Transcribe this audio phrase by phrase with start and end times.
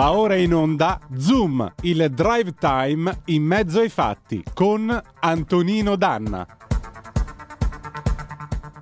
[0.00, 6.46] Va ora in onda Zoom, il drive time in mezzo ai fatti con Antonino Danna.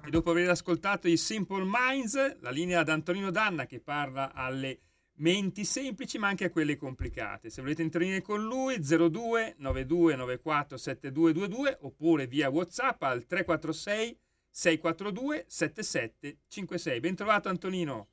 [0.04, 4.78] E dopo aver ascoltato i Simple Minds, la linea ad Antonino Danna che parla alle
[5.14, 7.50] menti semplici ma anche a quelle complicate.
[7.50, 14.16] Se volete intervenire con lui 02 92 94 7222 oppure via WhatsApp al 346
[14.50, 17.00] 642 7756.
[17.00, 18.10] Ben trovato Antonino.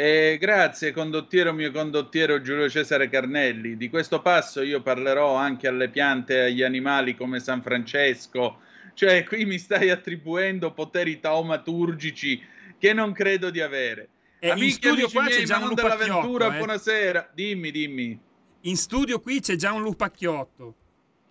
[0.00, 3.76] Eh, grazie condottiero mio condottiero Giulio Cesare Carnelli.
[3.76, 8.60] Di questo passo io parlerò anche alle piante e agli animali come San Francesco.
[8.94, 12.40] Cioè, qui mi stai attribuendo poteri taumaturgici
[12.78, 14.08] che non credo di avere.
[14.38, 16.48] Eh, in studio qua c'è già un lupacchiotto.
[16.48, 16.56] Eh.
[16.58, 18.20] Buonasera, dimmi, dimmi.
[18.60, 20.74] In studio qui c'è già un lupacchiotto.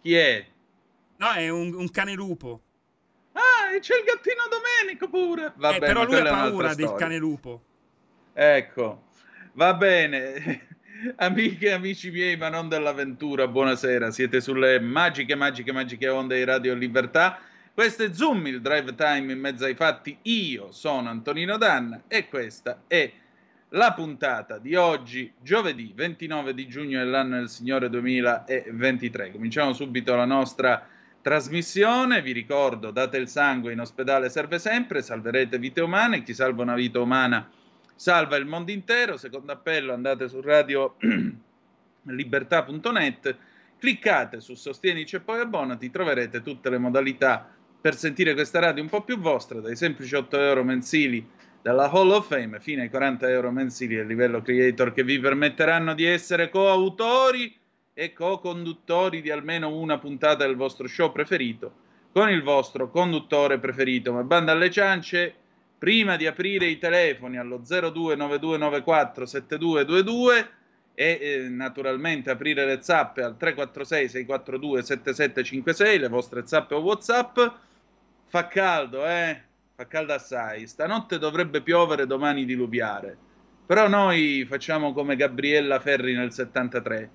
[0.01, 0.45] Chi è?
[1.15, 2.61] No, è un, un cane lupo.
[3.31, 5.53] Ah, e c'è il gattino Domenico pure.
[5.55, 7.61] Vabbè, eh, però lui ha paura del cane lupo.
[8.39, 9.05] Ecco,
[9.53, 10.67] va bene.
[11.17, 14.11] Amiche e amici miei, ma non dell'avventura, buonasera.
[14.11, 17.39] Siete sulle magiche, magiche, magiche onde di Radio Libertà.
[17.73, 20.15] Questo è Zoom, il drive time in mezzo ai fatti.
[20.21, 23.11] Io sono Antonino Danna e questa è
[23.69, 29.31] la puntata di oggi, giovedì 29 di giugno dell'anno del Signore 2023.
[29.31, 30.87] Cominciamo subito la nostra
[31.23, 32.21] trasmissione.
[32.21, 36.21] Vi ricordo, date il sangue in ospedale serve sempre, salverete vite umane.
[36.21, 37.49] Chi salva una vita umana
[37.97, 39.17] salva il mondo intero.
[39.17, 43.35] Secondo appello andate su radiolibertà.net,
[43.77, 48.89] cliccate su Sostienici e poi abbonati, troverete tutte le modalità per sentire questa radio un
[48.89, 51.29] po' più vostra, dai semplici 8 euro mensili
[51.61, 55.93] dalla Hall of Fame fino ai 40 euro mensili a livello creator che vi permetteranno
[55.93, 57.55] di essere coautori
[57.93, 64.11] e co-conduttori di almeno una puntata del vostro show preferito con il vostro conduttore preferito.
[64.11, 65.35] Ma banda alle ciance,
[65.77, 70.47] prima di aprire i telefoni allo 0292947222
[70.93, 77.39] e eh, naturalmente aprire le zappe al 346 642 7756, le vostre zappe o WhatsApp,
[78.25, 79.39] fa caldo, eh?
[79.75, 80.65] Fa caldo assai.
[80.65, 83.15] Stanotte dovrebbe piovere, domani diluviare.
[83.67, 87.11] Però noi facciamo come Gabriella Ferri nel 73.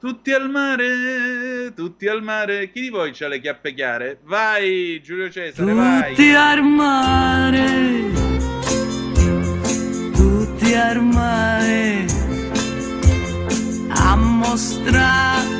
[0.00, 2.70] Tutti al mare, tutti al mare.
[2.70, 4.20] Chi di voi c'ha le chiappe chiare?
[4.22, 6.14] Vai, Giulio Cesare, vai.
[6.14, 8.12] Tutti al mare,
[10.14, 12.06] tutti al mare,
[13.88, 15.57] a mostrare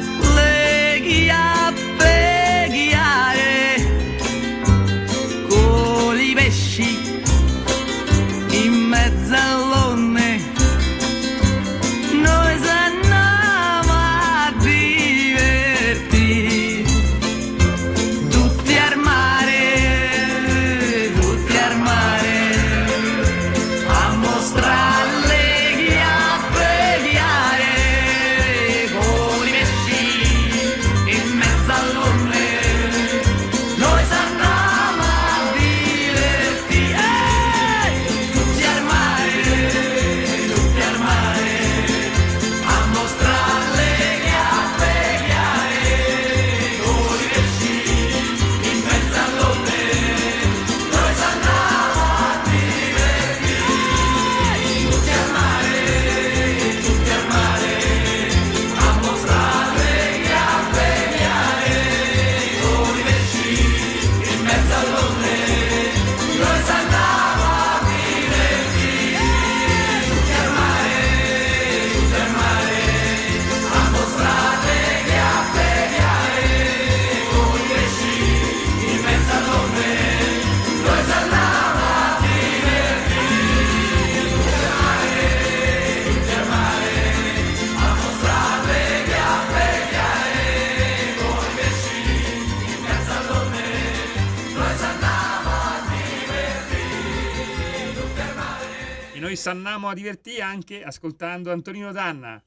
[99.78, 102.42] noi sanniamo a divertire anche ascoltando Antonino Danna.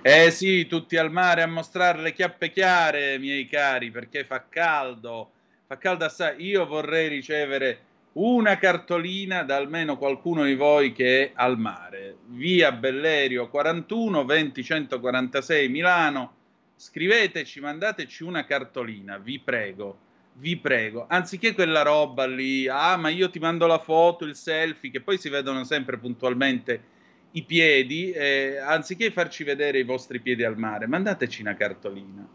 [0.00, 5.30] Eh sì, tutti al mare a mostrare le chiappe chiare, miei cari, perché fa caldo,
[5.66, 6.44] fa caldo assai.
[6.44, 12.16] Io vorrei ricevere una cartolina da almeno qualcuno di voi che è al mare.
[12.26, 16.34] Via Bellerio 41 20 146 Milano.
[16.74, 19.98] Scriveteci, mandateci una cartolina, vi prego,
[20.34, 21.06] vi prego.
[21.08, 25.18] Anziché quella roba lì, ah, ma io ti mando la foto, il selfie, che poi
[25.18, 26.90] si vedono sempre puntualmente
[27.32, 32.26] i piedi, eh, anziché farci vedere i vostri piedi al mare, mandateci una cartolina.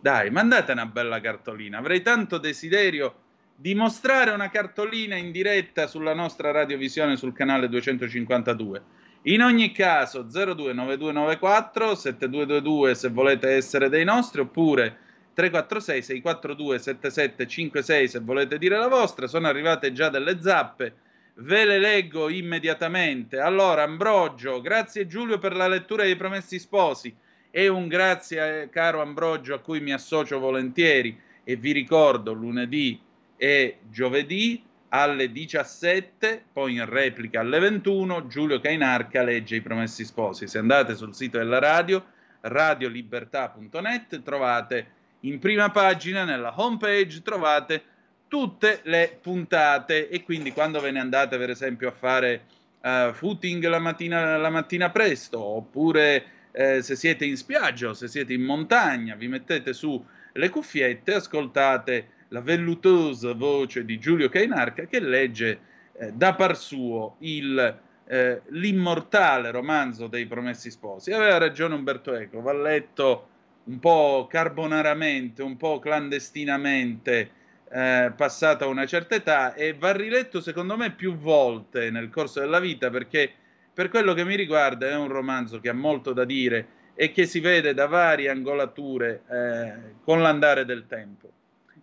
[0.00, 1.78] Dai, mandate una bella cartolina.
[1.78, 3.14] Avrei tanto desiderio
[3.54, 8.82] di mostrare una cartolina in diretta sulla nostra radiovisione sul canale 252
[9.24, 14.96] In ogni caso 029294 7222 se volete essere dei nostri oppure
[15.40, 19.26] 346 642 7756 se volete dire la vostra.
[19.26, 20.94] Sono arrivate già delle zappe.
[21.34, 23.38] Ve le leggo immediatamente.
[23.38, 27.14] Allora, Ambrogio, grazie Giulio per la lettura dei Promessi Sposi
[27.50, 33.00] e un grazie, eh, caro Ambrogio, a cui mi associo volentieri e vi ricordo lunedì
[33.36, 40.46] e giovedì alle 17, poi in replica alle 21, Giulio Cainarca legge i Promessi Sposi.
[40.46, 42.04] Se andate sul sito della radio,
[42.40, 47.82] radiolibertà.net, trovate in prima pagina, nella homepage, trovate
[48.28, 52.44] tutte le puntate e quindi quando ve ne andate per esempio a fare
[52.80, 58.08] uh, footing la mattina, la mattina presto oppure eh, se siete in spiaggia o se
[58.08, 64.84] siete in montagna vi mettete su le cuffiette ascoltate la vellutosa voce di Giulio Cainarca
[64.84, 65.60] che legge
[65.98, 71.12] eh, da par suo il, eh, l'immortale romanzo dei Promessi Sposi.
[71.12, 73.29] Aveva ragione Umberto Eco, va letto
[73.64, 77.30] un po' carbonaramente, un po' clandestinamente,
[77.72, 82.58] eh, passata una certa età e va riletto secondo me più volte nel corso della
[82.58, 83.32] vita perché
[83.72, 87.26] per quello che mi riguarda è un romanzo che ha molto da dire e che
[87.26, 89.72] si vede da varie angolature eh,
[90.04, 91.30] con l'andare del tempo.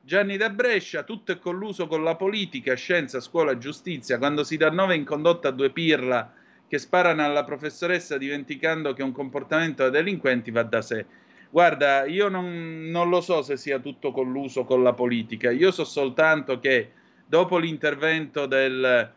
[0.02, 4.70] Gianni da Brescia, tutto è colluso con la politica, scienza, scuola, giustizia, quando si dà
[4.70, 6.34] nove in condotta a due pirla
[6.68, 11.06] che sparano alla professoressa dimenticando che un comportamento da delinquenti va da sé.
[11.50, 15.86] Guarda, io non, non lo so se sia tutto colluso con la politica, io so
[15.86, 16.92] soltanto che
[17.26, 19.14] dopo l'intervento del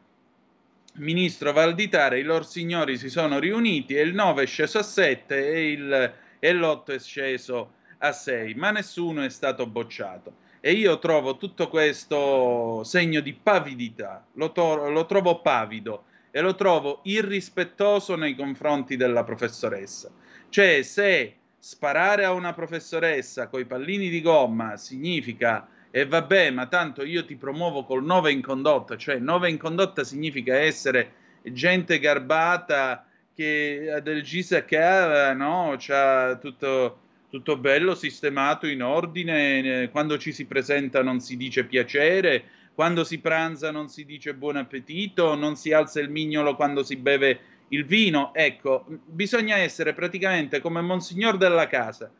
[0.95, 5.53] ministro Valditare i loro signori si sono riuniti e il 9 è sceso a 7
[5.53, 10.49] e, il, e l'8 è sceso a 6, ma nessuno è stato bocciato.
[10.61, 16.55] E io trovo tutto questo segno di pavidità, lo, to- lo trovo pavido e lo
[16.55, 20.11] trovo irrispettoso nei confronti della professoressa.
[20.49, 27.05] Cioè, se sparare a una professoressa coi pallini di gomma significa e vabbè, ma tanto
[27.05, 31.13] io ti promuovo col 9 in condotta, cioè 9 in condotta significa essere
[31.43, 40.19] gente garbata che del GISA ha, no, c'ha tutto tutto bello, sistemato, in ordine, quando
[40.19, 42.43] ci si presenta non si dice piacere,
[42.75, 46.97] quando si pranza non si dice buon appetito, non si alza il mignolo quando si
[46.97, 47.39] beve
[47.71, 48.33] il vino.
[48.35, 52.11] Ecco, bisogna essere praticamente come Monsignor della casa,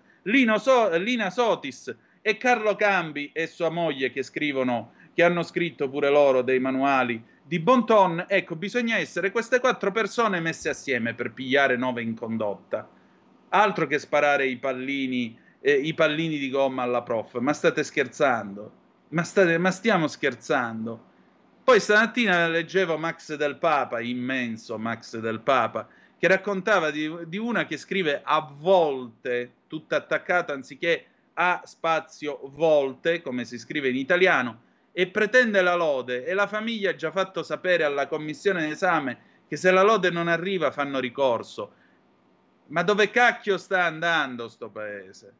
[0.59, 6.11] so- Lina Sotis e Carlo Cambi e sua moglie che scrivono, che hanno scritto pure
[6.11, 8.25] loro dei manuali di bon ton.
[8.27, 12.89] Ecco, bisogna essere queste quattro persone messe assieme per pigliare nove in condotta
[13.51, 17.39] altro che sparare i pallini, eh, i pallini di gomma alla prof.
[17.39, 18.73] Ma state scherzando?
[19.09, 21.09] Ma, state, ma stiamo scherzando?
[21.71, 25.87] Poi stamattina leggevo Max del Papa, immenso Max del Papa,
[26.19, 33.23] che raccontava di, di una che scrive a volte, tutta attaccata anziché a spazio volte,
[33.23, 37.45] come si scrive in italiano, e pretende la lode e la famiglia ha già fatto
[37.45, 41.73] sapere alla commissione d'esame che se la lode non arriva fanno ricorso.
[42.67, 45.35] Ma dove cacchio sta andando sto paese?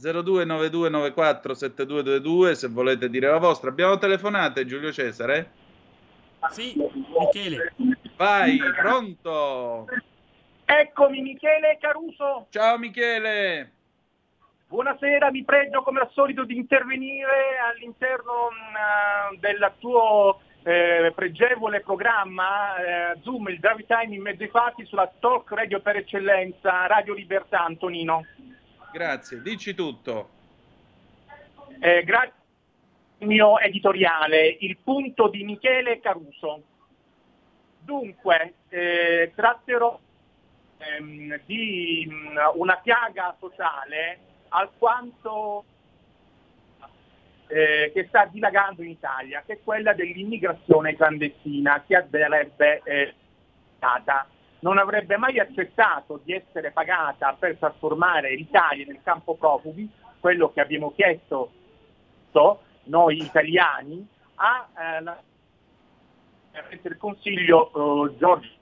[0.00, 3.70] 0292947222 se volete dire la vostra.
[3.70, 5.50] Abbiamo telefonate Giulio Cesare?
[6.50, 6.74] Sì,
[7.18, 7.72] Michele.
[8.16, 9.86] Vai, pronto?
[10.64, 12.46] Eccomi Michele Caruso.
[12.50, 13.72] Ciao Michele.
[14.68, 22.76] Buonasera, mi pregio come al solito di intervenire all'interno mh, del tuo eh, pregevole programma
[22.76, 27.12] eh, Zoom, il Drive Time in mezzo ai fatti sulla talk radio per eccellenza, Radio
[27.12, 28.24] Libertà, Antonino.
[28.92, 30.28] Grazie, dici tutto.
[31.80, 32.32] Eh, grazie
[33.20, 36.62] al mio editoriale, il punto di Michele Caruso.
[37.80, 39.98] Dunque, eh, tratterò
[40.78, 44.18] ehm, di mh, una piaga sociale
[44.48, 45.64] alquanto
[47.46, 53.14] eh, che sta dilagando in Italia, che è quella dell'immigrazione clandestina che andrebbe eh,
[54.62, 59.88] non avrebbe mai accettato di essere pagata per trasformare l'Italia nel campo profughi,
[60.20, 61.52] quello che abbiamo chiesto
[62.84, 68.60] noi italiani, a eh, del Consiglio eh, Giorgio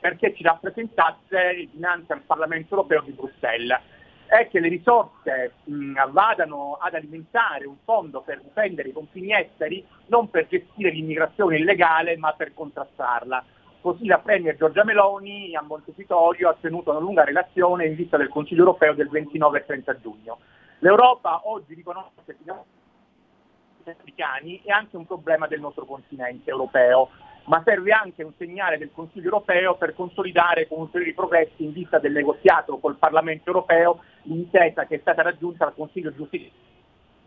[0.00, 3.80] perché ci rappresentasse dinanzi al Parlamento europeo di Bruxelles
[4.26, 9.84] è che le risorse mh, vadano ad alimentare un fondo per difendere i confini esteri,
[10.06, 13.42] non per gestire l'immigrazione illegale, ma per contrastarla.
[13.88, 18.28] Così la Premier Giorgia Meloni a Montecitorio ha tenuto una lunga relazione in vista del
[18.28, 20.40] Consiglio europeo del 29 e 30 giugno.
[20.80, 27.08] L'Europa oggi riconosce che africani è anche un problema del nostro continente europeo.
[27.44, 31.98] ma serve anche un segnale del Consiglio europeo per consolidare con ulteriori progressi in vista
[31.98, 36.50] del negoziato col Parlamento europeo l'intesa che è stata raggiunta al Consiglio giustizia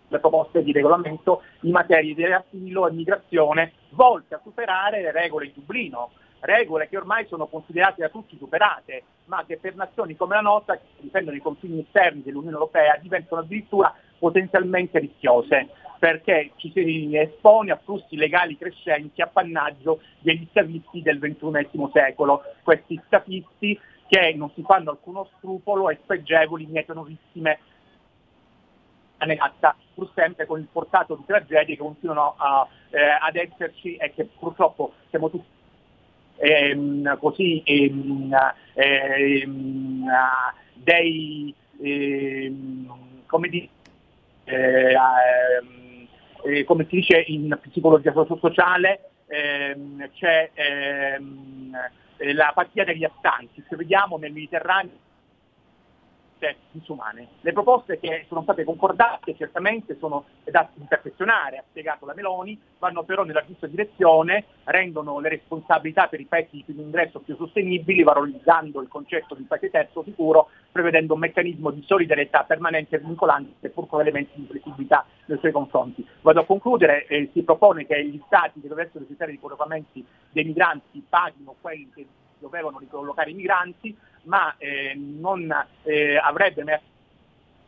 [0.09, 5.45] le proposte di regolamento in materia di asilo e migrazione volte a superare le regole
[5.45, 10.35] di Dublino, regole che ormai sono considerate da tutti superate, ma che per nazioni come
[10.35, 15.69] la nostra, che difendono i confini esterni dell'Unione Europea, diventano addirittura potenzialmente rischiose,
[15.99, 22.99] perché ci si espone a flussi legali crescenti appannaggio degli scavisti del XXI secolo, questi
[23.07, 27.59] scafisti che non si fanno alcuno scrupolo e spregevoli mietono vittime
[29.25, 34.11] negata pur sempre con il portato di tragedie che continuano a, eh, ad esserci e
[34.13, 35.60] che purtroppo siamo tutti
[36.41, 38.35] ehm, così ehm,
[38.73, 40.05] ehm,
[40.73, 42.91] dei ehm,
[43.27, 43.69] come, di,
[44.45, 46.07] eh, ehm,
[46.43, 50.49] eh, come si dice in psicologia sociale ehm, c'è
[52.33, 55.09] la partita degli astanti, se vediamo nel Mediterraneo
[56.71, 57.27] disumane.
[57.41, 63.03] Le proposte che sono state concordate certamente sono da perfezionare, ha spiegato la Meloni, vanno
[63.03, 68.81] però nella giusta direzione, rendono le responsabilità per i paesi di ingresso più sostenibili, valorizzando
[68.81, 73.87] il concetto di paese terzo sicuro, prevedendo un meccanismo di solidarietà permanente e vincolante, pur
[73.87, 76.05] con elementi di flessibilità nei suoi confronti.
[76.21, 80.45] Vado a concludere, eh, si propone che gli Stati che dovessero rifiutare i collocamenti dei
[80.45, 82.05] migranti paghino quelli che
[82.41, 85.49] dovevano ricollocare i migranti, ma eh, non
[85.83, 86.79] eh, avrebbe mai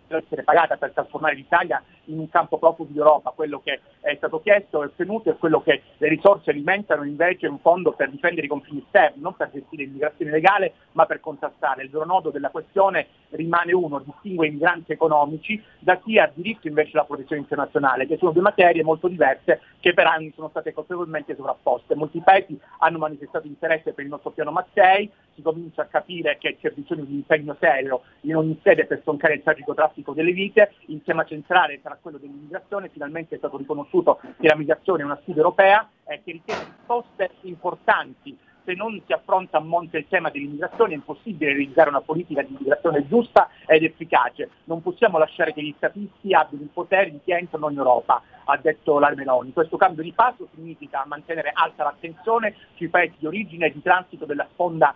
[0.07, 4.81] essere pagata per trasformare l'Italia in un campo profughi d'Europa, quello che è stato chiesto
[4.81, 8.83] e ottenuto è quello che le risorse alimentano invece un fondo per difendere i confini
[8.83, 11.83] esterni, non per gestire l'immigrazione legale, ma per contrastare.
[11.83, 16.67] Il vero nodo della questione rimane uno, distingue i migranti economici da chi ha diritto
[16.67, 20.73] invece alla protezione internazionale, che sono due materie molto diverse che per anni sono state
[20.73, 21.95] colpevolmente sovrapposte.
[21.95, 26.57] Molti paesi hanno manifestato interesse per il nostro piano Mattei, si comincia a capire che
[26.59, 30.31] c'è bisogno di un impegno serio in ogni sede per stoncare il tragico traffico delle
[30.31, 35.05] vite, il tema centrale sarà quello dell'immigrazione, finalmente è stato riconosciuto che la migrazione è
[35.05, 40.07] una sfida europea e che richiede risposte importanti se non si affronta a monte il
[40.07, 44.49] tema dell'immigrazione è impossibile realizzare una politica di immigrazione giusta ed efficace.
[44.65, 48.57] Non possiamo lasciare che gli statisti abbiano il potere di chi entrano in Europa, ha
[48.57, 49.11] detto la.
[49.53, 54.25] Questo cambio di passo significa mantenere alta l'attenzione sui paesi di origine e di transito
[54.25, 54.95] della sponda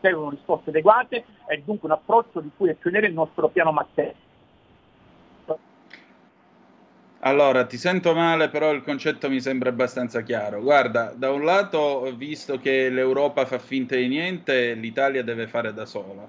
[0.00, 4.25] servono risposte adeguate e dunque un approccio di cui è pioniere il nostro piano Matteo
[7.26, 10.60] allora, ti sento male, però il concetto mi sembra abbastanza chiaro.
[10.62, 15.86] Guarda, da un lato, visto che l'Europa fa finta di niente, l'Italia deve fare da
[15.86, 16.24] sola.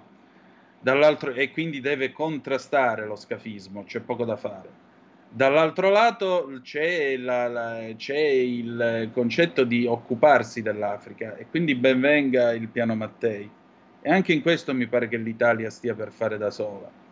[0.80, 4.70] Dall'altro, e quindi deve contrastare lo scafismo, c'è poco da fare.
[5.30, 12.70] Dall'altro lato c'è, la, la, c'è il concetto di occuparsi dell'Africa e quindi benvenga il
[12.70, 13.48] piano Mattei.
[14.02, 17.06] E anche in questo mi pare che l'Italia stia per fare da sola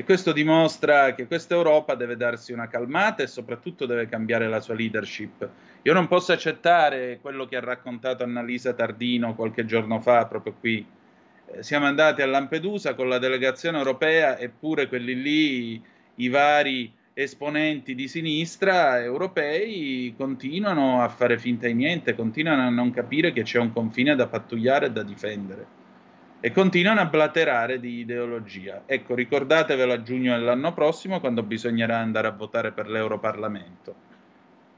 [0.00, 4.58] e questo dimostra che questa Europa deve darsi una calmata e soprattutto deve cambiare la
[4.60, 5.46] sua leadership.
[5.82, 10.86] Io non posso accettare quello che ha raccontato Annalisa Tardino qualche giorno fa, proprio qui.
[11.52, 15.82] Eh, siamo andati a Lampedusa con la delegazione europea, eppure quelli lì,
[16.14, 22.90] i vari esponenti di sinistra europei, continuano a fare finta di niente, continuano a non
[22.90, 25.79] capire che c'è un confine da pattugliare e da difendere
[26.42, 28.82] e continuano a blaterare di ideologia.
[28.86, 34.08] Ecco, ricordatevelo a giugno dell'anno prossimo quando bisognerà andare a votare per l'Europarlamento.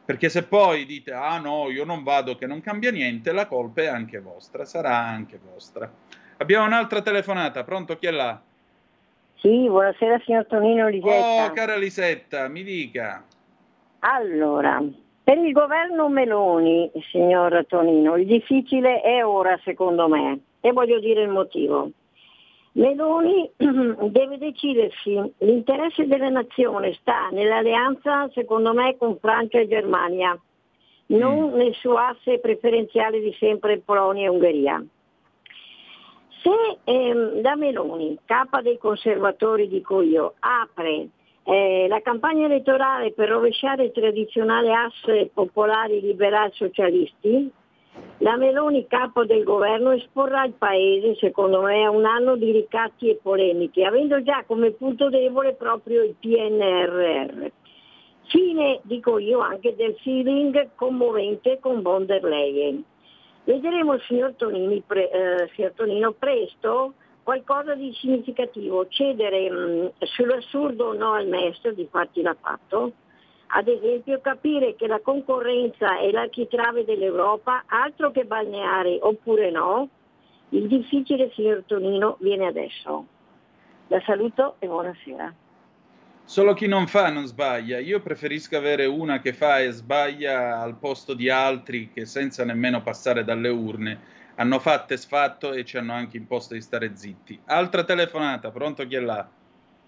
[0.04, 3.82] Perché se poi dite, ah no, io non vado, che non cambia niente, la colpa
[3.82, 5.88] è anche vostra, sarà anche vostra.
[6.38, 8.40] Abbiamo un'altra telefonata, pronto chi è là?
[9.36, 11.44] Sì, buonasera signor Tonino Lisetta.
[11.44, 13.24] Oh, cara Lisetta, mi dica.
[14.00, 14.82] Allora,
[15.22, 21.22] per il governo Meloni, signor Tonino, il difficile è ora, secondo me e voglio dire
[21.22, 21.90] il motivo.
[22.74, 30.38] Meloni deve decidersi, l'interesse della nazione sta nell'alleanza secondo me con Francia e Germania,
[31.06, 31.54] non mm.
[31.54, 34.82] nel suo asse preferenziale di sempre Polonia e Ungheria.
[36.42, 41.08] Se ehm, da Meloni, capa dei conservatori dico io, apre
[41.44, 47.50] eh, la campagna elettorale per rovesciare il tradizionale asse popolari liberali socialisti,
[48.18, 53.10] la Meloni, capo del governo, esporrà il Paese, secondo me, a un anno di ricatti
[53.10, 57.46] e polemiche, avendo già come punto debole proprio il PNRR.
[58.28, 62.84] Fine, dico io, anche del feeling commovente con von der Leyen.
[63.44, 71.12] Vedremo, signor, Tonini, pre, eh, signor Tonino, presto qualcosa di significativo, cedere mh, sull'assurdo no
[71.12, 72.92] al MES, di fatti l'ha fatto,
[73.54, 79.88] ad esempio capire che la concorrenza è l'architrave dell'Europa, altro che balneari oppure no,
[80.50, 83.06] il difficile signor Tonino viene adesso.
[83.88, 85.34] La saluto e buonasera.
[86.24, 87.78] Solo chi non fa non sbaglia.
[87.78, 92.80] Io preferisco avere una che fa e sbaglia al posto di altri che senza nemmeno
[92.82, 94.00] passare dalle urne
[94.36, 97.38] hanno fatto e sfatto e ci hanno anche imposto di stare zitti.
[97.46, 99.28] Altra telefonata, pronto chi è là?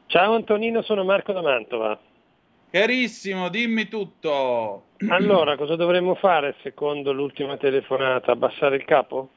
[0.06, 1.98] Ciao Antonino, sono Marco da Mantova.
[2.74, 4.86] Carissimo, dimmi tutto.
[5.06, 8.32] Allora, cosa dovremmo fare secondo l'ultima telefonata?
[8.32, 9.28] Abbassare il capo?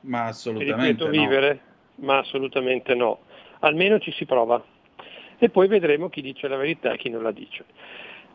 [0.00, 1.10] Ma assolutamente ripeto, no.
[1.12, 1.60] vivere?
[1.98, 3.20] Ma assolutamente no.
[3.60, 4.60] Almeno ci si prova.
[5.38, 7.64] E poi vedremo chi dice la verità e chi non la dice.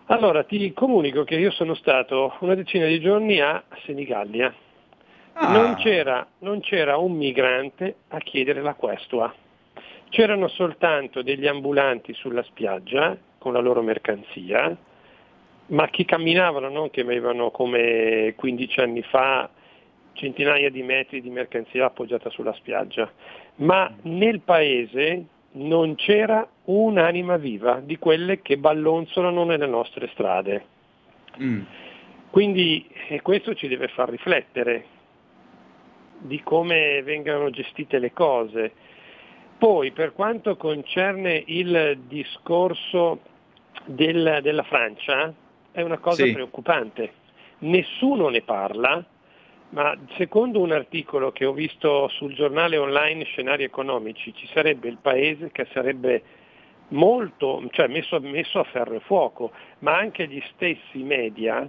[0.06, 4.54] Allora, ti comunico che io sono stato una decina di giorni a Senigallia.
[5.34, 9.36] Ah, Non, c'era, non c'era un migrante a chiedere la questua.
[10.08, 14.76] C'erano soltanto degli ambulanti sulla spiaggia con la loro mercanzia,
[15.68, 19.50] ma che camminavano, non che avevano come 15 anni fa
[20.14, 23.12] centinaia di metri di mercanzia appoggiata sulla spiaggia,
[23.56, 30.66] ma nel paese non c'era un'anima viva di quelle che ballonzolano nelle nostre strade.
[31.42, 31.62] mm.
[32.30, 34.86] Quindi eh, questo ci deve far riflettere
[36.20, 38.72] di come vengano gestite le cose.
[39.58, 43.20] Poi per quanto concerne il discorso
[43.86, 45.34] del- della Francia,
[45.72, 46.32] è una cosa Sì.
[46.32, 47.14] preoccupante.
[47.60, 49.04] Nessuno ne parla,
[49.70, 54.98] ma secondo un articolo che ho visto sul giornale online Scenari Economici, ci sarebbe il
[55.02, 56.22] paese che sarebbe
[56.90, 61.68] molto, cioè messo, messo a ferro e fuoco, ma anche gli stessi media,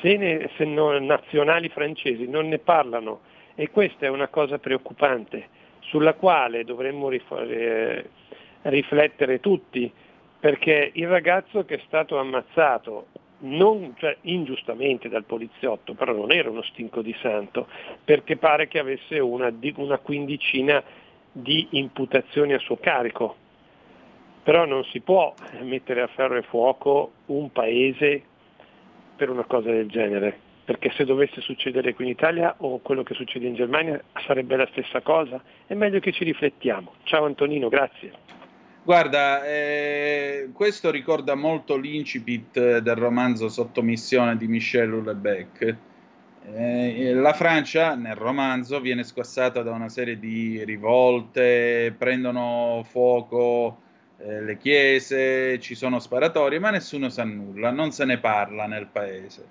[0.00, 3.20] se, ne- se non- nazionali francesi non ne parlano
[3.54, 5.48] e questa è una cosa preoccupante
[5.80, 8.08] sulla quale dovremmo rif- eh,
[8.62, 9.92] riflettere tutti,
[10.42, 13.06] perché il ragazzo che è stato ammazzato
[13.42, 17.68] non, cioè, ingiustamente dal poliziotto, però non era uno stinco di santo,
[18.02, 20.82] perché pare che avesse una, una quindicina
[21.30, 23.36] di imputazioni a suo carico.
[24.42, 28.20] Però non si può mettere a ferro e fuoco un paese
[29.14, 33.14] per una cosa del genere, perché se dovesse succedere qui in Italia o quello che
[33.14, 35.40] succede in Germania sarebbe la stessa cosa.
[35.68, 36.94] È meglio che ci riflettiamo.
[37.04, 38.31] Ciao Antonino, grazie.
[38.84, 45.76] Guarda, eh, questo ricorda molto l'incipit eh, del romanzo Sottomissione di Michel Houellebecq.
[46.52, 53.78] Eh, la Francia nel romanzo viene squassata da una serie di rivolte, prendono fuoco
[54.18, 58.88] eh, le chiese, ci sono sparatorie, ma nessuno sa nulla, non se ne parla nel
[58.88, 59.46] paese.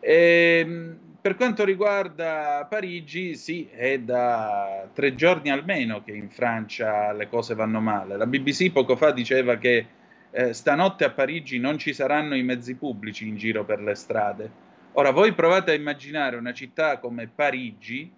[0.00, 7.28] E, per quanto riguarda Parigi, sì, è da tre giorni almeno che in Francia le
[7.28, 8.16] cose vanno male.
[8.16, 9.86] La BBC poco fa diceva che
[10.30, 14.50] eh, stanotte a Parigi non ci saranno i mezzi pubblici in giro per le strade.
[14.92, 18.12] Ora voi provate a immaginare una città come Parigi,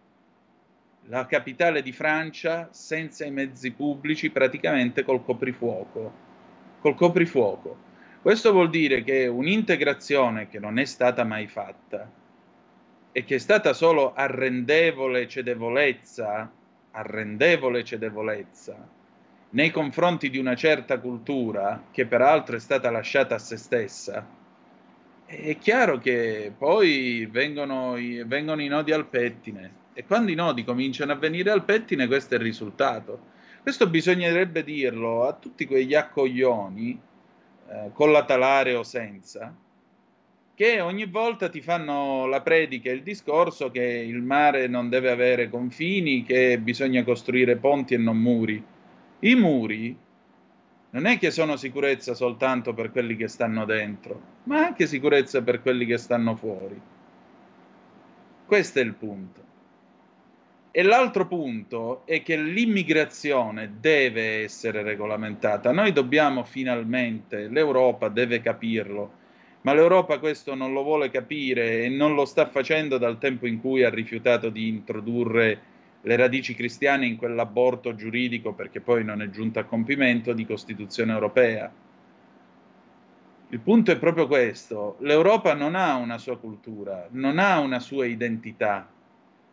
[1.06, 6.12] la capitale di Francia, senza i mezzi pubblici, praticamente col coprifuoco.
[6.80, 7.88] Col coprifuoco.
[8.20, 12.18] Questo vuol dire che un'integrazione che non è stata mai fatta
[13.12, 16.50] e che è stata solo arrendevole cedevolezza,
[16.92, 18.98] arrendevole cedevolezza
[19.50, 24.24] nei confronti di una certa cultura che peraltro è stata lasciata a se stessa,
[25.26, 30.64] è chiaro che poi vengono i, vengono i nodi al pettine e quando i nodi
[30.64, 33.38] cominciano a venire al pettine questo è il risultato.
[33.62, 36.98] Questo bisognerebbe dirlo a tutti quegli accoglioni
[37.68, 39.54] eh, collaterale o senza,
[40.60, 45.10] che ogni volta ti fanno la predica e il discorso che il mare non deve
[45.10, 48.62] avere confini, che bisogna costruire ponti e non muri.
[49.20, 49.96] I muri
[50.90, 55.62] non è che sono sicurezza soltanto per quelli che stanno dentro, ma anche sicurezza per
[55.62, 56.78] quelli che stanno fuori.
[58.44, 59.42] Questo è il punto.
[60.72, 65.72] E l'altro punto è che l'immigrazione deve essere regolamentata.
[65.72, 69.19] Noi dobbiamo finalmente, l'Europa deve capirlo,
[69.62, 73.60] ma l'Europa questo non lo vuole capire e non lo sta facendo dal tempo in
[73.60, 75.60] cui ha rifiutato di introdurre
[76.02, 81.12] le radici cristiane in quell'aborto giuridico perché poi non è giunto a compimento di Costituzione
[81.12, 81.70] europea.
[83.52, 88.06] Il punto è proprio questo, l'Europa non ha una sua cultura, non ha una sua
[88.06, 88.88] identità,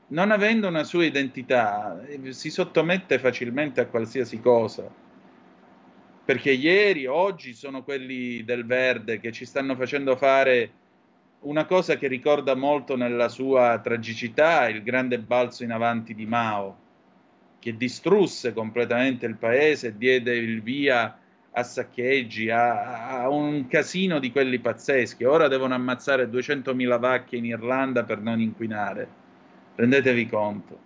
[0.10, 5.06] non avendo una sua identità eh, si sottomette facilmente a qualsiasi cosa.
[6.28, 10.72] Perché ieri, oggi sono quelli del verde che ci stanno facendo fare
[11.44, 16.78] una cosa che ricorda molto nella sua tragicità il grande balzo in avanti di Mao,
[17.60, 21.18] che distrusse completamente il paese diede il via
[21.50, 25.24] a saccheggi, a, a un casino di quelli pazzeschi.
[25.24, 29.08] Ora devono ammazzare 200.000 vacche in Irlanda per non inquinare.
[29.76, 30.80] Rendetevi conto.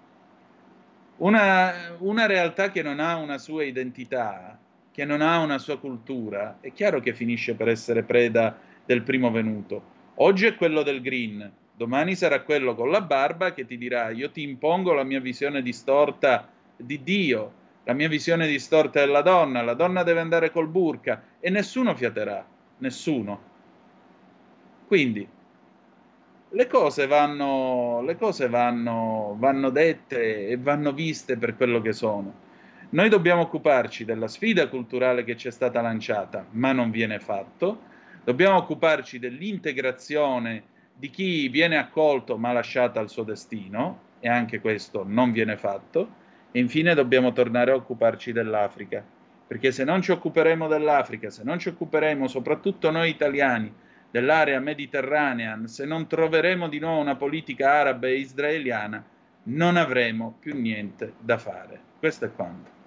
[1.18, 4.60] Una, una realtà che non ha una sua identità,
[5.02, 9.32] che non ha una sua cultura, è chiaro che finisce per essere preda del primo
[9.32, 9.82] venuto.
[10.18, 14.30] Oggi è quello del green, domani sarà quello con la barba che ti dirà io
[14.30, 17.52] ti impongo la mia visione distorta di Dio,
[17.84, 22.46] la mia visione distorta della donna, la donna deve andare col burka e nessuno fiaterà,
[22.78, 23.42] nessuno.
[24.86, 25.28] Quindi
[26.48, 32.50] le cose vanno, le cose vanno, vanno dette e vanno viste per quello che sono.
[32.94, 37.84] Noi dobbiamo occuparci della sfida culturale che ci è stata lanciata, ma non viene fatto.
[38.22, 45.06] Dobbiamo occuparci dell'integrazione di chi viene accolto ma lasciato al suo destino, e anche questo
[45.08, 46.20] non viene fatto.
[46.52, 49.02] E infine dobbiamo tornare a occuparci dell'Africa,
[49.48, 53.74] perché se non ci occuperemo dell'Africa, se non ci occuperemo soprattutto noi italiani
[54.12, 59.02] dell'area mediterranea, se non troveremo di nuovo una politica araba e israeliana,
[59.44, 61.80] non avremo più niente da fare.
[61.98, 62.81] Questo è quanto.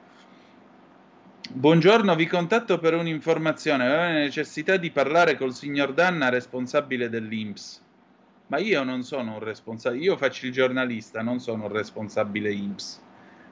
[1.51, 3.85] Buongiorno, vi contatto per un'informazione.
[3.85, 7.83] Aveva necessità di parlare col signor Danna, responsabile dell'Inps.
[8.47, 13.01] Ma io non sono un responsabile, io faccio il giornalista, non sono un responsabile Inps.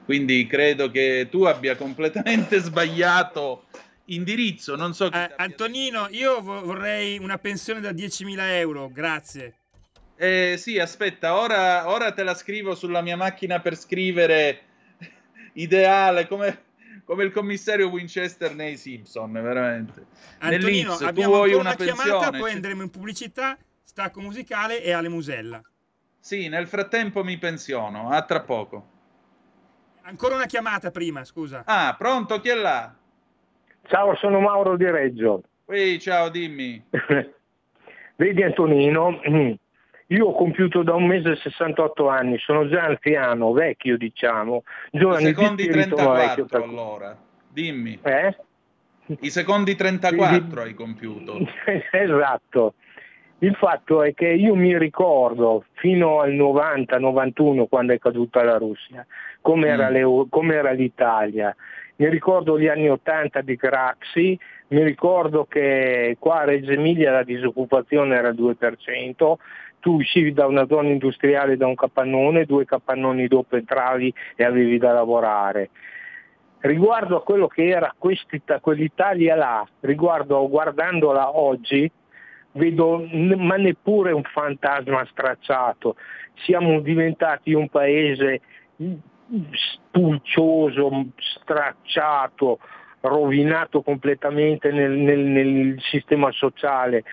[0.05, 3.65] Quindi credo che tu abbia completamente sbagliato
[4.05, 4.75] indirizzo.
[4.75, 9.55] Non so Eh, Antonino, io vo- vorrei una pensione da 10.000 euro, grazie.
[10.17, 14.61] Eh, sì, aspetta, ora, ora te la scrivo sulla mia macchina per scrivere
[15.53, 16.63] ideale, come,
[17.05, 20.05] come il commissario Winchester nei Simpson, veramente.
[20.39, 22.37] Antonino, tu abbiamo vuoi una una, chiamata, pensione?
[22.39, 25.61] poi Ci- andremo in pubblicità, stacco musicale e alle musella.
[26.19, 28.91] Sì, nel frattempo mi pensiono, a tra poco.
[30.03, 31.63] Ancora una chiamata prima, scusa.
[31.65, 32.93] Ah, pronto, chi è là?
[33.87, 35.43] Ciao, sono Mauro di Reggio.
[35.65, 36.81] Ehi, ciao, dimmi.
[38.15, 39.19] Vedi Antonino,
[40.07, 45.19] io ho compiuto da un mese 68 anni, sono già anziano, vecchio diciamo, I giovane
[45.19, 46.61] di secondi spirito ma vecchio 34 per...
[46.61, 47.17] allora,
[47.49, 47.99] dimmi.
[48.03, 48.35] Eh?
[49.19, 51.37] I secondi 34 hai compiuto.
[51.91, 52.73] esatto.
[53.39, 59.05] Il fatto è che io mi ricordo fino al 90-91 quando è caduta la Russia,
[59.41, 60.29] com'era, Mm.
[60.29, 61.53] com'era l'Italia.
[61.97, 64.39] Mi ricordo gli anni 80 di Craxi,
[64.69, 69.35] mi ricordo che qua a Reggio Emilia la disoccupazione era al 2%,
[69.83, 74.77] tu uscivi da una zona industriale, da un capannone, due capannoni dopo entravi e avevi
[74.77, 75.69] da lavorare
[76.63, 81.91] riguardo a quello che era quell'Italia là, riguardo guardandola oggi,
[82.53, 83.05] vedo
[83.37, 85.95] ma neppure un fantasma stracciato.
[86.45, 88.41] Siamo diventati un paese
[88.81, 88.93] mm,
[89.51, 92.59] spulcioso, stracciato,
[93.01, 97.03] rovinato completamente nel, nel- nel sistema sociale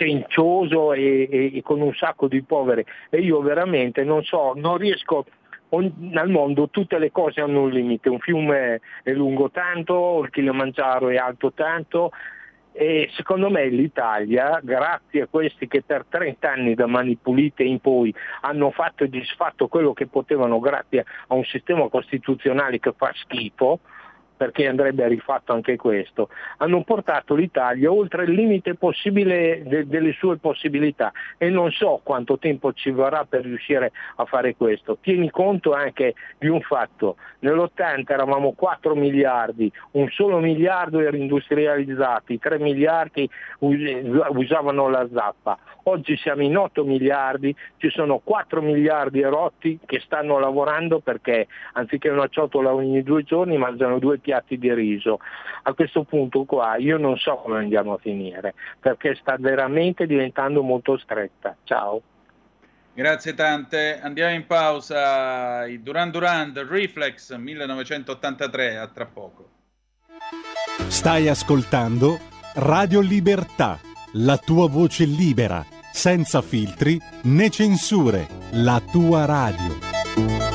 [0.00, 4.78] cencioso e, e- e con un sacco di poveri e io veramente non so, non
[4.78, 5.26] riesco
[5.72, 11.10] al mondo tutte le cose hanno un limite, un fiume è lungo tanto, il Kilimangiaro
[11.10, 12.10] è alto tanto
[12.72, 17.78] e secondo me l'Italia, grazie a questi che per 30 anni da Mani Pulite in
[17.78, 23.12] poi hanno fatto e disfatto quello che potevano grazie a un sistema costituzionale che fa
[23.14, 23.80] schifo,
[24.40, 30.38] perché andrebbe rifatto anche questo, hanno portato l'Italia oltre il limite possibile de- delle sue
[30.38, 31.12] possibilità.
[31.36, 34.96] E non so quanto tempo ci vorrà per riuscire a fare questo.
[35.02, 42.32] Tieni conto anche di un fatto, nell'80 eravamo 4 miliardi, un solo miliardo era industrializzato,
[42.32, 48.62] i 3 miliardi us- usavano la zappa, oggi siamo in 8 miliardi, ci sono 4
[48.62, 54.28] miliardi erotti che stanno lavorando perché anziché una ciotola ogni due giorni mangiano due piatti
[54.46, 55.18] di riso.
[55.62, 60.62] A questo punto qua io non so come andiamo a finire perché sta veramente diventando
[60.62, 61.56] molto stretta.
[61.64, 62.02] Ciao.
[62.92, 64.00] Grazie tante.
[64.00, 65.66] Andiamo in pausa.
[65.66, 69.48] I Duran Duran, The Reflex 1983, a tra poco.
[70.88, 72.18] Stai ascoltando
[72.54, 73.78] Radio Libertà,
[74.14, 80.49] la tua voce libera, senza filtri né censure, la tua radio.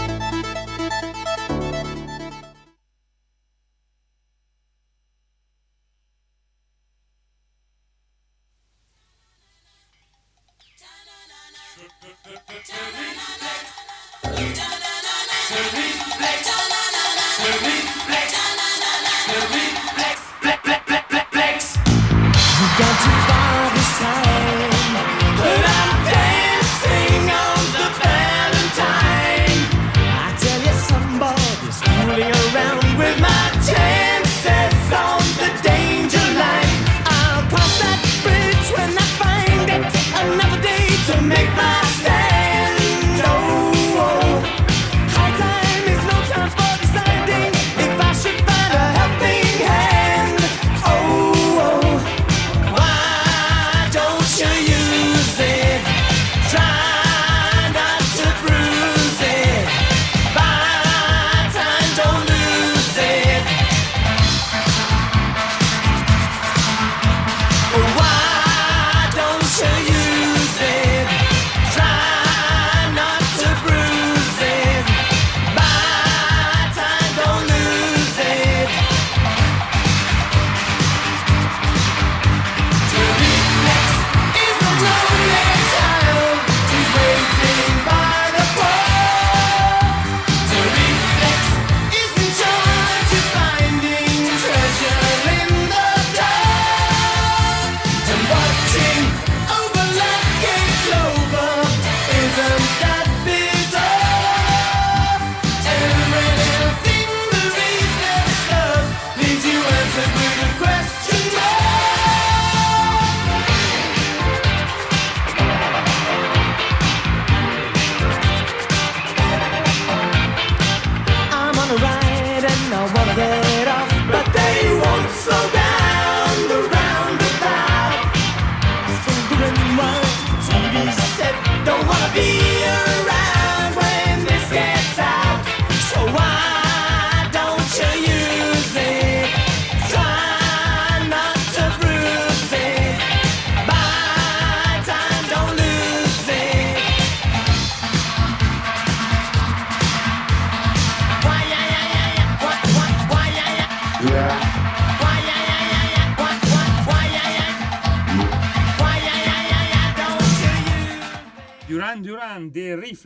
[132.16, 132.55] Happy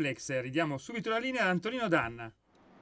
[0.09, 0.41] Reflex.
[0.41, 2.31] Ridiamo subito la linea ad Antonino Danna.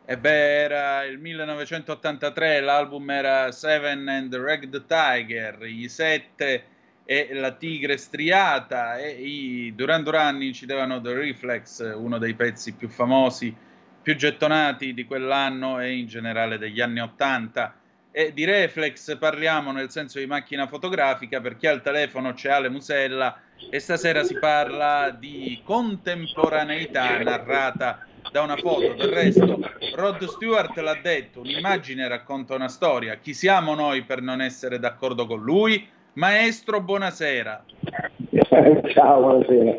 [0.06, 6.64] E beh, era il 1983, l'album era Seven and the Ragged Tiger, i sette
[7.04, 12.88] e la tigre striata e i Duran Duran incidevano The Reflex, uno dei pezzi più
[12.88, 13.54] famosi,
[14.02, 17.76] più gettonati di quell'anno e in generale degli anni 80.
[18.18, 22.50] E di reflex parliamo nel senso di macchina fotografica, per chi ha il telefono c'è
[22.50, 28.96] Ale Musella e stasera si parla di contemporaneità narrata da una foto.
[28.96, 29.60] Del resto,
[29.94, 33.18] Rod Stewart l'ha detto, un'immagine racconta una storia.
[33.18, 35.88] Chi siamo noi per non essere d'accordo con lui?
[36.14, 37.66] Maestro, buonasera.
[38.94, 39.78] Ciao, buonasera.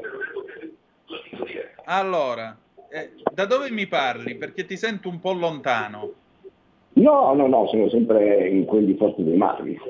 [1.86, 2.56] Allora,
[2.88, 4.36] eh, da dove mi parli?
[4.36, 6.26] Perché ti sento un po' lontano.
[6.98, 9.80] No, no, no, sono sempre in quelli forti dei mari.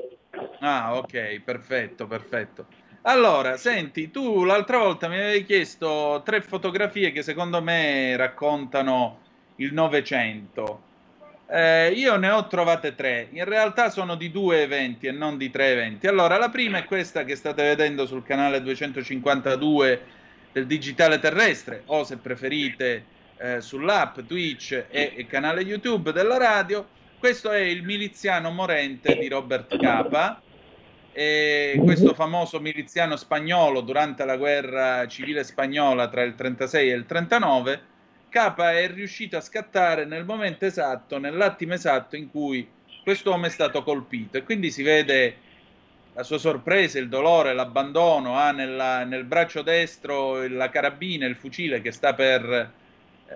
[0.59, 2.65] Ah, ok, perfetto, perfetto.
[3.03, 9.19] Allora, senti, tu l'altra volta mi avevi chiesto tre fotografie che secondo me raccontano
[9.55, 10.87] il Novecento.
[11.47, 15.49] Eh, io ne ho trovate tre, in realtà sono di due eventi e non di
[15.49, 16.05] tre eventi.
[16.05, 20.01] Allora, la prima è questa che state vedendo sul canale 252
[20.51, 23.03] del Digitale Terrestre, o se preferite
[23.37, 26.85] eh, sull'app Twitch e, e canale YouTube della radio.
[27.19, 30.41] Questo è il miliziano morente di Robert Capa,
[31.11, 37.81] questo famoso miliziano spagnolo durante la guerra civile spagnola tra il 36 e il 39
[38.29, 42.65] Capa è riuscito a scattare nel momento esatto, nell'attimo esatto in cui
[43.03, 45.35] quest'uomo è stato colpito e quindi si vede
[46.13, 51.81] la sua sorpresa, il dolore, l'abbandono, ha nella, nel braccio destro la carabina, il fucile
[51.81, 52.71] che sta per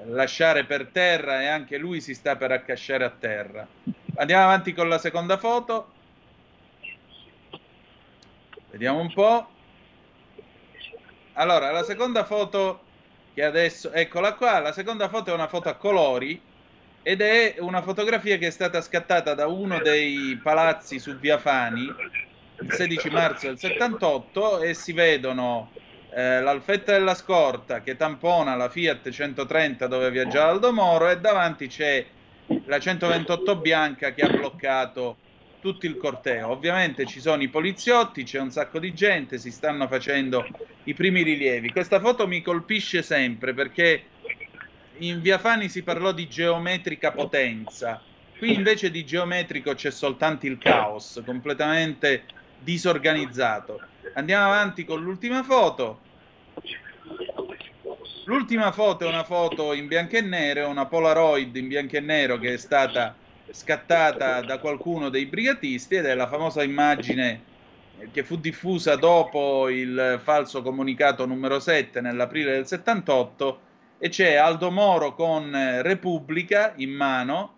[0.05, 3.67] lasciare per terra e anche lui si sta per accasciare a terra.
[4.15, 5.91] Andiamo avanti con la seconda foto.
[8.71, 9.47] Vediamo un po'.
[11.33, 12.81] Allora, la seconda foto
[13.33, 16.39] che adesso, eccola qua, la seconda foto è una foto a colori
[17.01, 21.93] ed è una fotografia che è stata scattata da uno dei palazzi su Via Fani
[22.59, 25.71] il 16 marzo del 78 e si vedono
[26.15, 31.67] eh, l'alfetta della scorta che tampona la Fiat 130 dove viaggiava Aldo Moro e davanti
[31.67, 32.05] c'è
[32.65, 35.17] la 128 bianca che ha bloccato
[35.59, 36.49] tutto il corteo.
[36.49, 40.45] Ovviamente ci sono i poliziotti, c'è un sacco di gente, si stanno facendo
[40.83, 41.71] i primi rilievi.
[41.71, 44.03] Questa foto mi colpisce sempre perché
[44.97, 48.01] in Via Fani si parlò di geometrica potenza.
[48.37, 52.23] Qui invece di geometrico c'è soltanto il caos, completamente
[52.59, 53.79] disorganizzato.
[54.15, 56.02] Andiamo avanti con l'ultima foto.
[58.25, 62.37] L'ultima foto è una foto in bianco e nero, una Polaroid in bianco e nero
[62.37, 63.15] che è stata
[63.51, 67.51] scattata da qualcuno dei brigatisti ed è la famosa immagine
[68.11, 73.59] che fu diffusa dopo il falso comunicato numero 7 nell'aprile del 78
[73.99, 77.55] e c'è Aldo Moro con Repubblica in mano,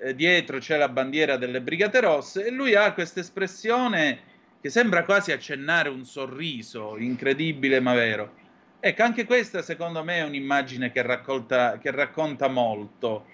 [0.00, 4.34] eh, dietro c'è la bandiera delle Brigate Rosse e lui ha questa espressione
[4.66, 8.32] che sembra quasi accennare un sorriso, incredibile ma vero.
[8.80, 13.26] Ecco, anche questa secondo me è un'immagine che, raccolta, che racconta molto.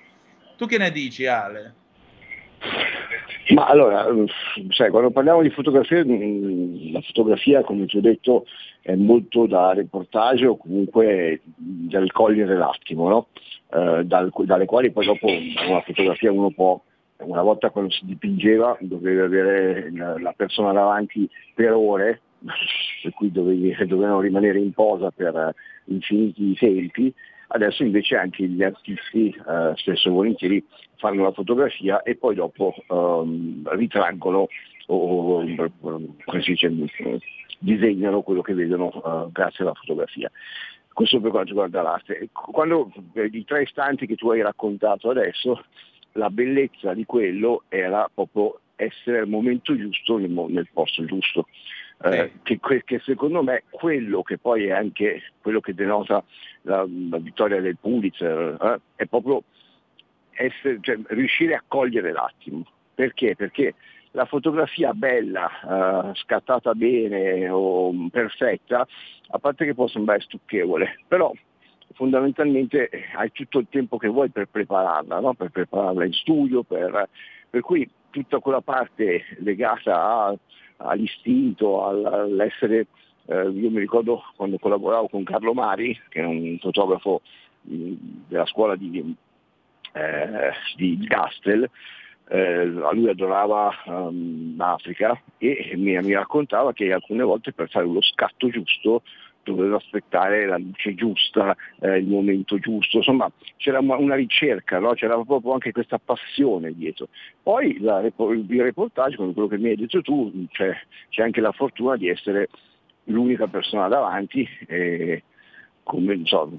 [0.59, 1.75] Tu che ne dici, Ale?
[3.55, 4.07] Ma allora,
[4.69, 8.45] sai, quando parliamo di fotografia, la fotografia, come ti ho detto,
[8.83, 13.29] è molto da reportage o comunque del cogliere l'attimo, no?
[13.73, 16.79] eh, dal, dalle quali poi dopo una fotografia uno può,
[17.25, 22.21] una volta quando si dipingeva, doveva avere la, persona davanti per ore,
[23.03, 25.55] per cui dovevi, dovevano rimanere in posa per
[25.87, 27.13] infiniti tempi,
[27.49, 30.65] adesso invece anche gli artisti eh, spesso e volentieri
[30.97, 34.49] fanno la fotografia e poi dopo ehm, ritraggono
[34.87, 35.45] o,
[36.25, 36.73] come si dice,
[37.59, 40.31] disegnano quello che vedono eh, grazie alla fotografia.
[40.93, 42.29] Questo per quanto riguarda l'arte.
[42.33, 45.65] Quando eh, i tre istanti che tu hai raccontato adesso,
[46.13, 51.47] la bellezza di quello era proprio essere al momento giusto nel, posto giusto.
[52.05, 56.25] Eh, che, che, secondo me quello che poi è anche quello che denota
[56.63, 59.45] la, la vittoria del Pulitzer eh, è proprio
[60.31, 62.67] essere, cioè, riuscire a cogliere l'attimo.
[62.95, 63.37] Perché?
[63.37, 63.75] Perché
[64.13, 68.87] la fotografia bella, uh, scattata bene o perfetta,
[69.29, 71.33] a parte che può sembrare stucchevole, però
[71.95, 75.35] fondamentalmente hai tutto il tempo che vuoi per prepararla, no?
[75.35, 77.09] per prepararla in studio, per,
[77.49, 80.37] per, cui tutta quella parte legata a,
[80.79, 82.87] all'istinto, all'essere,
[83.27, 87.23] eh, io mi ricordo quando collaboravo con Carlo Mari, che è un fotografo
[87.63, 87.93] mh,
[88.29, 89.15] della scuola di,
[89.93, 91.69] eh, di Gastel,
[92.29, 98.01] eh, lui adorava um, l'Africa e mi, mi, raccontava che alcune volte per fare lo
[98.01, 99.03] scatto giusto
[99.45, 104.93] doveva aspettare la luce giusta, eh, il momento giusto, insomma c'era una, ricerca, no?
[104.93, 107.09] c'era proprio anche questa passione dietro.
[107.43, 110.73] Poi la, il reportage, come quello che mi hai detto tu, cioè,
[111.09, 112.49] c'è anche la fortuna di essere
[113.05, 114.47] l'unica persona davanti.
[114.67, 115.23] E,
[115.85, 116.51] come, so,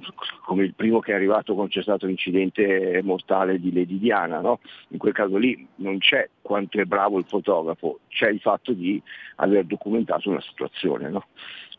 [0.45, 4.59] come, il primo che è arrivato quando c'è stato l'incidente mortale di Lady Diana, no?
[4.89, 9.01] in quel caso lì non c'è quanto è bravo il fotografo, c'è il fatto di
[9.37, 11.09] aver documentato una situazione.
[11.09, 11.25] No?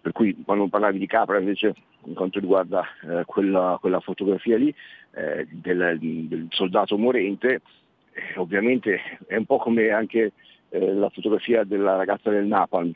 [0.04, 4.68] Per cui quando parlavi di Capra invece, in quanto riguarda eh, quella, quella, fotografia lì
[5.14, 7.62] eh, del, del, soldato morente,
[8.12, 10.32] eh, ovviamente è un po' come anche
[10.68, 12.92] eh, la fotografia della ragazza del Napalm,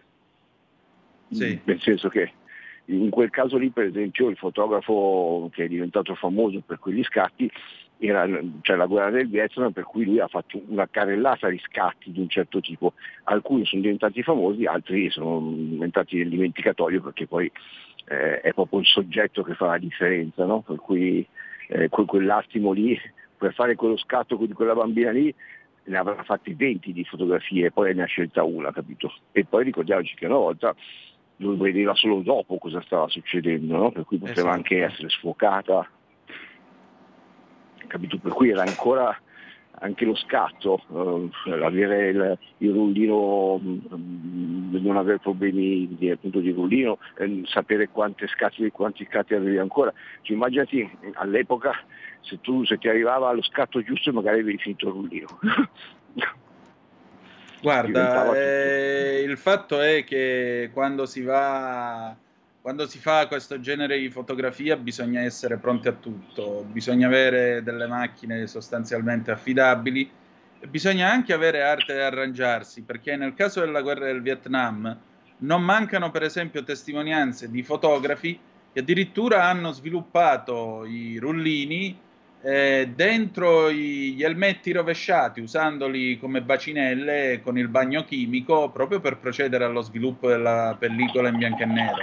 [1.30, 1.58] sì.
[1.64, 2.30] nel senso che
[2.84, 7.50] in quel caso lì per esempio il fotografo che è diventato famoso per quegli scatti
[7.98, 8.28] era
[8.62, 12.20] cioè, la guerra del Vietnam per cui lui ha fatto una carrellata di scatti di
[12.20, 12.92] un certo tipo,
[13.24, 17.50] alcuni sono diventati famosi, altri sono diventati nel dimenticatoio perché poi
[18.06, 20.60] eh, è proprio il soggetto che fa la differenza, no?
[20.60, 21.26] per cui
[21.68, 22.98] eh, quell'attimo lì,
[23.36, 25.34] per fare quello scatto di quella bambina lì
[25.84, 29.12] ne avrà fatti 20 di fotografie, poi ne ha scelta una, capito?
[29.32, 30.74] E poi ricordiamoci che una volta
[31.36, 33.90] lui vedeva solo dopo cosa stava succedendo, no?
[33.90, 34.54] per cui poteva esatto.
[34.54, 35.88] anche essere sfocata
[37.88, 38.18] capito?
[38.18, 39.18] Per cui era ancora
[39.80, 40.82] anche lo scatto,
[41.46, 47.88] eh, avere il, il rullino, mh, non avere problemi di, appunto, di rullino, eh, sapere
[48.26, 49.92] scatti, quanti scatti avevi ancora.
[50.22, 51.72] Cioè, immaginati all'epoca
[52.22, 55.38] se, tu, se ti arrivava lo scatto giusto magari avevi finito il rullino.
[57.60, 62.16] Guarda, eh, il fatto è che quando si va
[62.60, 67.86] quando si fa questo genere di fotografia bisogna essere pronti a tutto, bisogna avere delle
[67.86, 70.10] macchine sostanzialmente affidabili
[70.60, 74.96] e bisogna anche avere arte di arrangiarsi, perché nel caso della guerra del Vietnam
[75.38, 78.38] non mancano per esempio testimonianze di fotografi
[78.72, 81.96] che addirittura hanno sviluppato i rullini
[82.40, 89.64] eh, dentro gli elmetti rovesciati, usandoli come bacinelle con il bagno chimico proprio per procedere
[89.64, 91.96] allo sviluppo della pellicola in bianco e nero.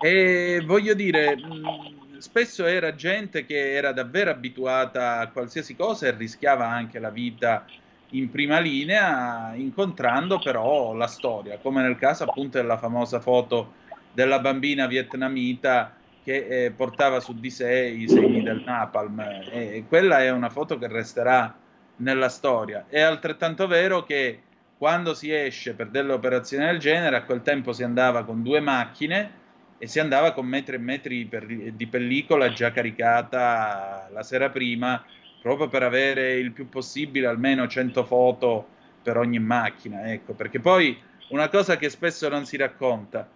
[0.00, 6.16] E voglio dire, mh, spesso era gente che era davvero abituata a qualsiasi cosa e
[6.16, 7.66] rischiava anche la vita
[8.10, 13.72] in prima linea, incontrando però la storia, come nel caso appunto della famosa foto
[14.12, 19.20] della bambina vietnamita che eh, portava su di sé i segni del napalm
[19.50, 21.54] e quella è una foto che resterà
[21.96, 22.86] nella storia.
[22.88, 24.40] È altrettanto vero che
[24.78, 28.60] quando si esce per delle operazioni del genere, a quel tempo si andava con due
[28.60, 29.40] macchine
[29.78, 35.04] e si andava con metri e metri per, di pellicola già caricata la sera prima,
[35.40, 38.66] proprio per avere il più possibile almeno 100 foto
[39.02, 40.96] per ogni macchina, ecco, perché poi
[41.30, 43.28] una cosa che spesso non si racconta,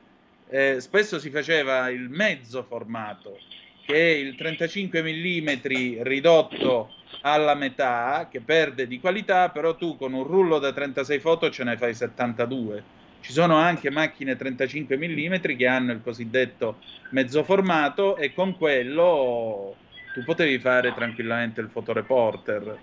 [0.48, 3.38] eh, spesso si faceva il mezzo formato,
[3.84, 6.90] che è il 35 mm ridotto
[7.22, 11.64] alla metà, che perde di qualità, però tu con un rullo da 36 foto ce
[11.64, 12.94] ne fai 72.
[13.20, 16.78] Ci sono anche macchine 35 mm che hanno il cosiddetto
[17.10, 19.74] mezzo formato e con quello
[20.14, 22.78] tu potevi fare tranquillamente il fotoreporter.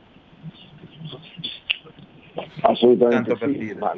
[2.61, 3.37] Assolutamente.
[3.37, 3.93] Tanto sì, ma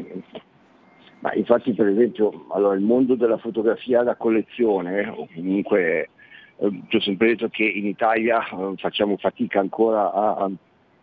[1.26, 6.10] ma infatti per esempio allora, il mondo della fotografia da collezione, o comunque
[6.58, 10.52] eh, ho sempre detto che in Italia eh, facciamo fatica ancora a,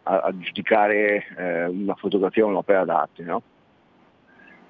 [0.04, 3.42] a, a giudicare eh, una fotografia un'opera d'arte, no?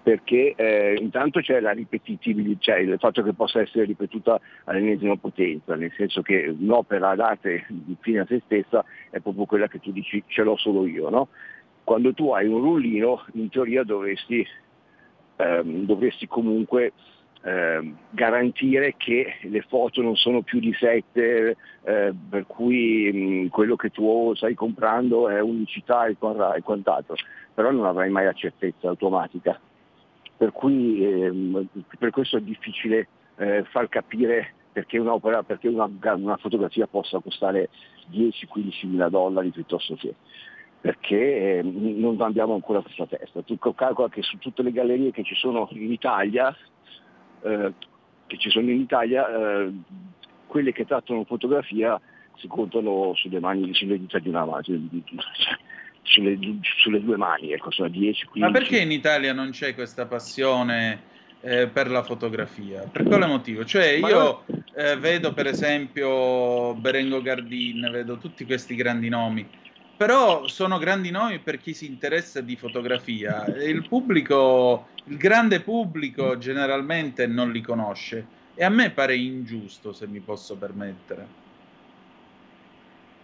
[0.03, 5.77] perché eh, intanto c'è la ripetitività, cioè il fatto che possa essere ripetuta all'ennesima potenza,
[5.77, 7.67] nel senso che un'opera d'arte
[8.01, 11.29] fine a se stessa è proprio quella che tu dici ce l'ho solo io, no?
[11.85, 14.47] Quando tu hai un rullino in teoria dovresti
[15.43, 16.93] ehm, dovresti comunque
[17.43, 23.77] eh, garantire che le foto non sono più di sette, eh, per cui mh, quello
[23.77, 27.17] che tu stai comprando è unicità e, quant'altro,
[27.53, 29.59] però non avrai mai la certezza automatica.
[30.37, 31.67] Per cui ehm,
[31.99, 34.99] per questo è difficile eh, far capire perché
[35.47, 37.69] perché una, una fotografia possa costare
[38.11, 40.15] 10-15 mila dollari piuttosto che
[40.83, 43.41] perché eh, non abbiamo ancora questa testa.
[43.43, 46.55] Tu calcola che su tutte le gallerie che ci sono in Italia,
[47.43, 47.73] eh,
[48.27, 49.73] che ci sono in Italia eh,
[50.49, 52.01] quelle che trattano fotografia
[52.35, 54.61] si contano sulle mani, sulle dita di una mano,
[56.03, 56.39] sulle,
[56.83, 58.41] sulle, due mani, ecco, sono 10, 15.
[58.41, 61.01] Ma perché in Italia non c'è questa passione
[61.43, 62.89] eh, per la fotografia?
[62.91, 63.65] Per quale motivo?
[63.65, 69.49] Cioè io eh, vedo per esempio Berengo Gardin, vedo tutti questi grandi nomi,
[70.03, 73.45] però sono grandi nomi per chi si interessa di fotografia.
[73.47, 78.27] Il pubblico, il grande pubblico generalmente non li conosce.
[78.57, 81.25] E a me pare ingiusto, se mi posso permettere.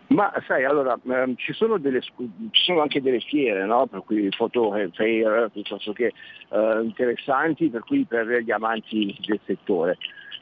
[0.07, 3.89] Ma sai, allora, ehm, ci, sono delle, ci sono anche delle fiere, no?
[3.89, 6.13] per cui foto fair, piuttosto che
[6.49, 9.99] eh, interessanti, per cui per gli amanti del settore.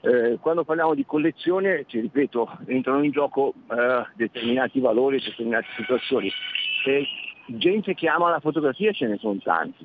[0.06, 6.30] Eh, quando parliamo di collezione, ti ripeto, entrano in gioco eh, determinati valori, determinate situazioni.
[6.84, 7.04] Se
[7.46, 9.84] gente che ama la fotografia ce ne sono tanti,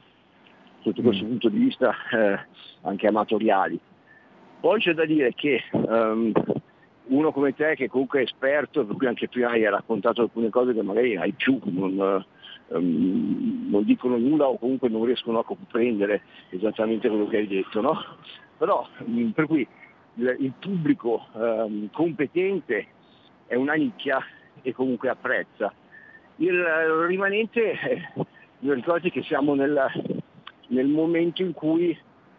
[0.81, 1.27] sotto questo mm.
[1.27, 2.39] punto di vista eh,
[2.83, 3.79] anche amatoriali.
[4.59, 6.31] Poi c'è da dire che um,
[7.05, 10.75] uno come te che comunque è esperto, per cui anche tu hai raccontato alcune cose
[10.75, 12.23] che magari hai più, non,
[12.67, 17.81] um, non dicono nulla o comunque non riescono a comprendere esattamente quello che hai detto,
[17.81, 17.99] no?
[18.59, 19.67] Però um, per cui
[20.15, 22.87] il, pubblico um, competente
[23.47, 24.19] è una nicchia
[24.61, 25.73] e comunque apprezza.
[26.37, 28.09] Il, il rimanente, eh,
[28.59, 29.79] ricordi che siamo nel,
[30.67, 31.97] nel momento in cui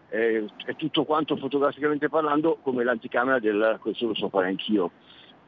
[0.09, 4.91] eh, è tutto quanto fotograficamente parlando come l'anticamera del questo lo so fare anch'io,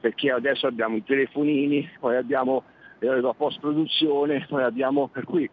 [0.00, 2.64] perché adesso abbiamo i telefonini, poi abbiamo
[3.00, 5.48] eh, la post produzione, poi abbiamo per cui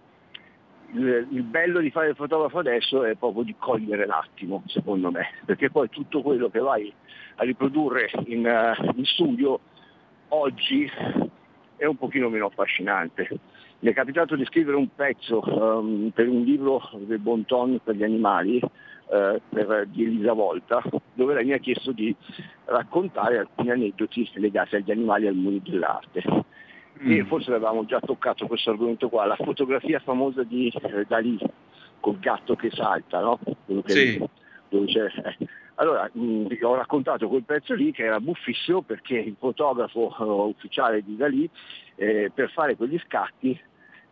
[0.94, 5.28] il, il, bello di fare il fotografo adesso è proprio di cogliere l'attimo, secondo me,
[5.46, 6.92] perché poi tutto quello che vai
[7.36, 9.60] a riprodurre in, uh, in studio
[10.30, 10.90] oggi
[11.76, 13.28] è un pochino meno affascinante.
[13.80, 17.96] Mi è capitato di scrivere un pezzo um, per un libro del Bon Ton per
[17.96, 18.62] gli animali
[19.12, 20.82] eh, per, di Elisa Volta,
[21.14, 22.16] dove lei mi ha chiesto di
[22.66, 26.24] raccontare alcuni aneddoti legati agli animali e al mondo dell'arte.
[27.04, 27.12] Mm.
[27.12, 31.38] E forse avevamo già toccato questo argomento qua, la fotografia famosa di eh, Dalì
[32.00, 33.40] col gatto che salta, no?
[33.66, 34.18] Che sì.
[34.18, 35.38] eh.
[35.76, 41.02] Allora, mh, ho raccontato quel pezzo lì che era buffissimo perché il fotografo uh, ufficiale
[41.04, 41.50] di Dalì
[41.96, 43.60] eh, per fare quegli scatti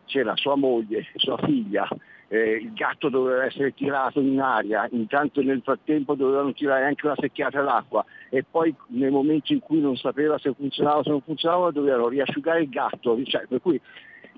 [0.06, 1.88] c'era sua moglie, sua figlia
[2.32, 7.16] eh, il gatto doveva essere tirato in aria, intanto nel frattempo dovevano tirare anche una
[7.18, 11.22] secchiata d'acqua e poi nel momento in cui non sapeva se funzionava o se non
[11.22, 13.80] funzionava dovevano riasciugare il gatto, cioè, per cui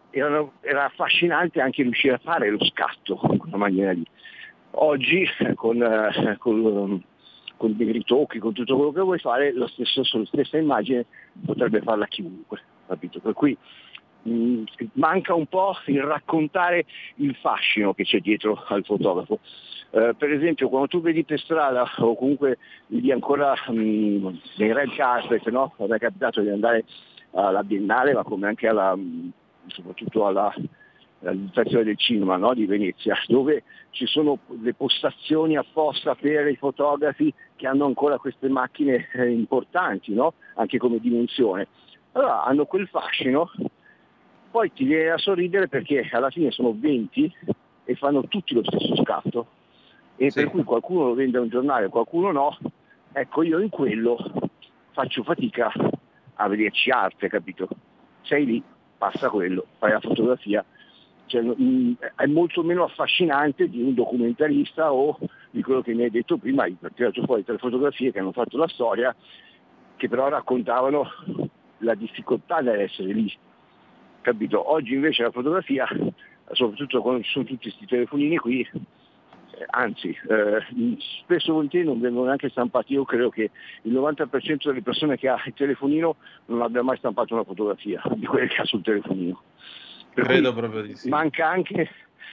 [0.09, 4.07] erano, era affascinante anche riuscire a fare lo scatto in quella maniera lì.
[4.77, 7.05] Oggi con, eh, con,
[7.59, 11.05] con dei ritocchi, con tutto quello che vuoi fare, lo stesso, la stessa immagine
[11.45, 13.21] potrebbe farla chiunque, capito?
[13.21, 13.55] Per cui
[14.29, 14.65] Mm,
[14.95, 16.85] manca un po' il raccontare
[17.17, 19.41] il fascino che c'è dietro al fotografo.
[19.91, 22.57] Uh, per esempio quando tu vedi per strada o comunque
[22.87, 25.75] vedi ancora um, nei red carpet, no?
[25.77, 26.85] mi è capitato di andare
[27.33, 29.29] alla Biennale ma come anche alla, mm,
[29.67, 30.55] soprattutto alla,
[31.25, 32.55] all'instazione del cinema no?
[32.55, 38.49] di Venezia, dove ci sono le postazioni apposta per i fotografi che hanno ancora queste
[38.49, 40.35] macchine eh, importanti, no?
[40.55, 41.67] anche come dimensione.
[42.13, 43.51] Allora hanno quel fascino
[44.53, 47.35] poi ti viene a sorridere perché alla fine sono 20
[47.85, 49.47] e fanno tutti lo stesso scatto
[50.17, 50.41] e sì.
[50.41, 52.59] per cui qualcuno lo vende a un giornale, qualcuno no,
[53.13, 54.19] ecco io in quello
[54.93, 55.73] faccio fatica
[56.35, 57.67] a vederci arte, capito?
[58.21, 58.63] Sei lì,
[58.99, 60.63] passa quello, fai la fotografia,
[61.27, 65.19] cioè, mh, è molto meno affascinante di un documentarista o
[65.51, 68.59] di quello che mi hai detto prima, hai tirato fuori tre fotografie che hanno fatto
[68.59, 69.17] la storia,
[69.97, 71.11] che però raccontavano
[71.79, 73.35] la difficoltà dell'essere lì,
[74.23, 74.73] capito?
[74.73, 75.87] Oggi invece la fotografia,
[76.53, 82.27] soprattutto ci sono tutti questi telefonini qui, eh, anzi, eh, spesso e volentieri non vengono
[82.27, 82.95] neanche stampati.
[82.95, 83.51] Io credo che
[83.83, 86.17] il 90% delle persone che ha il telefonino
[86.47, 89.43] non abbia mai stampato una fotografia di quelle che ha sul telefonino.
[90.15, 91.09] Per credo proprio di sì.
[91.09, 91.91] Manca anche,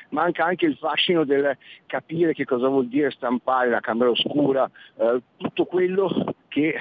[0.09, 5.21] manca anche il fascino del capire che cosa vuol dire stampare la camera oscura, eh,
[5.37, 6.79] tutto quello che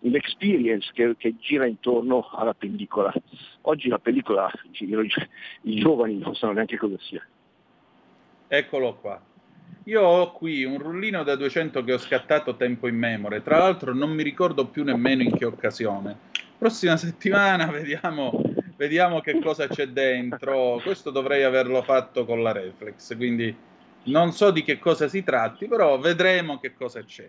[0.00, 3.12] l'experience che, che, gira intorno alla pellicola.
[3.62, 4.50] Oggi la pellicola,
[5.62, 7.26] i giovani non sanno neanche cosa sia.
[8.48, 9.20] Eccolo qua.
[9.84, 13.94] Io ho qui un rullino da 200 che ho scattato tempo in memoria, tra l'altro
[13.94, 16.16] non mi ricordo più nemmeno in che occasione.
[16.58, 18.42] Prossima settimana vediamo,
[18.76, 20.80] vediamo che cosa c'è dentro.
[20.82, 23.54] Questo dovrei averlo fatto con la reflex, quindi
[24.04, 27.28] non so di che cosa si tratti, però vedremo che cosa c'è.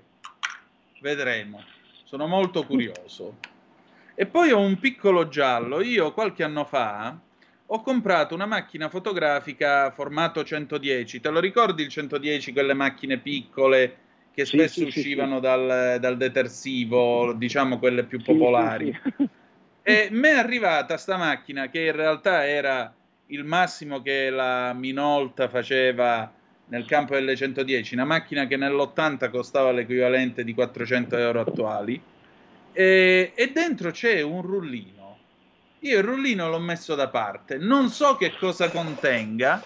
[1.00, 1.64] Vedremo.
[2.12, 3.38] Sono molto curioso.
[4.16, 5.82] E poi ho un piccolo giallo.
[5.82, 7.18] Io qualche anno fa
[7.66, 11.22] ho comprato una macchina fotografica formato 110.
[11.22, 13.96] Te lo ricordi il 110, quelle macchine piccole
[14.34, 18.94] che sì, spesso sì, uscivano sì, dal, dal, detersivo, diciamo quelle più popolari?
[19.82, 22.94] E mi è arrivata sta macchina che in realtà era
[23.28, 26.32] il massimo che la Minolta faceva
[26.72, 32.02] nel campo delle 110, una macchina che nell'80 costava l'equivalente di 400 euro attuali,
[32.72, 35.18] e, e dentro c'è un rullino.
[35.82, 39.62] Io il rullino l'ho messo da parte, non so che cosa contenga,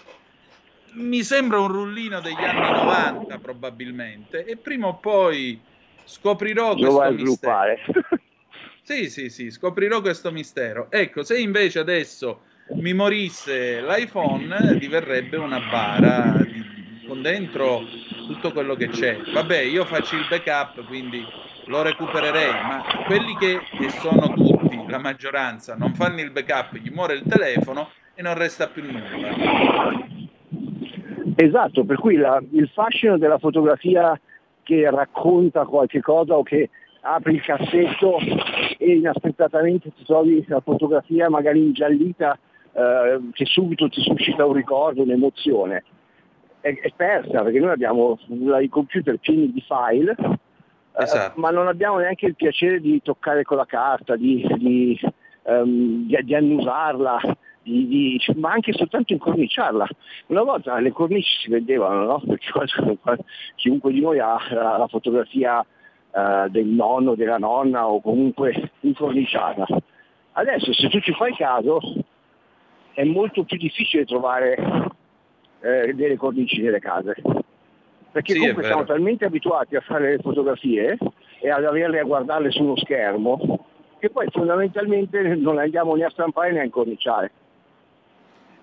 [0.94, 5.62] mi sembra un rullino degli anni 90 probabilmente, e prima o poi
[6.04, 7.76] scoprirò Lo questo mistero.
[8.86, 10.92] Sì, sì, sì, scoprirò questo mistero.
[10.92, 12.42] Ecco, se invece adesso
[12.76, 16.45] mi morisse l'iPhone, diverrebbe una bara
[17.16, 17.82] con dentro
[18.28, 19.18] tutto quello che c'è.
[19.32, 21.26] Vabbè, io faccio il backup, quindi
[21.68, 26.90] lo recupererei, ma quelli che, che sono tutti, la maggioranza, non fanno il backup, gli
[26.90, 30.04] muore il telefono e non resta più nulla.
[31.38, 34.20] Esatto, per cui la- il fascino della fotografia
[34.64, 36.70] che racconta qualche cosa o che
[37.02, 38.18] apri il cassetto
[38.78, 42.38] e inaspettatamente ti trovi la fotografia magari ingiallita
[42.74, 45.84] eh, che subito ti suscita un ricordo, un'emozione,
[46.66, 48.18] è, è persa perché noi abbiamo
[48.60, 50.16] i computer pieni di file,
[50.98, 51.40] eh, Esatto.
[51.40, 55.00] ma non abbiamo neanche il piacere di toccare con la carta, di, di,
[55.44, 57.20] ehm, di- di annusarla,
[57.62, 59.88] di- ma anche soltanto incorniciarla.
[60.28, 62.20] Una volta le cornici si vedevano, no?
[62.26, 63.24] Perché
[63.56, 65.64] chiunque di noi ha la, la fotografia
[66.12, 69.68] eh, del nonno, della nonna o comunque incorniciata.
[70.32, 71.80] Adesso se tu ci fai caso
[72.94, 74.94] è molto più difficile trovare
[75.66, 77.16] eh, delle cornici nelle case.
[78.12, 80.98] Perché Sì, comunque siamo talmente abituati a fare le fotografie
[81.42, 83.66] e ad averle a guardarle su uno schermo
[84.00, 87.32] che poi fondamentalmente non le andiamo né a stampare né a incorniciare.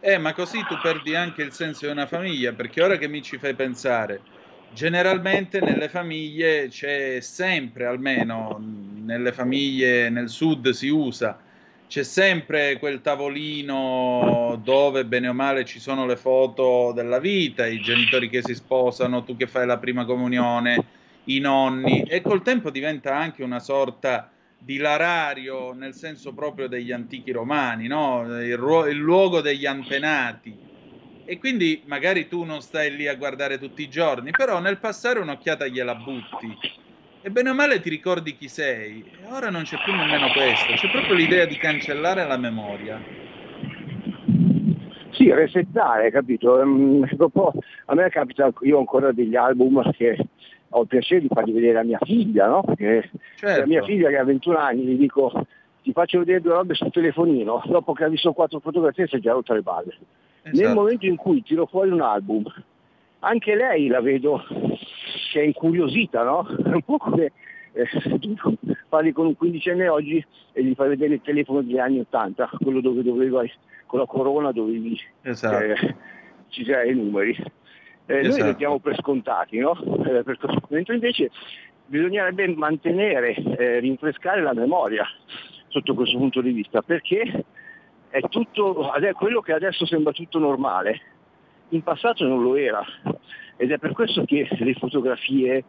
[0.00, 3.22] Eh, ma così tu perdi anche il senso di una famiglia, perché ora che mi
[3.22, 4.20] ci fai pensare,
[4.72, 8.60] generalmente nelle famiglie c'è sempre, almeno
[9.04, 11.41] nelle famiglie nel sud si usa,
[11.92, 17.82] c'è sempre quel tavolino dove bene o male ci sono le foto della vita, i
[17.82, 20.86] genitori che si sposano, tu che fai la prima comunione,
[21.24, 26.92] i nonni, e col tempo diventa anche una sorta di larario nel senso proprio degli
[26.92, 28.40] antichi romani, no?
[28.40, 30.56] il, ruo- il luogo degli antenati.
[31.26, 35.18] E quindi magari tu non stai lì a guardare tutti i giorni, però nel passare
[35.18, 36.56] un'occhiata gliela butti.
[37.24, 39.04] E bene o male ti ricordi chi sei.
[39.22, 43.00] E ora non c'è più nemmeno questo, c'è proprio l'idea di cancellare la memoria.
[45.10, 46.60] Sì, resettare, capito?
[46.60, 47.06] Ehm,
[47.86, 50.16] a me capita, io ho ancora degli album che
[50.70, 52.62] ho il piacere di farli vedere a mia figlia, no?
[52.62, 53.60] Perché Certo.
[53.60, 55.46] la mia figlia che ha 21 anni gli dico
[55.82, 59.18] ti faccio vedere due robe sul telefonino, dopo che ha visto quattro fotografie si è
[59.20, 59.96] già rotta le balle.
[60.42, 60.74] Nel Esatto.
[60.74, 62.44] momento in cui tiro fuori un album,
[63.20, 64.44] anche lei la vedo
[65.32, 66.46] che è incuriosita, no?
[66.62, 67.32] Un po' come
[67.72, 67.88] eh,
[68.20, 68.34] tu
[68.88, 70.22] parli con un quindicenne oggi
[70.52, 73.50] e gli fai vedere il telefono degli anni 80, quello dove dovevi
[73.86, 75.64] con la corona dovevi Esatto.
[75.64, 75.96] eh,
[76.48, 77.30] ci sei i numeri.
[78.06, 78.44] Eh, Noi Esatto.
[78.44, 79.72] li diamo per scontati, no?
[80.04, 81.30] Eh, per- mentre invece
[81.86, 85.06] bisognerebbe mantenere, eh, rinfrescare la memoria
[85.68, 87.44] sotto questo punto di vista, perché
[88.10, 91.00] è tutto, quello che adesso sembra tutto normale,
[91.70, 92.84] in passato non lo era.
[93.62, 95.64] Ed è per questo che le fotografie,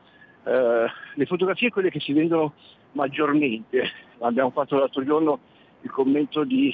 [0.46, 2.54] eh, le fotografie quelle che si vendono
[2.94, 3.88] maggiormente,
[4.18, 5.40] abbiamo fatto l'altro giorno
[5.82, 6.74] il commento di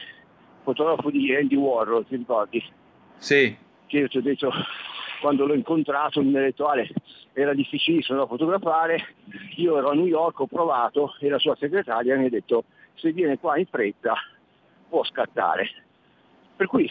[0.64, 2.64] fotografo di Andy Warhol, ti ricordi?
[3.18, 3.54] Sì,
[3.86, 4.50] che io ti ho detto
[5.20, 6.90] quando l'ho incontrato mi ha detto Ale
[7.34, 9.16] era difficilissimo da fotografare,
[9.58, 12.64] io ero a New York, ho provato e la sua segretaria mi ha detto
[12.94, 14.16] se viene qua in fretta
[14.88, 15.70] può scattare.
[16.56, 16.90] Per cui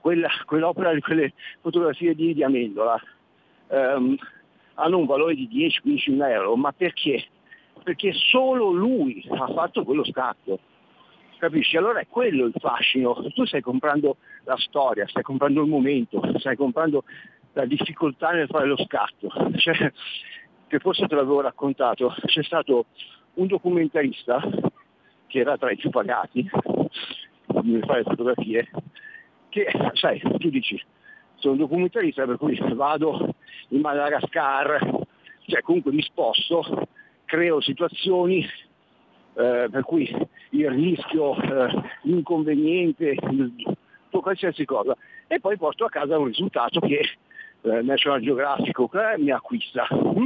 [0.00, 3.00] quella, quell'opera di quelle fotografie di, di Amendola
[3.68, 4.16] ehm,
[4.74, 7.26] hanno un valore di 10-15 mila euro, ma perché?
[7.82, 10.58] Perché solo lui ha fatto quello scatto.
[11.38, 11.76] Capisci?
[11.76, 13.14] Allora è quello il fascino.
[13.32, 17.04] Tu stai comprando la storia, stai comprando il momento, stai comprando
[17.52, 19.28] la difficoltà nel fare lo scatto.
[19.56, 19.92] Cioè,
[20.66, 22.86] che forse te l'avevo raccontato, c'è stato
[23.34, 24.40] un documentarista
[25.26, 26.48] che era tra i più pagati
[27.62, 28.70] nel fare fotografie,
[29.48, 30.80] che sai, tu dici,
[31.38, 33.34] sono un documentarista per cui vado
[33.68, 34.78] in Madagascar,
[35.46, 36.88] cioè comunque mi sposto,
[37.24, 38.46] creo situazioni
[39.34, 40.08] eh, per cui
[40.50, 43.16] il rischio, eh, l'inconveniente,
[44.10, 47.00] qualsiasi cosa, e poi porto a casa un risultato che
[47.62, 49.86] eh, National Geographic eh, mi acquista.
[49.92, 50.24] mm?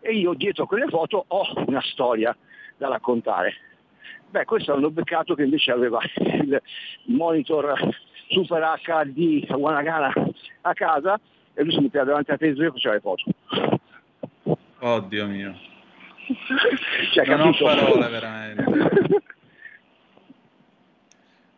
[0.00, 2.36] E io dietro a quelle foto ho una storia
[2.76, 3.54] da raccontare.
[4.30, 6.60] Beh, questo hanno beccato che invece aveva il
[7.04, 7.74] monitor
[8.28, 10.12] Super HD Wanagana
[10.62, 11.18] a casa
[11.54, 14.58] e lui si metteva davanti alla televisione e faceva le foto.
[14.80, 15.54] oddio mio.
[17.12, 17.64] Cioè, Non ho capito?
[17.64, 18.64] parole veramente.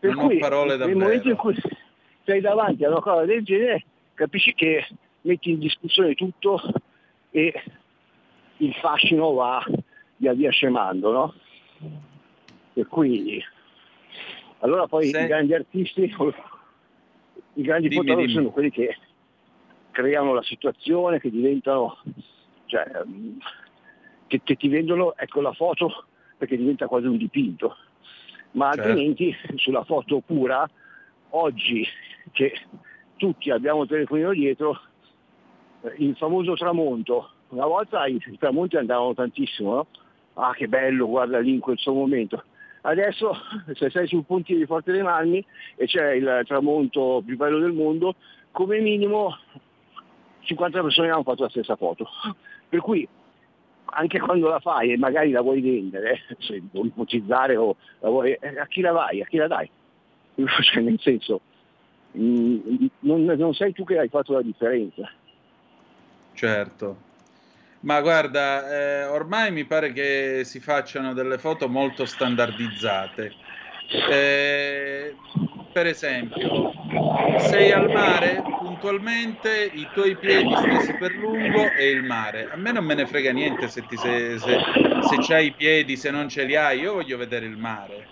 [0.00, 0.98] Per Non ho cui parole nel davvero.
[0.98, 1.56] momento in cui
[2.24, 4.86] sei davanti a una cosa del genere, capisci che
[5.22, 6.60] metti in discussione tutto
[7.30, 7.62] e
[8.58, 9.64] il fascino va
[10.16, 11.34] via via scemando, no?
[12.74, 13.42] Per cui
[14.60, 16.14] allora poi Se- i grandi artisti,
[17.58, 18.38] i grandi Dimmi, fotografi dimmi.
[18.38, 18.96] sono quelli che
[19.90, 21.98] creano la situazione, che diventano,
[22.66, 23.38] cioè, ehm,
[24.28, 26.04] che, che ti vendono ecco, la foto
[26.36, 27.76] perché diventa quasi un dipinto,
[28.52, 28.90] ma Certo.
[28.90, 30.68] altrimenti sulla foto pura,
[31.30, 31.84] oggi
[32.30, 32.52] che
[33.16, 34.80] tutti abbiamo il telefonino dietro,
[35.82, 39.86] eh, il famoso tramonto, una volta i i tramonti andavano tantissimo, no?
[40.34, 42.44] Ah che bello, guarda lì in quel suo momento.
[42.82, 43.32] Adesso
[43.74, 45.44] se sei sul pontile di Forte dei Marmi
[45.76, 48.14] e c'è il tramonto più bello del mondo,
[48.50, 49.36] come minimo
[50.40, 52.08] 50 persone hanno fatto la stessa foto.
[52.68, 53.06] Per cui
[53.90, 58.32] anche quando la fai e magari la vuoi vendere, se vuoi ipotizzare o la vuoi,
[58.32, 59.70] eh, a chi la vai, a chi la dai?
[60.34, 61.40] Cioè, nel senso,
[62.16, 65.10] mm, non, non sei tu che hai fatto la differenza.
[66.32, 67.06] Certo.
[67.80, 73.38] Ma guarda, eh, ormai mi pare che si facciano delle foto molto standardizzate.
[74.04, 75.20] Eh,
[75.70, 76.66] per esempio,
[77.36, 82.48] sei al mare, puntualmente i tuoi piedi stesi per lungo e il mare.
[82.48, 84.66] A me non me ne frega niente se, ti, se, se,
[84.98, 88.10] se c'hai i piedi, se non ce li hai, io voglio vedere il mare.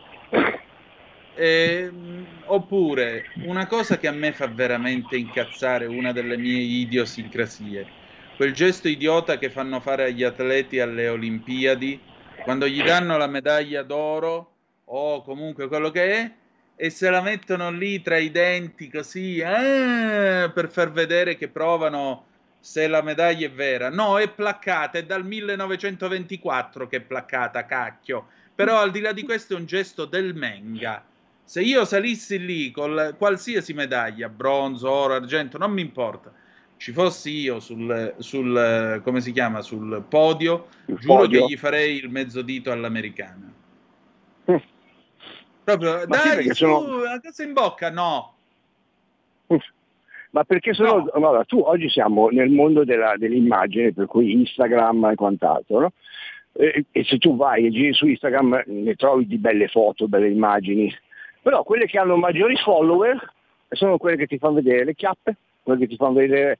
[1.38, 7.95] Ehm, oppure una cosa che a me fa veramente incazzare, una delle mie idiosincrasie,
[8.36, 11.98] quel gesto idiota che fanno fare agli atleti alle Olimpiadi
[12.44, 14.52] quando gli danno la medaglia d'oro
[14.84, 16.30] o comunque quello che è
[16.76, 22.26] e se la mettono lì tra i denti così eh, per far vedere che provano
[22.60, 23.88] se la medaglia è vera.
[23.88, 28.26] No, è placcata, è dal 1924 che è placcata, cacchio.
[28.54, 31.02] Però al di là di questo è un gesto del Menga.
[31.44, 36.32] Se io salissi lì con qualsiasi medaglia, bronzo, oro, argento, non mi importa,
[36.78, 41.46] ci fossi io sul, sul come si chiama, sul podio, Il giuro podio.
[41.46, 43.52] che gli farei il mezzo dito all'americana.
[44.48, 44.56] Mm.
[45.64, 48.34] Proprio, Ma sì, dai, perché su, sono- la cosa in bocca, no.
[50.30, 51.10] Ma perché sono, No.
[51.14, 55.92] allora, tu oggi siamo nel mondo della- dell'immagine, per cui Instagram e quant'altro, no?
[56.52, 60.28] E, e se tu vai e giri su Instagram ne trovi di belle foto, belle
[60.28, 60.94] immagini,
[61.42, 63.32] però quelle che hanno maggiori follower
[63.70, 65.36] sono quelle che ti fanno vedere le chiappe,
[65.66, 66.58] quelle che ti fanno vedere,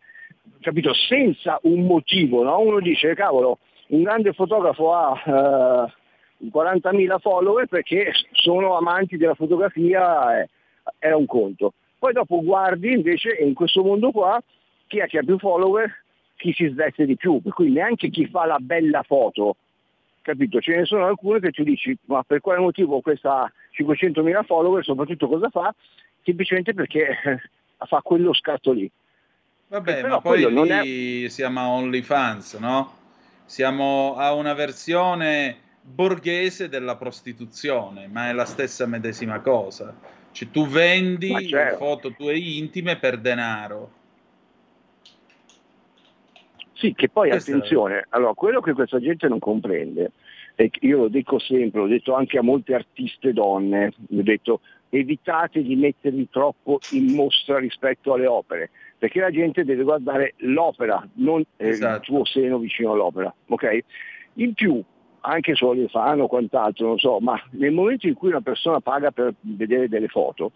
[0.60, 2.58] capito, senza un motivo, no?
[2.58, 10.40] Uno dice, cavolo, un grande fotografo ha eh, 40.000 follower perché sono amanti della fotografia,
[10.40, 10.48] eh,
[10.98, 11.74] era un conto.
[11.98, 14.42] Poi dopo guardi invece in questo mondo qua
[14.88, 15.88] chi è che ha più follower,
[16.34, 19.56] chi si sveste di più, per cui neanche chi fa la bella foto,
[20.22, 20.60] capito?
[20.60, 24.82] Ce ne sono alcune che tu dici ma per quale motivo questa ha 500.000 follower,
[24.82, 25.72] soprattutto cosa fa?
[26.24, 27.40] Semplicemente perché
[27.84, 28.90] fa quello scatto lì.
[29.68, 32.94] Vabbè, ma poi non lì siamo a OnlyFans, no?
[33.44, 39.94] Siamo a una versione borghese della prostituzione, ma è la stessa medesima cosa.
[40.32, 41.76] Cioè, tu vendi certo.
[41.76, 43.92] foto tue intime per denaro.
[46.74, 50.12] Sì, che poi Questa- attenzione, allora quello che questa gente non comprende,
[50.56, 55.62] e io lo dico sempre, l'ho detto anche a molte artiste donne, ho detto evitate
[55.62, 61.42] di mettervi troppo in mostra rispetto alle opere, perché la gente deve guardare l'opera, non
[61.56, 61.96] eh, Esatto.
[61.96, 63.78] il tuo seno vicino all'opera, ok?
[64.34, 64.82] In più,
[65.20, 69.10] anche su Olefano o quant'altro, non so, ma nel momento in cui una persona paga
[69.10, 70.52] per vedere delle foto,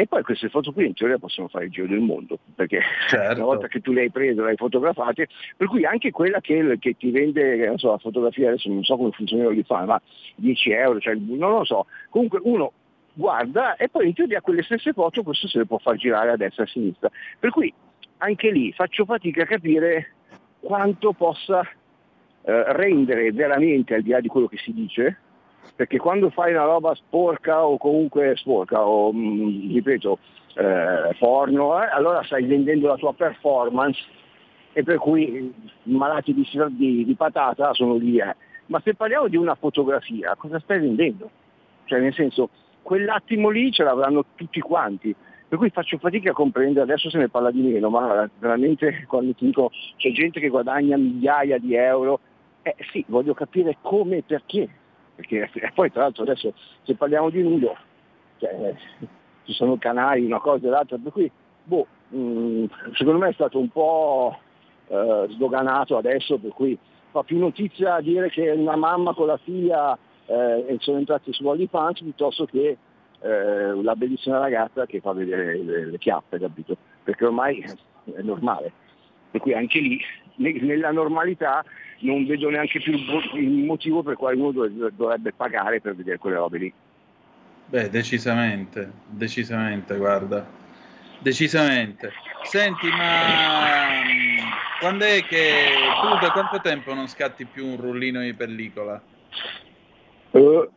[0.00, 3.34] e poi queste foto qui in teoria possono fare il giro del mondo, perché Certo.
[3.34, 6.78] una volta che tu le hai prese, le hai fotografate, per cui anche quella che,
[6.78, 10.00] che ti vende, non so, la fotografia, adesso non so come funziona li fa, ma
[10.36, 12.72] 10 euro, cioè, non lo so, comunque uno
[13.12, 16.36] guarda e poi in teoria quelle stesse foto questo se le può far girare a
[16.36, 17.10] destra e a sinistra.
[17.38, 17.70] Per cui
[18.18, 20.12] anche lì faccio fatica a capire
[20.60, 25.18] quanto possa eh, rendere veramente al di là di quello che si dice,
[25.76, 30.18] perché quando fai una roba sporca o comunque sporca o mm, ripeto
[30.54, 34.00] eh, porno, eh, allora stai vendendo la tua performance
[34.72, 35.52] e per cui
[35.82, 38.18] i malati di, di, di patata sono lì.
[38.18, 38.36] eh.
[38.66, 41.30] Ma se parliamo di una fotografia, cosa stai vendendo?
[41.84, 42.50] Cioè nel senso,
[42.82, 45.14] quell'attimo lì ce l'avranno tutti quanti.
[45.48, 49.34] Per cui faccio fatica a comprendere, adesso se ne parla di meno, ma veramente quando
[49.34, 52.20] ti dico c'è gente che guadagna migliaia di euro,
[52.62, 54.68] eh sì, voglio capire come e perché.
[55.20, 56.52] Perché poi tra l'altro adesso
[56.82, 57.76] se parliamo di nudo,
[58.38, 58.74] cioè,
[59.44, 61.30] ci sono canali, una cosa e l'altra, per cui
[61.64, 62.64] boh, mh,
[62.94, 64.38] secondo me è stato un po'
[64.88, 66.78] eh, sdoganato adesso, per cui
[67.10, 72.00] fa più notizia dire che una mamma con la figlia eh, sono entrati su OnlyFans
[72.00, 72.76] piuttosto che
[73.20, 76.76] eh, la bellissima ragazza che fa vedere le, le chiappe, capito?
[77.02, 77.64] Perché ormai
[78.14, 78.72] è normale.
[79.30, 80.00] Per cui anche lì,
[80.36, 81.64] ne- nella normalità,
[82.00, 85.94] non vedo neanche più il mo- il motivo per quale uno dov- dovrebbe pagare per
[85.94, 86.72] vedere quelle robe lì.
[87.66, 90.46] Beh, decisamente, decisamente, guarda.
[91.20, 92.12] Decisamente.
[92.42, 94.38] Senti, ma mm,
[94.80, 95.66] Quando è che
[96.00, 99.00] tu da quanto tempo non scatti più un rullino di pellicola?
[100.30, 100.68] Eh,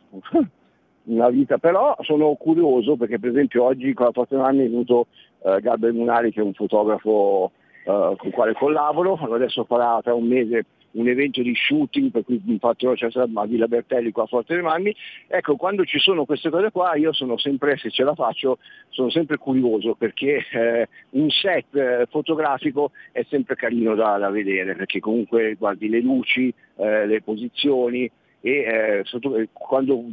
[1.06, 5.08] una vita, però sono curioso perché per esempio oggi con la prossima anni è venuto
[5.44, 7.52] eh, Gabriel Munari che è un fotografo
[7.86, 12.24] eh, con il quale collaboro, adesso farà tra un mese un evento di shooting per
[12.24, 14.96] cui infatti c'è sarà a Villa Bertelli qua a Forte dei Marmi,
[15.28, 19.10] ecco quando ci sono queste cose qua io sono sempre, se ce la faccio, sono
[19.10, 25.00] sempre curioso perché eh, un set eh, fotografico è sempre carino da, da, vedere perché
[25.00, 28.10] comunque guardi le luci, eh, le posizioni,
[28.46, 30.04] e eh, eh, quando,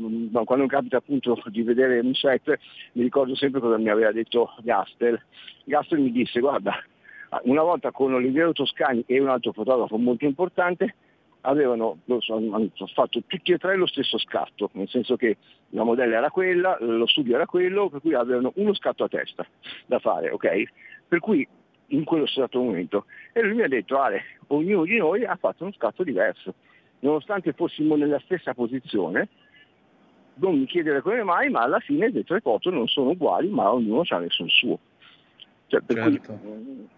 [0.44, 2.58] quando, capita appunto di vedere un set
[2.92, 5.20] mi ricordo sempre cosa mi aveva detto Gastel.
[5.64, 6.80] Gastel mi disse guarda,
[7.44, 10.94] una volta con Oliviero Toscani e un altro fotografo molto importante
[11.42, 11.98] avevano
[12.92, 15.38] fatto tutti e tre lo stesso scatto, nel senso che
[15.70, 19.46] la modella era quella, lo studio era quello, per cui avevano uno scatto a testa
[19.86, 20.62] da fare, ok?
[21.08, 21.46] Per cui
[21.92, 23.06] in quello stesso momento.
[23.32, 26.54] E lui mi ha detto, Ale, ognuno di noi ha fatto uno scatto diverso
[27.00, 29.28] nonostante fossimo nella stessa posizione,
[30.34, 33.72] non mi chiedere come mai, ma alla fine le tre foto non sono uguali, ma
[33.72, 34.78] ognuno ha il suo.
[35.66, 36.32] Cioè, per certo.
[36.34, 36.88] cui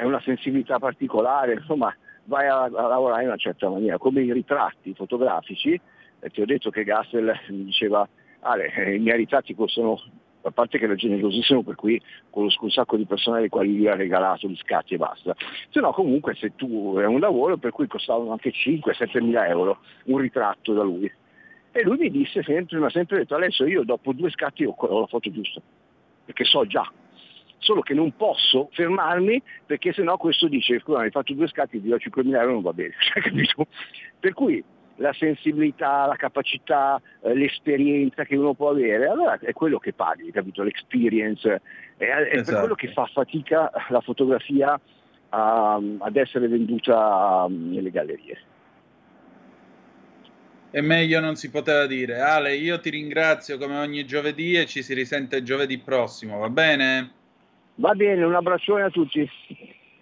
[0.00, 1.94] è una sensibilità particolare, insomma,
[2.24, 5.78] vai a, a, lavorare in una certa maniera, come i ritratti fotografici,
[6.20, 8.08] eh, ti ho detto che Gassel mi diceva,
[8.40, 10.00] Ale, eh, i miei ritratti costano
[10.42, 13.86] a parte che era generosissimo per cui conosco un sacco di persone alle quali gli
[13.86, 15.36] ha regalato gli scatti e basta,
[15.68, 19.80] se no comunque se tu è un lavoro per cui costavano anche 5-7 mila euro
[20.04, 21.12] un ritratto da lui.
[21.72, 24.74] E lui mi disse sempre, mi ha sempre detto adesso io dopo due scatti ho
[25.00, 25.60] la foto giusta,
[26.24, 26.90] perché so già,
[27.60, 31.88] solo che non posso fermarmi perché sennò questo dice scusa hai fatto due scatti ti
[31.88, 33.66] do 5 mila euro non va bene, capito?
[34.18, 34.62] Per cui
[34.96, 40.30] la sensibilità, la capacità, eh, l'esperienza che uno può avere, allora è quello che paghi,
[40.30, 40.62] capito?
[40.62, 41.62] L'experience,
[41.96, 42.50] è, è esatto.
[42.50, 44.78] per quello che fa fatica la fotografia
[45.30, 48.38] a, ad essere venduta um, nelle gallerie.
[50.72, 52.20] E meglio non si poteva dire.
[52.20, 57.12] Ale, io ti ringrazio come ogni giovedì e ci si risente giovedì prossimo, va bene?
[57.76, 59.28] Va bene, un abbraccione a tutti.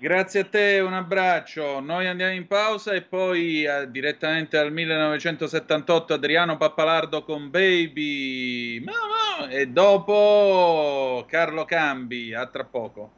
[0.01, 1.81] Grazie a te, un abbraccio.
[1.81, 8.81] Noi andiamo in pausa e poi eh, direttamente al 1978 Adriano Pappalardo con Baby.
[8.85, 9.51] Mamma!
[9.51, 12.33] E dopo Carlo Cambi.
[12.33, 13.13] A tra poco.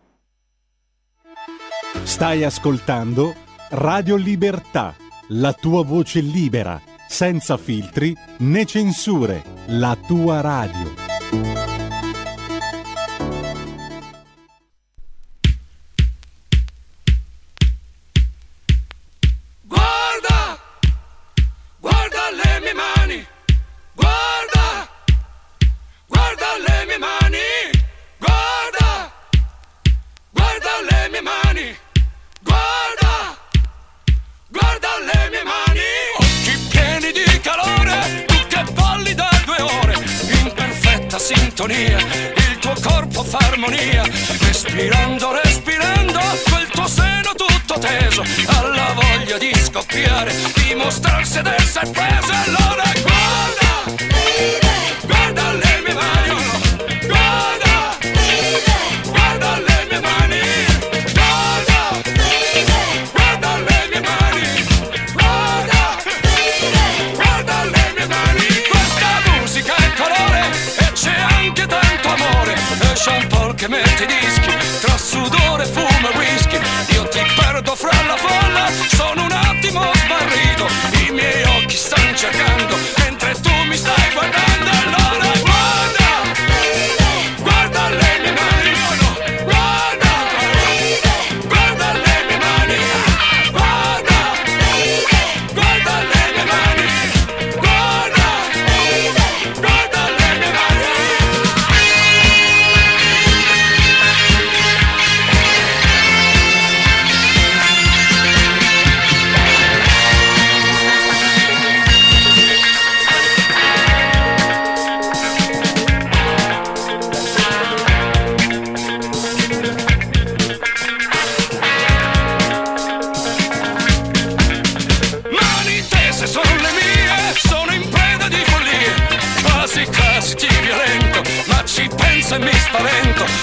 [2.03, 3.34] Stai ascoltando
[3.70, 4.94] Radio Libertà,
[5.28, 11.69] la tua voce libera, senza filtri né censure, la tua radio.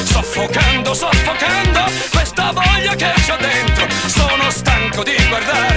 [0.04, 3.88] soffocando, soffocando questa voglia che c'ho dentro.
[4.08, 5.77] Sono stanco di guardare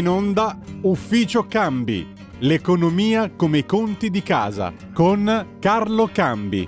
[0.00, 6.66] in onda Ufficio Cambi, l'economia come i conti di casa, con Carlo Cambi.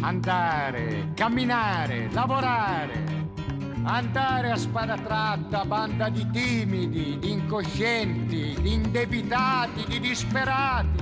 [0.00, 3.20] Andare, camminare, lavorare.
[3.82, 11.01] Andare a spada tratta, banda di timidi, di incoscienti, di indebitati, di disperati.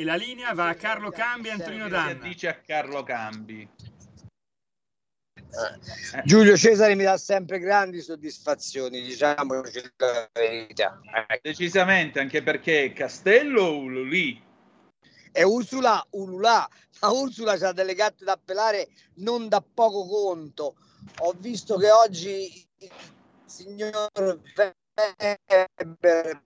[0.00, 2.26] E la linea va a Carlo Cambi e Antonino Che Danna.
[2.26, 3.68] dice a Carlo Cambi?
[6.24, 10.98] Giulio Cesare mi dà sempre grandi soddisfazioni, diciamoci la verità.
[11.04, 11.40] Ecco.
[11.42, 14.42] Decisamente, anche perché Castello o Ululì?
[15.32, 16.66] E Ursula Ululà,
[17.02, 20.76] ma Ursula c'ha delle gatte da pelare non da poco conto.
[21.18, 22.90] Ho visto che oggi il
[23.44, 24.08] signor
[24.96, 26.42] Weber,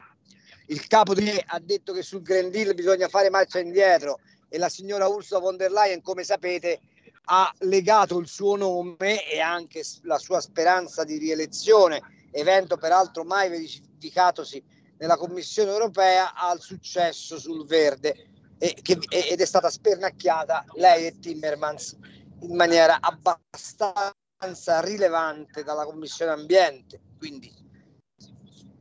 [0.67, 4.69] il capo di ha detto che sul Green Deal bisogna fare marcia indietro e la
[4.69, 6.81] signora Ursula von der Leyen, come sapete,
[7.27, 13.49] ha legato il suo nome e anche la sua speranza di rielezione, evento peraltro mai
[13.51, 14.63] verificatosi
[14.99, 21.19] nella Commissione europea, al successo sul verde e che- ed è stata spernacchiata lei e
[21.19, 21.97] Timmermans
[22.41, 27.01] in maniera abbastanza rilevante dalla Commissione Ambiente.
[27.19, 27.64] Quindi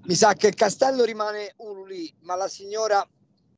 [0.05, 3.05] mi sa che il castello rimane ululì, ma la signora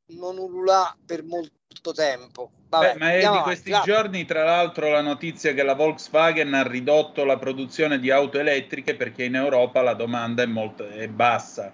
[0.08, 2.52] non ululà per molto tempo.
[2.70, 3.82] Vabbè, Beh, ma è di avanti, questi va.
[3.82, 8.96] giorni, tra l'altro, la notizia che la Volkswagen ha ridotto la produzione di auto elettriche
[8.96, 11.74] perché in Europa la domanda è, molto, è bassa.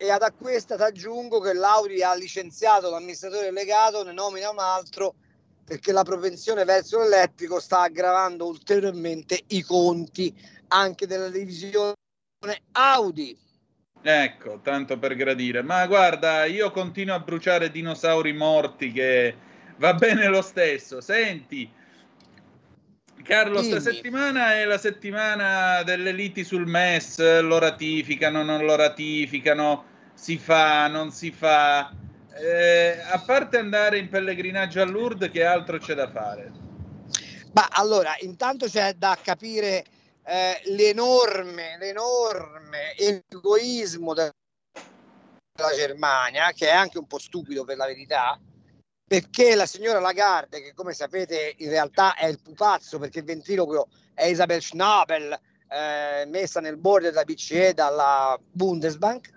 [0.00, 4.60] E ad a questa ti aggiungo che l'Audi ha licenziato l'amministratore delegato, ne nomina un
[4.60, 5.14] altro
[5.64, 10.34] perché la propensione verso l'elettrico sta aggravando ulteriormente i conti
[10.68, 11.94] anche della divisione
[12.72, 13.36] Audi.
[14.02, 15.62] Ecco, tanto per gradire.
[15.62, 19.34] Ma guarda, io continuo a bruciare dinosauri morti che
[19.76, 21.00] va bene lo stesso.
[21.00, 21.70] Senti,
[23.22, 23.94] Carlo, sta Dimmi.
[23.94, 29.84] settimana è la settimana delle liti sul MES, lo ratificano, non lo ratificano,
[30.14, 31.92] si fa, non si fa.
[32.40, 36.50] Eh, a parte andare in pellegrinaggio a Lourdes, che altro c'è da fare?
[37.52, 39.84] Ma allora, intanto c'è da capire
[40.28, 44.30] eh, l'enorme, l'enorme egoismo de-
[45.54, 48.38] della Germania, che è anche un po' stupido per la verità,
[49.06, 53.88] perché la signora Lagarde, che come sapete in realtà è il pupazzo, perché il ventriloquio
[54.12, 59.30] è Isabel Schnabel, eh, messa nel board della BCE dalla Bundesbank,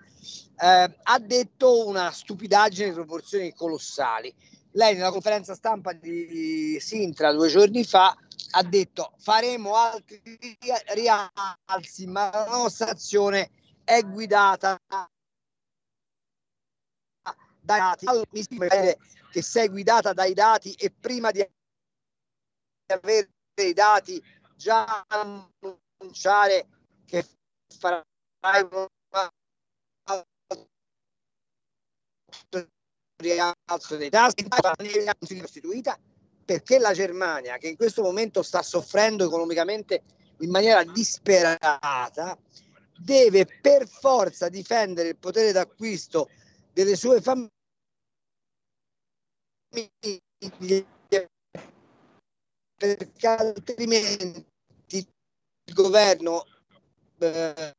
[0.58, 4.32] eh, ha detto una stupidaggine di proporzioni colossali.
[4.72, 8.14] Lei nella conferenza stampa di Sintra due giorni fa
[8.50, 10.20] ha detto faremo altri
[10.94, 13.50] rialzi, ma la nostra azione
[13.84, 15.06] è guidata dai
[17.60, 18.06] dati.
[18.06, 21.46] Allora, mi sembra che sei guidata dai dati e prima di
[22.86, 23.30] avere
[23.62, 24.22] i dati
[24.56, 26.68] già annunciare
[27.06, 27.26] che
[27.78, 28.02] farai
[28.70, 29.30] una
[33.16, 34.44] rialzo dei tassi
[35.40, 35.98] costituita
[36.52, 40.02] perché la Germania che in questo momento sta soffrendo economicamente
[40.40, 42.36] in maniera disperata
[42.98, 46.28] deve per forza difendere il potere d'acquisto
[46.74, 47.48] delle sue famiglie
[52.76, 54.44] perché altrimenti
[54.90, 56.44] il governo
[57.18, 57.74] eh,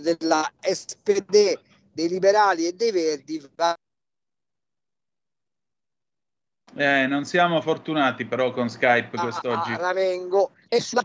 [0.00, 1.60] della SPD
[1.92, 3.76] dei liberali e dei verdi va
[6.76, 9.72] Eh, non siamo fortunati però con Skype a, quest'oggi.
[9.72, 11.04] a Ramengo e sulla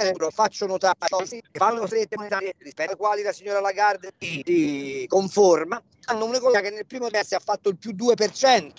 [0.00, 5.82] euro faccio notare che fanno strette monetarie rispetto alle quali la signora Lagarde si conforma.
[6.06, 8.72] Hanno un'economia che nel primo trimestre ha fatto il più 2%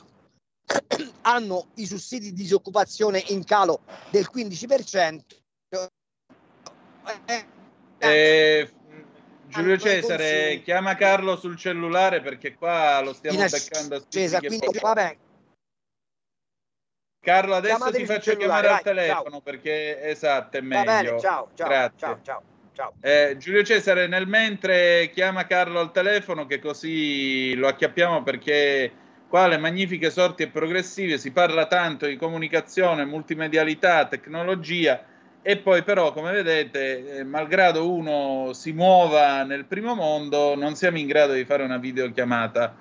[1.22, 5.20] hanno i sussidi di disoccupazione in calo del 15%
[7.26, 7.45] eh,
[7.99, 8.70] Eh,
[9.47, 13.99] Giulio hanno i Cesare, chiama Carlo sul cellulare perché qua lo stiamo in beccando a
[13.99, 15.18] stuzzichi ascesa e quindi vabbè
[17.24, 20.84] Carlo, adesso ti faccio chiamare al vai, telefono perché esatto, è va meglio.
[20.84, 21.97] bene ciao ciao Grazie.
[21.97, 22.41] ciao ciao
[22.74, 28.91] ciao Eh, Giulio Cesare, nel mentre chiama Carlo al telefono che così lo acchiappiamo perché
[29.28, 35.05] qua le magnifiche sorti e progressive si parla tanto di comunicazione, multimedialità, tecnologia
[35.43, 40.97] e poi però come vedete, eh, malgrado uno si muova nel primo mondo, non siamo
[40.97, 42.76] in grado di fare una videochiamata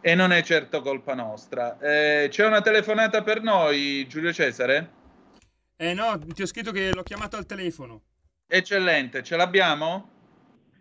[0.00, 1.78] e non è certo colpa nostra.
[1.78, 4.90] Eh, c'è una telefonata per noi, Giulio Cesare?
[5.76, 8.02] Eh no, ti ho scritto che l'ho chiamato al telefono.
[8.46, 10.10] Eccellente, ce l'abbiamo?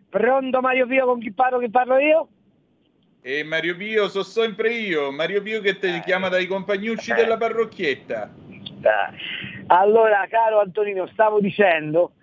[0.10, 1.60] Pronto Mario Pio con chi parlo?
[1.60, 2.28] Chi parlo io?
[3.22, 6.00] E Mario Pio so sempre io, Mario Pio che ti Eh.
[6.02, 8.32] chiama dai compagnucci della parrocchietta.
[9.68, 12.14] Allora, caro Antonino, stavo dicendo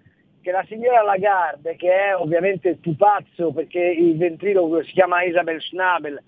[0.41, 5.61] che la signora Lagarde, che è ovviamente il pupazzo perché il ventriloquo si chiama Isabel
[5.61, 6.23] Schnabel,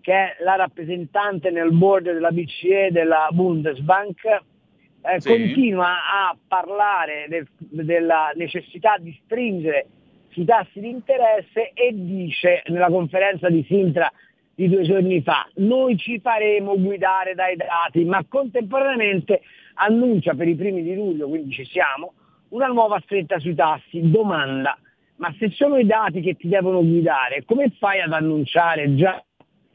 [0.00, 5.28] che è la rappresentante nel board della BCE della Bundesbank, eh, Sì.
[5.28, 9.86] continua a parlare del- della necessità di stringere
[10.30, 14.10] sui tassi di interesse e dice nella conferenza di Sintra
[14.54, 19.42] di due giorni fa, noi ci faremo guidare dai dati, ma contemporaneamente
[19.74, 22.12] annuncia per i primi di luglio, quindi ci siamo,
[22.48, 24.10] una nuova stretta sui tassi.
[24.10, 24.76] Domanda,
[25.16, 29.22] ma se sono i dati che ti devono guidare, come fai ad annunciare già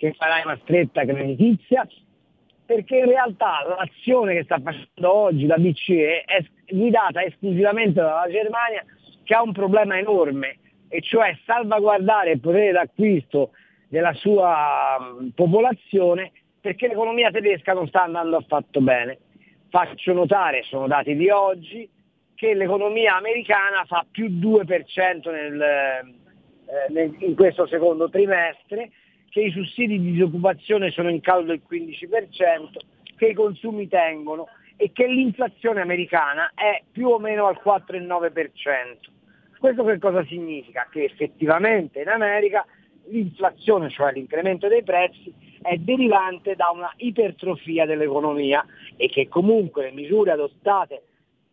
[0.04, 1.88] che farai una stretta creditizia?
[2.66, 8.84] Perché in realtà l'azione che sta facendo oggi la BCE è guidata esclusivamente dalla Germania
[9.24, 10.58] che ha un problema enorme,
[10.90, 13.52] e cioè salvaguardare il potere d'acquisto
[13.88, 14.98] della sua
[15.34, 19.20] popolazione perché l'economia tedesca non sta andando affatto bene.
[19.70, 21.90] Faccio notare, sono dati di oggi,
[22.36, 28.90] che l'economia americana fa più 2% nel, eh, nel- in questo secondo trimestre,
[29.34, 32.78] che i sussidi di disoccupazione sono in calo del 15%,
[33.18, 38.44] che i consumi tengono e che l'inflazione americana è più o meno al 4,9%.
[39.58, 40.88] Questo che cosa significa?
[40.88, 42.64] Che effettivamente in America
[43.08, 48.64] l'inflazione, cioè l'incremento dei prezzi, è derivante da una ipertrofia dell'economia
[48.98, 51.06] e che comunque le misure adottate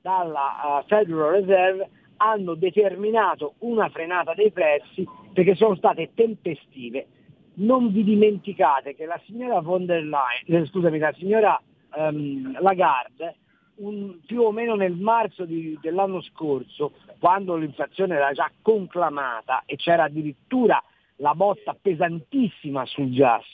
[0.02, 7.06] dalla uh, Federal Reserve hanno determinato una frenata dei prezzi perché sono state tempestive.
[7.54, 11.60] Non vi dimenticate che la signora von der Leyen, eh, scusami, la signora
[11.96, 13.36] ehm, Lagarde,
[13.76, 19.76] un- più o meno nel marzo di- dell'anno scorso, quando l'inflazione era già conclamata e
[19.76, 20.82] c'era addirittura
[21.16, 23.44] la botta pesantissima sul gas,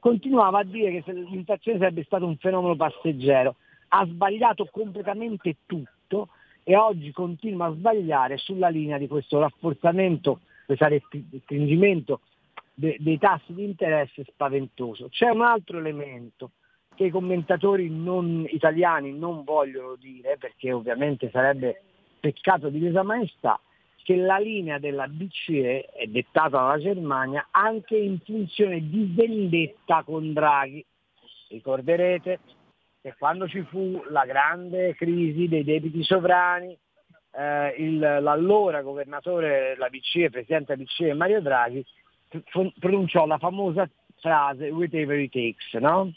[0.00, 3.56] continuava a dire che l'inflazione sarebbe stato un fenomeno passeggero.
[3.88, 6.28] Ha sbagliato completamente tutto
[6.64, 12.20] e oggi continua a sbagliare sulla linea di questo rafforzamento, questo restringimento
[12.74, 15.08] de- dei tassi di interesse spaventoso.
[15.08, 16.50] C'è un altro elemento
[16.94, 21.82] che i commentatori non italiani non vogliono dire, perché ovviamente sarebbe
[22.20, 23.60] peccato di lesa maestà,
[24.02, 30.32] che la linea della BCE è dettata dalla Germania anche in funzione di vendetta con
[30.32, 30.84] Draghi.
[31.48, 32.40] Ricorderete
[33.00, 36.76] che quando ci fu la grande crisi dei debiti sovrani,
[37.36, 41.84] eh, il- l'allora governatore della BCE, presidente della BCE Mario Draghi,
[42.78, 46.12] pronunciò la famosa frase whatever it takes, no?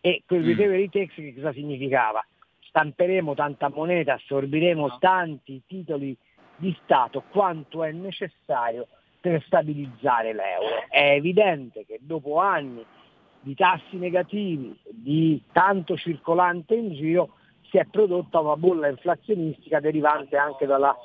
[0.00, 0.48] E quel Mm.
[0.48, 2.24] whatever it takes che cosa significava?
[2.68, 6.16] Stamperemo tanta moneta, assorbiremo tanti titoli
[6.56, 8.86] di Stato quanto è necessario
[9.20, 10.84] per stabilizzare l'euro.
[10.88, 12.84] È evidente che dopo anni
[13.40, 17.34] di tassi negativi, di tanto circolante in giro,
[17.70, 20.96] si è prodotta una bolla inflazionistica derivante anche dalla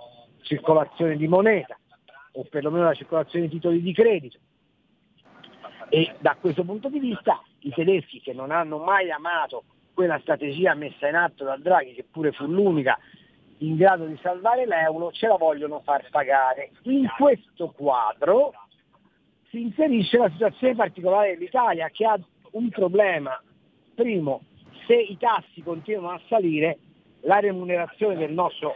[0.41, 1.77] circolazione di moneta
[2.35, 4.37] o perlomeno dalla circolazione di titoli di credito.
[5.89, 9.63] E da questo punto di vista i tedeschi che non hanno mai amato
[9.93, 12.97] quella strategia messa in atto da Draghi, che pure fu l'unica
[13.59, 16.71] in grado di salvare l'euro, ce la vogliono far pagare.
[16.83, 18.53] In questo quadro
[19.49, 22.19] si inserisce la situazione particolare dell'Italia che ha
[22.51, 23.41] un problema.
[23.93, 24.41] Primo,
[24.85, 26.79] se i tassi continuano a salire,
[27.21, 28.75] la remunerazione del nostro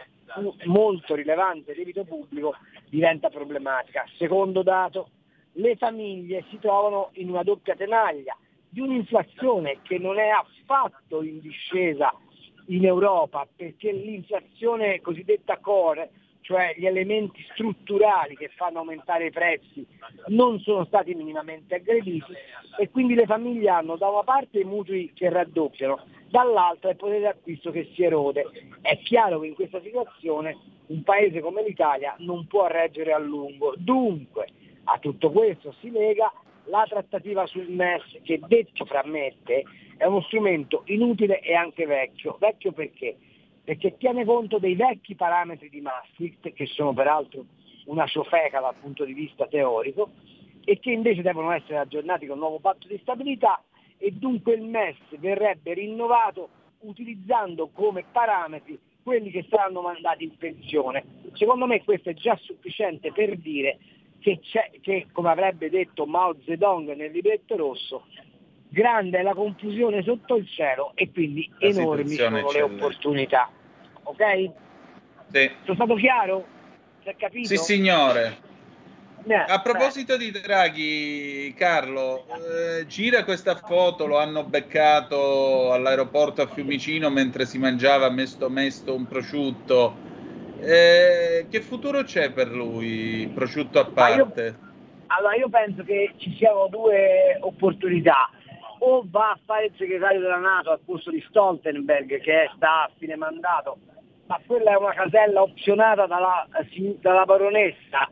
[0.64, 2.54] molto rilevante debito pubblico
[2.90, 4.04] diventa problematica.
[4.18, 5.10] Secondo dato,
[5.52, 8.36] le famiglie si trovano in una doppia tenaglia
[8.68, 12.12] di un'inflazione che non è affatto in discesa
[12.66, 16.10] in Europa perché l'inflazione cosiddetta core,
[16.42, 19.84] cioè gli elementi strutturali che fanno aumentare i prezzi,
[20.28, 22.32] non sono stati minimamente aggrediti
[22.78, 27.20] e quindi le famiglie hanno da una parte i mutui che raddoppiano, dall'altra il potere
[27.20, 28.44] d'acquisto che si erode.
[28.80, 33.74] È chiaro che in questa situazione un paese come l'Italia non può reggere a lungo.
[33.76, 34.48] Dunque
[34.84, 36.32] a tutto questo si lega
[36.64, 39.64] la trattativa sul MES che detto fra me e te
[39.96, 42.36] è uno strumento inutile e anche vecchio.
[42.38, 43.16] Vecchio perché?
[43.62, 47.44] Perché tiene conto dei vecchi parametri di Maastricht, che sono peraltro
[47.86, 50.10] una ciofeca dal punto di vista teorico,
[50.64, 53.62] e che invece devono essere aggiornati con il nuovo patto di stabilità
[53.98, 56.48] e dunque il MES verrebbe rinnovato
[56.80, 61.04] utilizzando come parametri quelli che saranno mandati in pensione.
[61.34, 63.78] Secondo me questo è già sufficiente per dire
[64.20, 68.06] che, c'è, che come avrebbe detto Mao Zedong nel libretto rosso,
[68.68, 73.50] grande è la confusione sotto il cielo e quindi La enormi sono le opportunità.
[74.04, 74.50] Ok?
[75.30, 75.50] Sì.
[75.64, 76.46] Sono stato chiaro?
[77.02, 77.48] Si è capito?
[77.48, 78.48] Sì, signore.
[79.46, 87.10] A proposito di Draghi, Carlo, eh, gira questa foto, lo hanno beccato all'aeroporto a Fiumicino
[87.10, 89.96] mentre si mangiava mesto mesto un prosciutto.
[90.62, 94.58] Eh, che futuro c'è per lui, prosciutto a Ma io- parte?
[95.08, 98.30] Allora io penso che ci siano due opportunità.
[98.82, 102.84] O va a fare il segretario della Nato al posto di Stoltenberg che è- sta
[102.84, 103.76] a fine mandato,
[104.26, 108.08] ma quella è una casella opzionata dalla, si- dalla baronessa.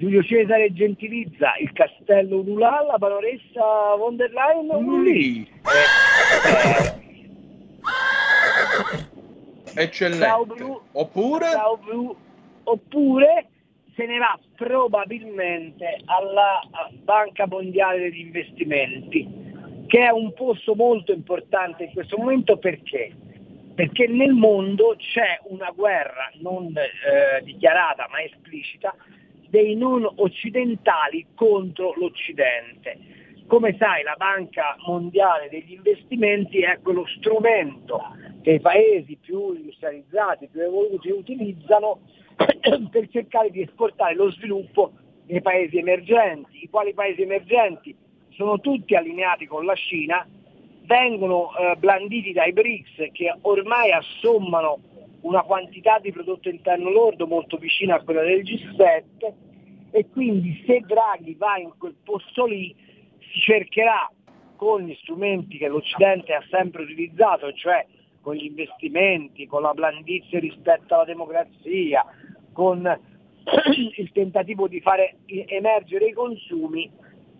[0.00, 5.46] Giulio Cesare gentilizza il castello Ululà, la baronessa von der Leyen Ululì.
[9.76, 10.24] Eccellente.
[10.24, 10.80] Ciao Blu.
[10.92, 11.50] Oppure?
[11.50, 12.16] Ciao Blu.
[12.64, 13.48] Oppure
[13.94, 16.62] se ne va probabilmente alla
[17.02, 19.28] Banca Mondiale degli Investimenti,
[19.86, 23.14] che è un posto molto importante in questo momento perché?
[23.74, 28.94] Perché nel mondo c'è una guerra non eh, dichiarata ma esplicita
[29.50, 33.18] dei non occidentali contro l'Occidente.
[33.46, 38.00] Come sai la Banca Mondiale degli Investimenti è quello strumento
[38.42, 42.02] che i paesi più industrializzati, più evoluti utilizzano
[42.90, 44.92] per cercare di esportare lo sviluppo
[45.26, 46.62] nei paesi emergenti.
[46.62, 47.94] I quali paesi emergenti
[48.30, 50.24] sono tutti allineati con la Cina,
[50.84, 54.78] vengono eh, blanditi dai BRICS che ormai assommano
[55.22, 59.32] una quantità di prodotto interno lordo molto vicina a quella del G7
[59.90, 62.74] e quindi se Draghi va in quel posto lì
[63.18, 64.10] si cercherà
[64.56, 67.86] con gli strumenti che l'Occidente ha sempre utilizzato, cioè
[68.20, 72.04] con gli investimenti, con la blandizia rispetto alla democrazia,
[72.52, 73.00] con
[73.96, 76.90] il tentativo di fare emergere i consumi,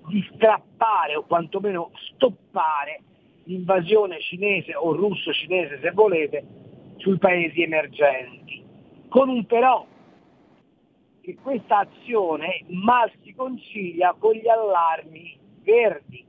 [0.08, 3.02] di strappare o quantomeno stoppare
[3.44, 6.44] l'invasione cinese o russo-cinese se volete
[7.00, 8.62] sui paesi emergenti.
[9.08, 9.84] Con un però
[11.20, 16.24] che questa azione mal si concilia con gli allarmi verdi,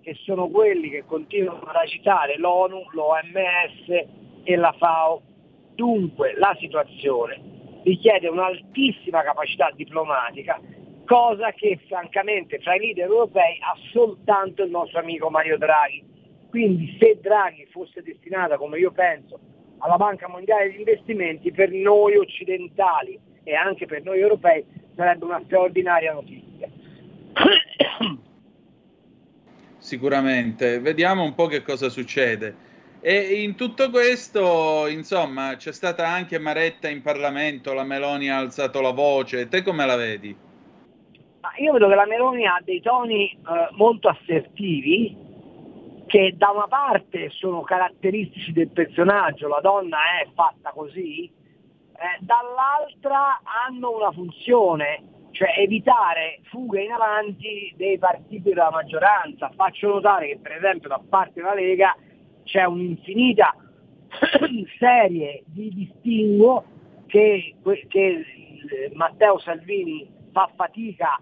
[0.00, 4.06] che sono quelli che continuano ad agitare l'ONU, l'OMS
[4.44, 5.22] e la FAO.
[5.74, 10.60] Dunque la situazione richiede un'altissima capacità diplomatica,
[11.06, 16.04] cosa che francamente fra i leader europei ha soltanto il nostro amico Mario Draghi.
[16.48, 19.38] Quindi se Draghi fosse destinata, come io penso,
[19.80, 25.40] alla Banca Mondiale degli Investimenti, per noi occidentali e anche per noi europei sarebbe una
[25.44, 26.68] straordinaria notizia.
[29.78, 32.68] Sicuramente, vediamo un po' che cosa succede.
[33.00, 38.82] E in tutto questo, insomma, c'è stata anche Maretta in Parlamento, la Meloni ha alzato
[38.82, 40.36] la voce, te come la vedi?
[41.60, 43.38] Io vedo che la Meloni ha dei toni eh,
[43.72, 45.16] molto assertivi
[46.10, 53.40] che da una parte sono caratteristici del personaggio, la donna è fatta così, eh, dall'altra
[53.44, 59.52] hanno una funzione, cioè evitare fughe in avanti dei partiti della maggioranza.
[59.54, 61.96] Faccio notare che per esempio da parte della Lega
[62.42, 63.54] c'è un'infinita
[64.80, 66.64] serie di distinguo
[67.06, 67.54] che,
[67.86, 68.24] che
[68.94, 71.20] Matteo Salvini fa fatica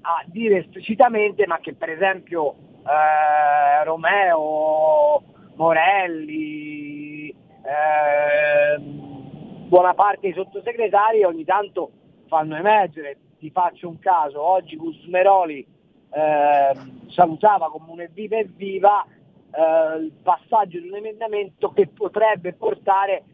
[0.00, 5.22] a dire esplicitamente, ma che per esempio eh, Romeo,
[5.54, 11.90] Morelli, eh, buona parte dei sottosegretari ogni tanto
[12.26, 13.18] fanno emergere.
[13.38, 15.66] Ti faccio un caso, oggi Gusmeroli
[16.12, 16.72] eh,
[17.08, 23.24] salutava come un evviva evviva eh, il passaggio di un emendamento che potrebbe portare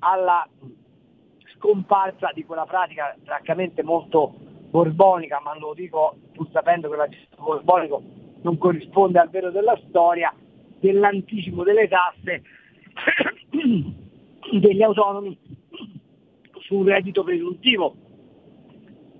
[0.00, 0.46] alla
[1.56, 4.34] scomparsa di quella pratica francamente molto
[4.70, 8.02] borbonica, ma lo dico pur sapendo che l'aggettivo borbonico
[8.44, 10.32] non corrisponde al vero della storia,
[10.78, 12.42] dell'anticipo delle tasse
[14.52, 15.36] degli autonomi
[16.60, 17.96] sul reddito presuntivo.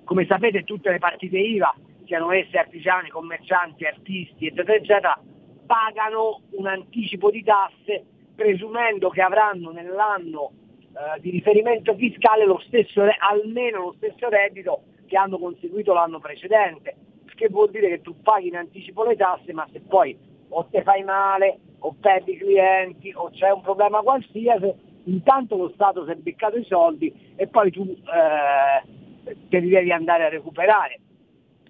[0.04, 1.74] Come sapete tutte le partite IVA,
[2.04, 5.22] siano esse artigiani, commercianti, artisti, eccetera, eccetera,
[5.66, 10.52] pagano un anticipo di tasse presumendo che avranno nell'anno
[10.92, 16.96] eh, di riferimento fiscale lo stesso, almeno lo stesso reddito che hanno conseguito l'anno precedente,
[17.34, 20.16] che vuol dire che tu paghi in anticipo le tasse, ma se poi
[20.48, 24.72] o te fai male, o perdi clienti, o c'è un problema qualsiasi,
[25.04, 29.92] intanto lo Stato si è beccato i soldi e poi tu eh, te li devi
[29.92, 31.00] andare a recuperare.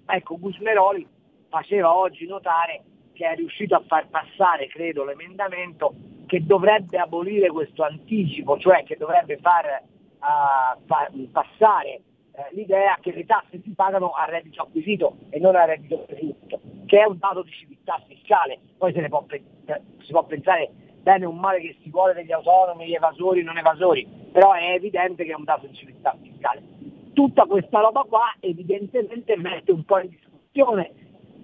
[0.05, 1.05] Ecco, Gusmeroli
[1.49, 2.83] faceva oggi notare
[3.13, 5.93] che è riuscito a far passare, credo, l'emendamento
[6.27, 9.81] che dovrebbe abolire questo anticipo, cioè che dovrebbe far,
[10.19, 12.01] uh, far passare
[12.35, 16.59] eh, l'idea che le tasse si pagano a reddito acquisito e non a reddito presunto,
[16.85, 18.59] che è un dato di civiltà fiscale.
[18.77, 19.43] Poi se ne può, pe-
[20.03, 20.69] si può pensare
[21.01, 25.23] bene o male che si vuole degli autonomi, gli evasori, non evasori, però è evidente
[25.23, 26.61] che è un dato di civiltà fiscale.
[27.13, 30.91] Tutta questa roba qua evidentemente mette un po' in discussione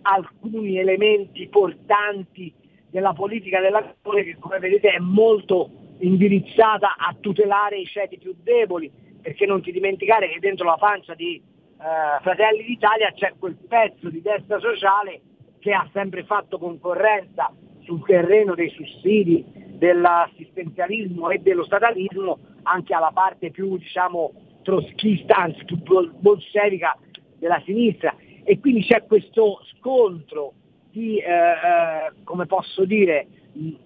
[0.01, 2.53] alcuni elementi portanti
[2.89, 5.69] della politica della nazione che come vedete è molto
[5.99, 8.91] indirizzata a tutelare i ceti più deboli,
[9.22, 14.10] perché non ti dimenticare che dentro la pancia di eh, Fratelli d'Italia c'è quel pezzo
[14.10, 15.22] di destra sociale
[15.60, 17.53] che ha sempre fatto concorrenza
[17.84, 19.43] sul terreno dei sussidi,
[19.81, 24.34] dell'assistenzialismo e dello statalismo anche alla parte più diciamo
[24.64, 25.80] troschista, anzi più
[26.19, 26.98] bolscevica
[27.38, 28.15] della sinistra.
[28.43, 30.53] E quindi c'è questo scontro
[30.91, 33.27] di, eh, eh, come posso dire,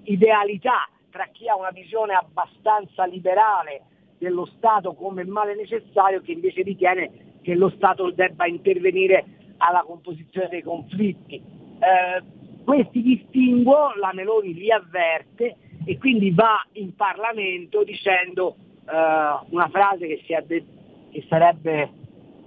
[0.04, 3.84] idealità tra chi ha una visione abbastanza liberale
[4.26, 9.24] dello Stato come male necessario che invece ritiene che lo Stato debba intervenire
[9.58, 11.36] alla composizione dei conflitti.
[11.36, 18.56] Eh, questi distinguo, la Meloni li avverte e quindi va in Parlamento dicendo
[18.90, 20.66] eh, una frase che, de-
[21.12, 21.92] che sarebbe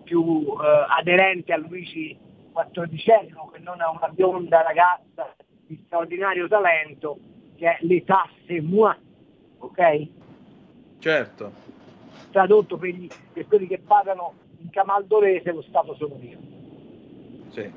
[0.03, 2.19] più eh, aderente a Luigi
[2.53, 7.19] XIV che non a una bionda ragazza di straordinario talento
[7.57, 8.97] che è le tasse moi,
[9.59, 10.18] ok?
[10.99, 11.53] Certo.
[12.31, 16.39] Tradotto per, gli, per quelli che pagano in camaldolese lo Stato sono io.
[17.51, 17.73] Sì.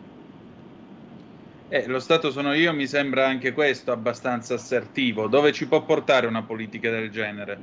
[1.69, 5.27] Eh, lo Stato sono io mi sembra anche questo abbastanza assertivo.
[5.27, 7.57] Dove ci può portare una politica del genere?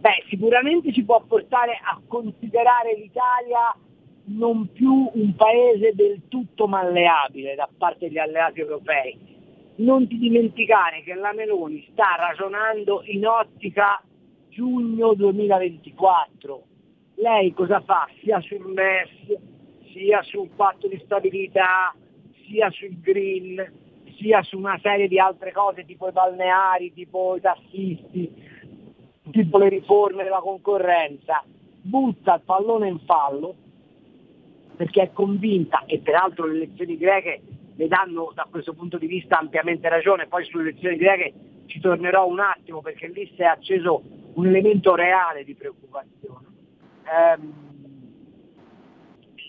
[0.00, 3.74] Beh, sicuramente ci può portare a considerare l'Italia
[4.24, 9.16] non più un paese del tutto malleabile da parte degli alleati europei.
[9.76, 14.02] Non ti dimenticare che la Meloni sta ragionando in ottica
[14.52, 16.62] giugno 2024.
[17.16, 18.06] Lei cosa fa?
[18.20, 19.38] Sia sul MES,
[19.92, 21.94] sia sul patto di stabilità,
[22.46, 23.72] sia sul green,
[24.18, 28.30] sia su una serie di altre cose tipo i balneari, tipo i tassisti,
[29.30, 31.42] tipo le riforme della concorrenza,
[31.80, 33.54] butta il pallone in fallo
[34.76, 37.40] perché è convinta e peraltro le elezioni greche
[37.74, 41.32] le danno da questo punto di vista ampiamente ragione, poi sulle elezioni greche
[41.72, 44.02] ci tornerò un attimo perché lì si è acceso
[44.34, 46.46] un elemento reale di preoccupazione.
[47.36, 47.70] Um,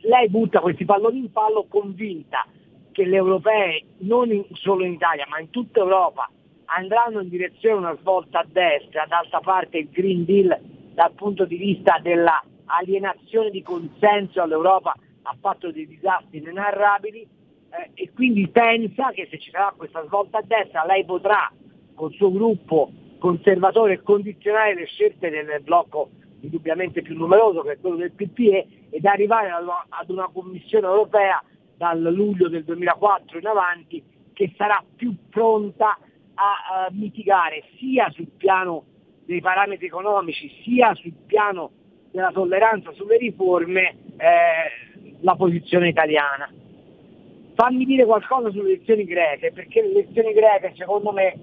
[0.04, 2.46] lei butta questi palloni in fallo convinta
[2.92, 6.30] che le europee, non in, solo in Italia, ma in tutta Europa,
[6.66, 10.58] andranno in direzione una svolta a destra, d'altra parte il Green Deal
[10.94, 14.94] dal punto di vista dell'alienazione di consenso all'Europa
[15.24, 20.38] ha fatto dei disastri inenarrabili eh, e quindi pensa che se ci sarà questa svolta
[20.40, 21.52] a destra lei potrà
[21.96, 26.10] col suo gruppo conservatore condizionare le scelte del blocco
[26.42, 31.42] indubbiamente più numeroso che è quello del PPE ed arrivare ad una Commissione europea
[31.78, 34.04] dal luglio del 2004 in avanti
[34.34, 35.98] che sarà più pronta
[36.36, 38.84] a, mitigare sia sul piano
[39.26, 41.72] dei parametri economici sia sul piano
[42.12, 46.52] della tolleranza sulle riforme eh, la posizione italiana.
[47.56, 51.36] Fammi dire qualcosa sulle elezioni greche, perché le elezioni greche secondo me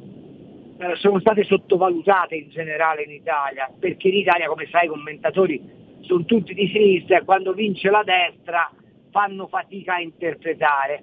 [0.97, 5.63] sono state sottovalutate in generale in Italia, perché in Italia come sai i commentatori
[6.01, 8.71] sono tutti di sinistra e quando vince la destra
[9.11, 11.03] fanno fatica a interpretare.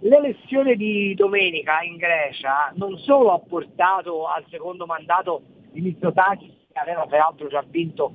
[0.00, 5.42] L'elezione di domenica in Grecia non solo ha portato al secondo mandato
[5.72, 8.12] di Mitsotakis, che aveva peraltro già vinto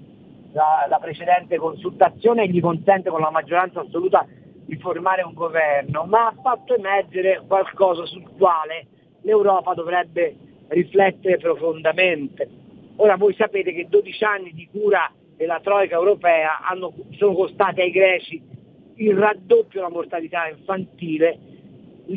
[0.53, 4.27] la, la, precedente consultazione e gli consente con la maggioranza assoluta
[4.65, 8.85] di formare un governo, ma ha fatto emergere qualcosa sul quale
[9.21, 10.35] l'Europa dovrebbe
[10.71, 12.49] riflettere profondamente.
[12.97, 17.91] Ora voi sapete che 12 anni di cura della Troica europea hanno, sono costati ai
[17.91, 18.51] greci
[18.95, 21.39] il raddoppio della mortalità infantile,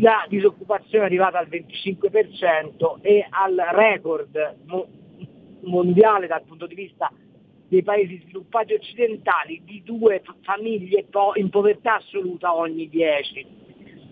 [0.01, 4.86] la disoccupazione è arrivata al 25% e al record mo-
[5.60, 7.10] mondiale dal punto di vista
[7.68, 13.47] dei paesi sviluppati occidentali di due famiglie in povertà assoluta ogni dieci.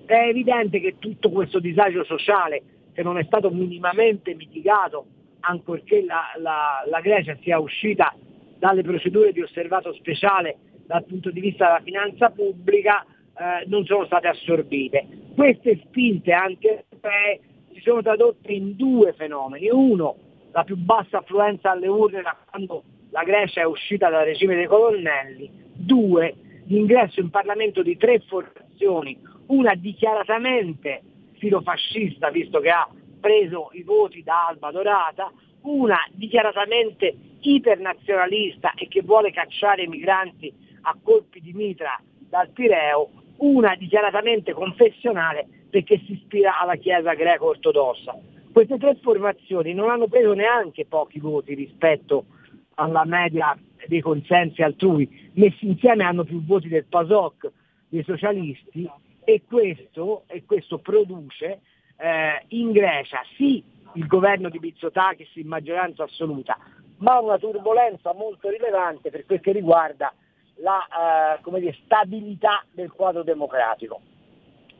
[0.06, 2.62] È evidente che tutto questo disagio sociale,
[2.92, 5.06] che non è stato minimamente mitigato,
[5.40, 8.14] ancorché la, la, la Grecia sia uscita
[8.58, 10.56] dalle procedure di osservato speciale
[10.86, 15.06] dal punto di vista della finanza pubblica eh, non sono state assorbite.
[15.34, 17.40] Queste spinte anti-europee
[17.72, 19.68] si sono tradotte in due fenomeni.
[19.70, 20.16] Uno,
[20.52, 24.66] la più bassa affluenza alle urne da quando la Grecia è uscita dal regime dei
[24.66, 25.50] colonnelli.
[25.74, 26.34] Due,
[26.66, 31.02] l'ingresso in Parlamento di tre formazioni, una dichiaratamente
[31.42, 32.88] filofascista, visto che ha
[33.18, 35.32] preso i voti da Alba Dorata,
[35.62, 40.52] una dichiaratamente ipernazionalista e che vuole cacciare i migranti
[40.82, 48.16] a colpi di mitra dal Pireo, una dichiaratamente confessionale perché si ispira alla Chiesa greco-ortodossa.
[48.52, 52.26] Queste tre formazioni non hanno preso neanche pochi voti rispetto
[52.74, 53.58] alla media
[53.88, 57.50] dei consensi altrui, messi insieme hanno più voti del PASOK,
[57.88, 58.88] dei socialisti,
[59.24, 61.60] e questo, e questo produce
[61.96, 63.62] eh, in Grecia sì
[63.94, 66.56] il governo di Mitsotakis in maggioranza assoluta,
[66.98, 70.12] ma una turbolenza molto rilevante per quel che riguarda
[70.56, 74.00] la eh, dire, stabilità del quadro democratico.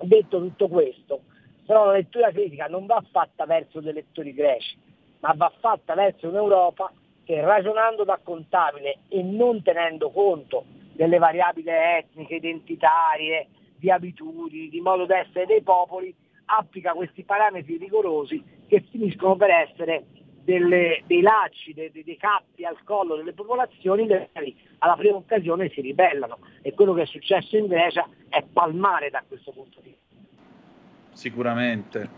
[0.01, 1.23] Detto tutto questo,
[1.67, 4.77] però la lettura critica non va fatta verso gli elettori greci,
[5.21, 6.93] ma va fatta verso un'Europa
[7.25, 13.49] che ragionando da contabile e non tenendo conto delle variabili etniche, identitarie,
[13.83, 16.15] di abitudini, di modo d'essere dei popoli,
[16.45, 20.05] applica questi parametri rigorosi che finiscono per essere
[20.45, 24.31] delle, dei lacci, dei, dei, cappi al collo delle popolazioni che
[24.79, 29.25] alla prima occasione si ribellano e quello che è successo in Grecia è palmare da
[29.27, 31.11] questo punto di vista.
[31.11, 32.09] Sicuramente.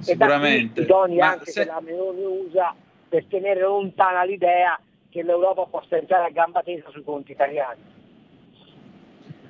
[0.00, 0.82] Sicuramente.
[0.82, 1.62] I toni anche se...
[1.62, 2.74] che la Meloni usa
[3.08, 4.78] per tenere lontana l'idea
[5.08, 7.93] che l'Europa possa entrare a gamba tesa sui conti italiani.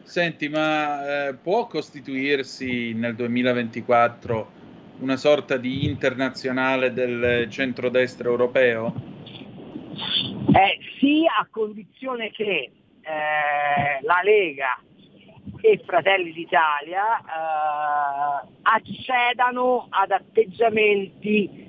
[0.05, 4.53] Senti, ma eh, può costituirsi nel 2024
[5.01, 8.93] una sorta di internazionale del centrodestra europeo?
[10.53, 12.71] Eh, sì, a condizione che
[13.01, 14.79] eh, la Lega
[15.61, 21.63] e Fratelli d'Italia eh, accedano ad atteggiamenti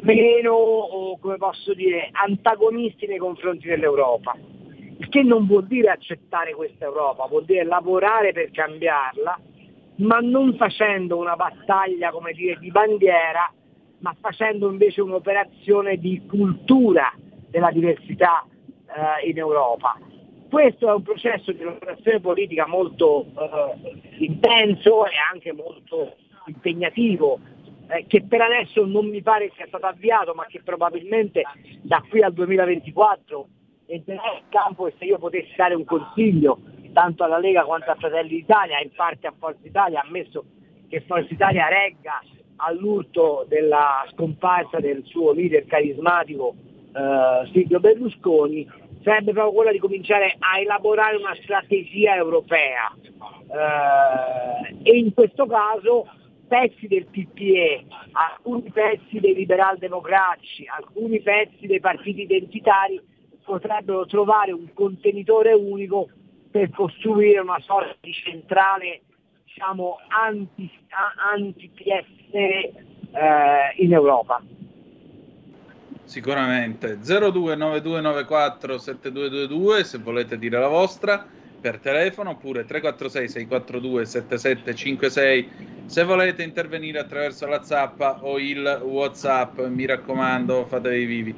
[0.00, 4.53] meno, come posso dire, antagonisti nei confronti dell'Europa.
[4.98, 9.38] Il che non vuol dire accettare questa Europa, vuol dire lavorare per cambiarla
[9.96, 13.52] ma non facendo una battaglia come dire, di bandiera,
[13.98, 17.12] ma facendo invece un'operazione di cultura
[17.48, 18.44] della diversità
[18.86, 19.98] eh, in Europa.
[20.50, 26.16] Questo è un processo di operazione politica molto eh, intenso e anche molto
[26.46, 27.38] impegnativo,
[27.88, 31.42] eh, che per adesso non mi pare sia stato avviato, ma che probabilmente
[31.82, 33.46] da qui al 2024
[33.86, 36.58] entrerà in campo e se io potessi dare un consiglio
[36.92, 40.44] tanto alla Lega quanto a Fratelli d'Italia, in parte a Forza Italia, ammesso
[40.88, 42.22] che Forza Italia regga
[42.56, 46.54] all'urto della scomparsa del suo leader carismatico
[46.94, 48.66] eh, Silvio Berlusconi,
[49.02, 52.94] sarebbe proprio quella di cominciare a elaborare una strategia europea.
[53.48, 56.06] Eh, e in questo caso
[56.46, 63.00] pezzi del PPE, alcuni pezzi dei liberal democratici, alcuni pezzi dei partiti identitari
[63.44, 66.08] potrebbero trovare un contenitore unico
[66.50, 69.02] per costruire una sorta di centrale
[69.44, 70.70] diciamo, anti,
[71.32, 71.70] anti
[72.30, 72.72] eh,
[73.76, 74.42] in Europa.
[76.04, 81.26] Sicuramente 029294 7222 se volete dire la vostra
[81.60, 85.50] per telefono oppure 346 642 7756
[85.86, 91.34] se volete intervenire attraverso la zappa o il whatsapp mi raccomando fatevi vivi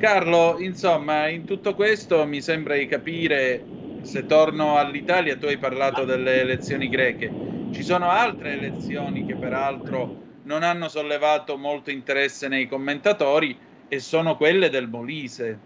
[0.00, 3.62] Carlo insomma in tutto questo mi sembra di capire
[4.00, 7.30] se torno all'Italia, tu hai parlato delle elezioni greche.
[7.70, 13.54] Ci sono altre elezioni che peraltro non hanno sollevato molto interesse nei commentatori
[13.88, 15.58] e sono quelle del Molise.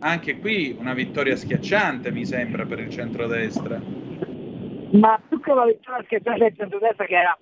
[0.00, 3.78] Anche qui una vittoria schiacciante, mi sembra, per il centrodestra.
[4.92, 7.38] Ma più che una vittoria schiacciante del centrodestra che era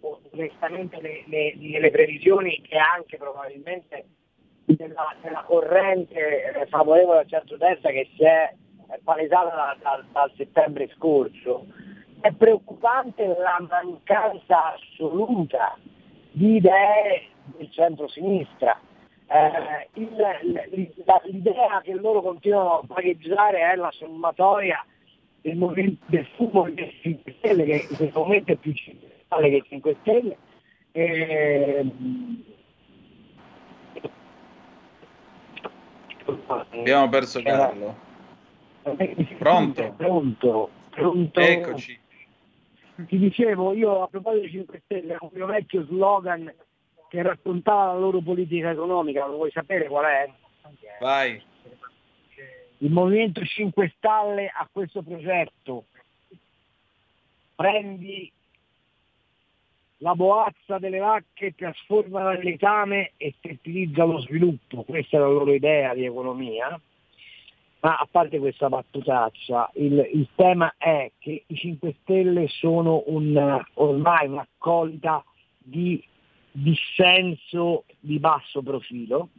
[0.00, 4.06] onestamente le, le, le previsioni e anche probabilmente
[4.64, 8.54] della, della corrente favorevole al centrodestra che si è
[9.02, 11.66] palesata da, da, dal settembre scorso,
[12.20, 15.76] è preoccupante la mancanza assoluta
[16.30, 18.78] di idee del centro-sinistra.
[19.26, 20.90] Eh, il,
[21.24, 24.84] l'idea che loro continuano a pagheggiare è la sommatoria
[25.40, 29.50] del, movimento, del fumo dei 5 Stelle, che in questo momento è più 5 Stelle
[29.50, 30.36] che 5 Stelle.
[30.92, 31.86] Eh,
[36.70, 37.96] Abbiamo perso Carlo.
[39.38, 39.94] Pronto?
[39.96, 41.40] Pronto, pronto.
[41.40, 42.00] Eccoci.
[43.06, 46.52] Ti dicevo, io a proposito di 5 Stelle, un mio vecchio slogan
[47.08, 50.30] che raccontava la loro politica economica, lo vuoi sapere qual è?
[51.00, 51.42] Vai.
[52.78, 55.84] Il Movimento 5 Stelle ha questo progetto.
[57.54, 58.32] Prendi
[60.02, 64.82] la boazza delle vacche, trasformala nel letame e fertilizza lo sviluppo.
[64.82, 66.78] Questa è la loro idea di economia.
[67.80, 73.64] Ma a parte questa battutaccia, il, il, tema è che i 5 Stelle sono un,
[73.74, 75.24] ormai un'accolita
[75.58, 76.02] di
[76.50, 79.30] dissenso di basso profilo.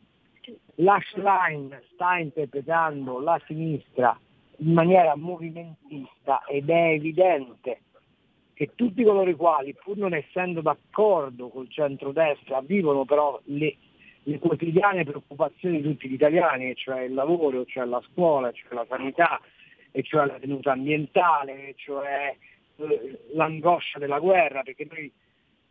[0.76, 4.18] La Schlein sta interpretando la sinistra
[4.58, 7.80] in maniera movimentista ed è evidente
[8.54, 13.78] che tutti coloro i quali, pur non essendo d'accordo col centrodestra, vivono però le
[14.24, 18.86] le quotidiane preoccupazioni di tutti gli italiani, cioè il lavoro, cioè la scuola, cioè la
[18.88, 19.42] sanità,
[20.02, 22.36] cioè la tenuta ambientale, cioè
[22.78, 25.12] eh, l'angoscia della guerra, perché noi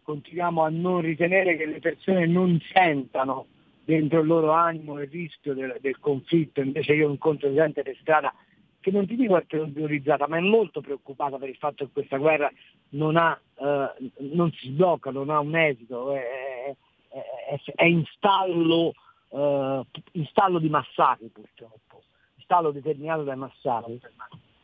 [0.02, 3.46] continuiamo a non ritenere che le persone non sentano
[3.84, 8.34] dentro il loro animo il rischio del, del conflitto, invece io incontro gente per strada
[8.82, 12.16] che non ti dico è terrorizzata, ma è molto preoccupata per il fatto che questa
[12.18, 12.50] guerra
[12.90, 16.74] non, ha, eh, non si sblocca, non ha un esito, è,
[17.08, 18.92] è, è, in, stallo,
[19.30, 19.82] eh,
[20.12, 22.02] in stallo di massacri purtroppo,
[22.34, 24.00] in stallo determinato dai massacri.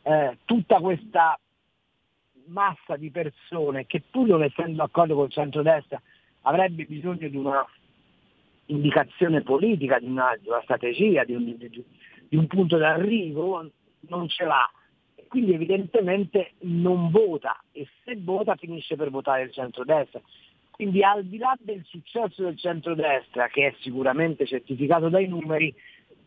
[0.03, 1.39] Eh, tutta questa
[2.47, 6.01] massa di persone che pur non essendo d'accordo col centrodestra
[6.43, 7.65] avrebbe bisogno di una
[8.67, 11.85] indicazione politica, di una, di una strategia, di un, di,
[12.29, 13.71] di un punto d'arrivo,
[14.09, 14.71] non ce l'ha.
[15.29, 20.21] Quindi evidentemente non vota e se vota finisce per votare il centrodestra.
[20.71, 25.75] Quindi al di là del successo del centrodestra, che è sicuramente certificato dai numeri,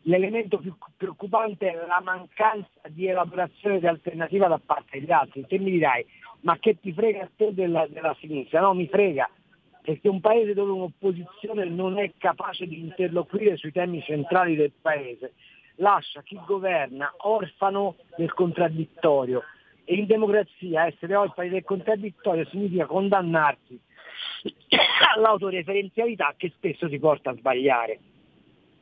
[0.03, 5.45] l'elemento più preoccupante è la mancanza di elaborazione di alternativa da parte degli altri.
[5.47, 6.05] Te mi dirai,
[6.41, 8.61] ma che ti frega a te della, della sinistra?
[8.61, 9.29] No, mi frega,
[9.81, 15.33] perché un paese dove un'opposizione non è capace di interloquire sui temi centrali del paese
[15.81, 19.43] lascia chi governa orfano del contraddittorio
[19.83, 23.77] e in democrazia essere orfani del contraddittorio significa condannarsi
[25.15, 27.99] all'autoreferenzialità che spesso ti porta a sbagliare.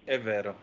[0.04, 0.56] È vero,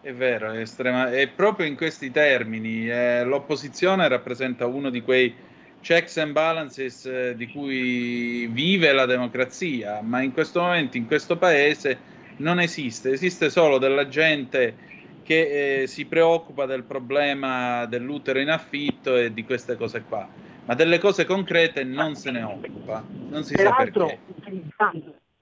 [0.00, 1.10] è vero, è, estrema...
[1.10, 2.88] è proprio in questi termini.
[2.88, 5.34] Eh, l'opposizione rappresenta uno di quei
[5.80, 11.36] checks and balances eh, di cui vive la democrazia, ma in questo momento, in questo
[11.36, 14.96] paese, non esiste, esiste solo della gente
[15.28, 20.26] che eh, si preoccupa del problema dell'utero in affitto e di queste cose qua,
[20.64, 24.90] ma delle cose concrete non se ne occupa, non si Peraltro, sa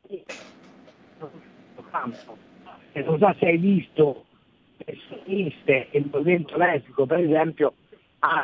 [0.02, 0.24] perché.
[2.94, 4.24] E non so se hai visto
[4.78, 7.74] le sinistre e il movimento lesbico, per esempio,
[8.18, 8.42] ha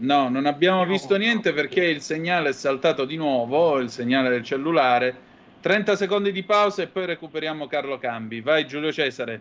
[0.00, 4.42] No, non abbiamo visto niente perché il segnale è saltato di nuovo, il segnale del
[4.42, 5.26] cellulare.
[5.60, 8.40] 30 secondi di pausa e poi recuperiamo Carlo Cambi.
[8.40, 9.40] Vai Giulio Cesare.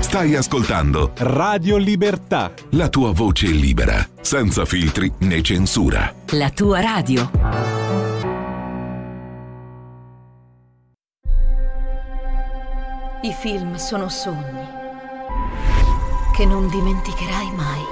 [0.00, 2.52] Stai ascoltando Radio Libertà.
[2.70, 6.14] la tua voce libera, senza filtri né censura.
[6.30, 7.30] La tua radio.
[13.22, 14.66] I film sono sogni
[16.34, 17.82] che non dimenticherai mai.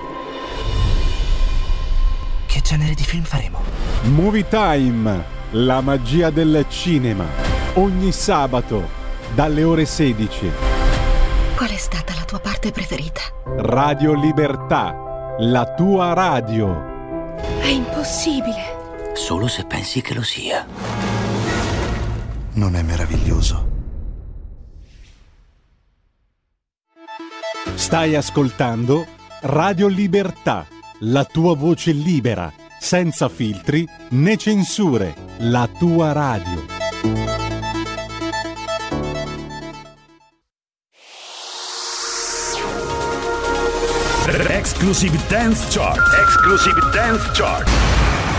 [2.47, 3.61] Che genere di film faremo?
[4.05, 7.25] Movie Time, la magia del cinema.
[7.75, 8.89] Ogni sabato,
[9.35, 10.51] dalle ore 16.
[11.57, 13.23] Qual è stata la tua parte preferita?
[13.57, 17.35] Radio Libertà, la tua radio.
[17.59, 19.15] È impossibile.
[19.15, 20.67] Solo se pensi che lo sia.
[22.53, 23.75] Non è meraviglioso?
[27.75, 29.07] Stai ascoltando
[29.43, 30.67] Radio Libertà,
[31.01, 36.77] la tua voce libera, senza filtri né censure, la tua radio.
[44.77, 45.99] Exclusive Dance Chart.
[46.21, 47.69] Exclusive Dance Chart.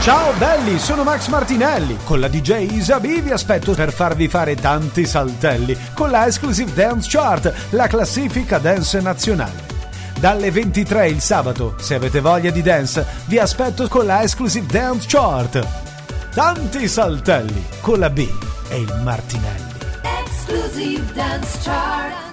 [0.02, 1.98] Ciao belli, sono Max Martinelli.
[2.04, 7.08] Con la DJ Isabi vi aspetto per farvi fare tanti saltelli con la Exclusive Dance
[7.10, 9.77] Chart, la classifica dance nazionale.
[10.20, 15.06] Dalle 23 il sabato, se avete voglia di dance, vi aspetto con la Exclusive Dance
[15.08, 16.34] Chart.
[16.34, 18.28] Tanti saltelli con la B
[18.72, 19.74] e il Martinelli.
[20.24, 22.26] Exclusive Dance Chart.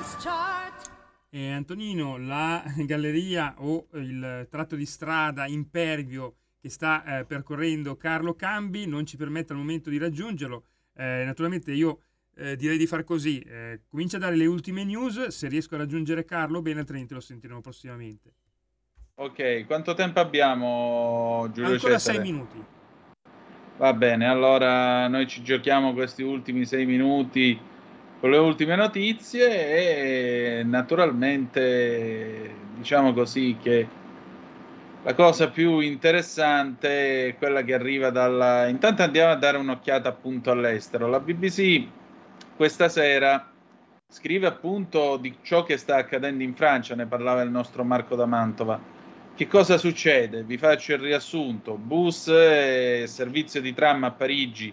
[1.29, 8.35] Eh, Antonino, la galleria o il tratto di strada impervio che sta eh, percorrendo Carlo
[8.35, 10.65] Cambi non ci permette al momento di raggiungerlo.
[10.95, 11.99] Eh, naturalmente io
[12.37, 15.79] eh, direi di far così, eh, comincia a dare le ultime news, se riesco a
[15.79, 18.33] raggiungere Carlo bene, altrimenti lo sentiremo prossimamente.
[19.17, 22.17] Ok, quanto tempo abbiamo Giulio Ancora Cesare?
[22.17, 22.65] sei minuti.
[23.77, 27.59] Va bene, allora noi ci giochiamo questi ultimi sei minuti
[28.21, 33.87] con le ultime notizie e naturalmente diciamo così che
[35.05, 38.67] la cosa più interessante è quella che arriva dalla...
[38.69, 41.09] Intanto andiamo a dare un'occhiata appunto all'estero.
[41.09, 41.87] La BBC
[42.57, 43.51] questa sera
[44.09, 48.27] scrive appunto di ciò che sta accadendo in Francia, ne parlava il nostro Marco da
[48.27, 48.81] Mantova.
[49.35, 50.45] Che cosa succede?
[50.45, 51.77] Vi faccio il riassunto.
[51.77, 54.73] Bus e servizio di tram a Parigi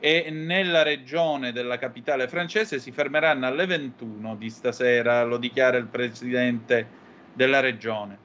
[0.00, 5.86] e nella regione della capitale francese si fermeranno alle 21 di stasera, lo dichiara il
[5.86, 6.86] presidente
[7.34, 8.18] della regione.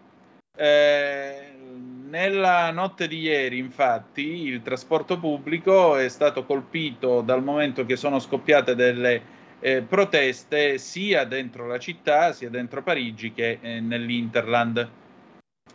[0.55, 1.52] Eh,
[2.13, 8.19] nella notte di ieri, infatti, il trasporto pubblico è stato colpito dal momento che sono
[8.19, 9.21] scoppiate delle
[9.59, 14.89] eh, proteste sia dentro la città, sia dentro Parigi che eh, nell'Interland.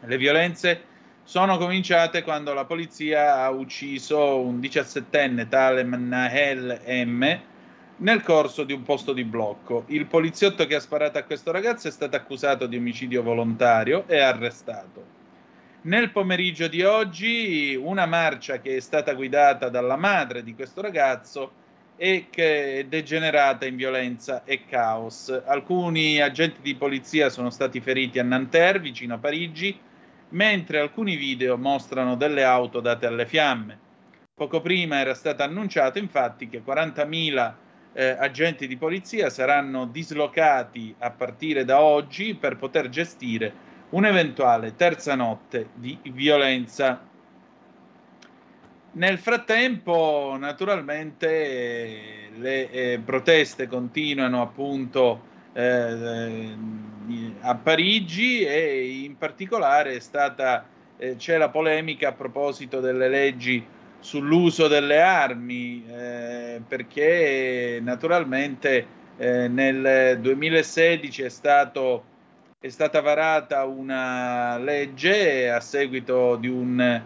[0.03, 0.83] Le violenze
[1.25, 7.41] sono cominciate quando la polizia ha ucciso un 17enne tale Nahel M
[7.97, 9.83] nel corso di un posto di blocco.
[9.89, 14.21] Il poliziotto che ha sparato a questo ragazzo è stato accusato di omicidio volontario e
[14.21, 15.18] arrestato.
[15.81, 21.53] Nel pomeriggio di oggi una marcia che è stata guidata dalla madre di questo ragazzo
[21.97, 25.31] e che è degenerata in violenza e caos.
[25.47, 29.79] Alcuni agenti di polizia sono stati feriti a Nanterre, vicino a Parigi,
[30.31, 33.79] mentre alcuni video mostrano delle auto date alle fiamme.
[34.35, 37.55] Poco prima era stato annunciato infatti che 40.000
[37.93, 45.15] eh, agenti di polizia saranno dislocati a partire da oggi per poter gestire un'eventuale terza
[45.15, 47.07] notte di violenza.
[48.91, 56.57] Nel frattempo, naturalmente, le eh, proteste continuano appunto eh,
[57.41, 60.65] a Parigi e in particolare è stata,
[60.97, 63.65] eh, c'è la polemica a proposito delle leggi
[64.01, 68.87] sull'uso delle armi, eh, perché naturalmente
[69.17, 72.05] eh, nel 2016 è, stato,
[72.61, 77.03] è, stata varata una legge a seguito di un,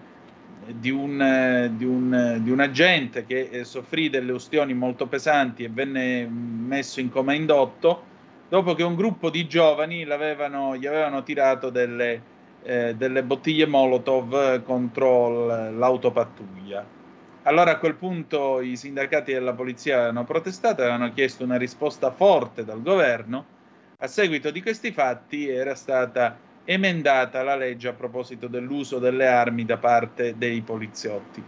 [0.67, 5.69] di un, di un, di un agente che eh, soffrì delle ustioni molto pesanti e
[5.69, 8.11] venne messo in coma indotto
[8.49, 12.23] dopo che un gruppo di giovani gli avevano tirato delle,
[12.63, 17.01] eh, delle bottiglie Molotov contro l'autopattuglia.
[17.43, 22.65] Allora a quel punto i sindacati della polizia avevano protestato, avevano chiesto una risposta forte
[22.65, 23.61] dal governo.
[24.03, 29.65] A seguito di questi fatti era stata emendata la legge a proposito dell'uso delle armi
[29.65, 31.41] da parte dei poliziotti.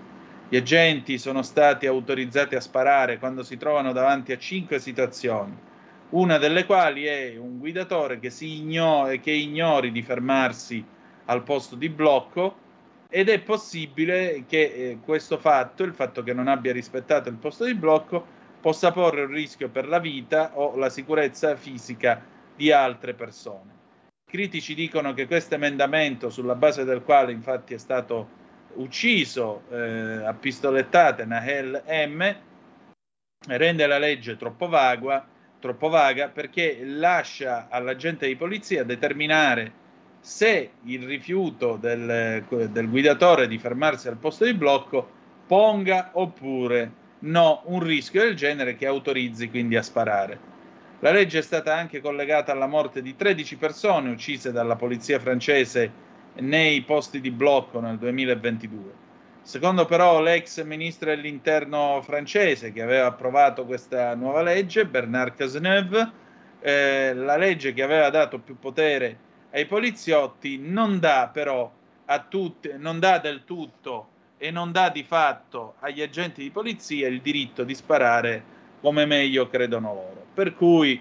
[0.48, 5.52] Gli agenti sono stati autorizzati a sparare quando si trovano davanti a cinque situazioni,
[6.10, 10.84] una delle quali è un guidatore che, igno- che ignori di fermarsi
[11.24, 12.54] al posto di blocco
[13.08, 17.64] ed è possibile che eh, questo fatto, il fatto che non abbia rispettato il posto
[17.64, 18.24] di blocco,
[18.60, 23.72] possa porre un rischio per la vita o la sicurezza fisica di altre persone.
[24.24, 28.42] Critici dicono che questo emendamento, sulla base del quale infatti è stato
[28.74, 32.34] ucciso eh, a pistolettate Nahel M,
[33.46, 35.26] rende la legge troppo vaga,
[35.60, 39.82] troppo vaga perché lascia all'agente di polizia determinare
[40.20, 45.08] se il rifiuto del, del, guidatore di fermarsi al posto di blocco
[45.46, 50.52] ponga oppure no un rischio del genere che autorizzi quindi a sparare.
[51.04, 55.92] La legge è stata anche collegata alla morte di 13 persone uccise dalla polizia francese
[56.36, 58.92] nei posti di blocco nel 2022.
[59.42, 66.10] Secondo però l'ex ministro dell'interno francese che aveva approvato questa nuova legge, Bernard Cazeneuve,
[66.60, 69.18] eh, la legge che aveva dato più potere
[69.50, 71.70] ai poliziotti non dà però
[72.06, 74.08] a tutti, non dà del tutto
[74.38, 78.42] e non dà di fatto agli agenti di polizia il diritto di sparare
[78.80, 80.23] come meglio credono loro.
[80.34, 81.00] Per cui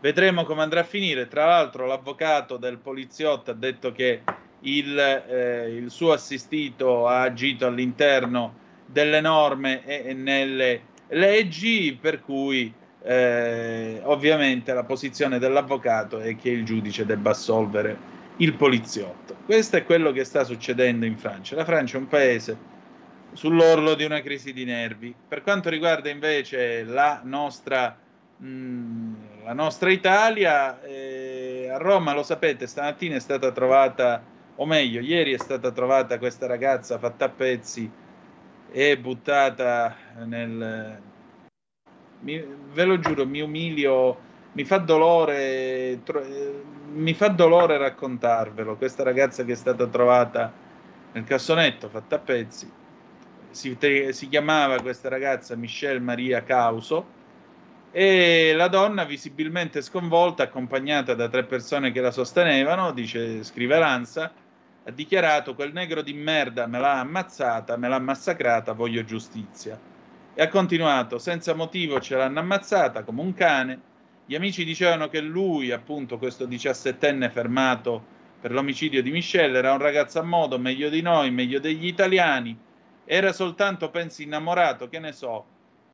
[0.00, 1.26] vedremo come andrà a finire.
[1.26, 4.22] Tra l'altro l'avvocato del poliziotto ha detto che
[4.60, 12.20] il, eh, il suo assistito ha agito all'interno delle norme e, e nelle leggi, per
[12.20, 12.72] cui
[13.02, 19.36] eh, ovviamente la posizione dell'avvocato è che il giudice debba assolvere il poliziotto.
[19.44, 21.56] Questo è quello che sta succedendo in Francia.
[21.56, 22.74] La Francia è un paese
[23.36, 25.14] sull'orlo di una crisi di nervi.
[25.28, 27.96] Per quanto riguarda invece la nostra,
[28.38, 34.22] mh, la nostra Italia, eh, a Roma, lo sapete, stamattina è stata trovata,
[34.56, 37.90] o meglio, ieri è stata trovata questa ragazza fatta a pezzi
[38.72, 39.94] e buttata
[40.24, 41.00] nel,
[42.20, 44.18] mi, ve lo giuro, mi umilio,
[44.52, 46.24] mi fa dolore, tro,
[46.92, 48.76] mi fa dolore raccontarvelo.
[48.76, 50.52] Questa ragazza che è stata trovata
[51.12, 52.70] nel cassonetto, fatta a pezzi,
[53.56, 53.76] si,
[54.10, 57.14] si chiamava questa ragazza Michelle Maria Causo
[57.90, 64.30] e la donna visibilmente sconvolta, accompagnata da tre persone che la sostenevano, dice scrive Lanza,
[64.84, 69.80] ha dichiarato quel negro di merda me l'ha ammazzata, me l'ha massacrata, voglio giustizia.
[70.34, 73.80] E ha continuato, senza motivo ce l'hanno ammazzata come un cane.
[74.26, 78.04] Gli amici dicevano che lui, appunto questo diciassettenne fermato
[78.38, 82.65] per l'omicidio di Michelle, era un ragazzo a modo, meglio di noi, meglio degli italiani.
[83.08, 85.44] Era soltanto, pensi, innamorato, che ne so.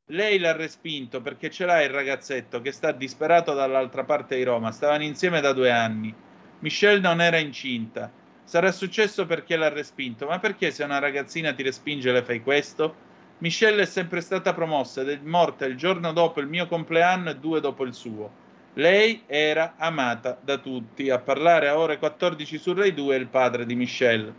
[0.07, 4.71] Lei l'ha respinto perché ce l'ha il ragazzetto che sta disperato dall'altra parte di Roma.
[4.71, 6.13] Stavano insieme da due anni.
[6.59, 8.11] Michelle non era incinta.
[8.43, 12.95] Sarà successo perché l'ha respinto, ma perché se una ragazzina ti respinge le fai questo?
[13.37, 17.37] Michelle è sempre stata promossa ed è morta il giorno dopo il mio compleanno e
[17.37, 18.41] due dopo il suo.
[18.73, 21.11] Lei era amata da tutti.
[21.11, 24.33] A parlare a ore 14 su Rai 2 è il padre di Michelle.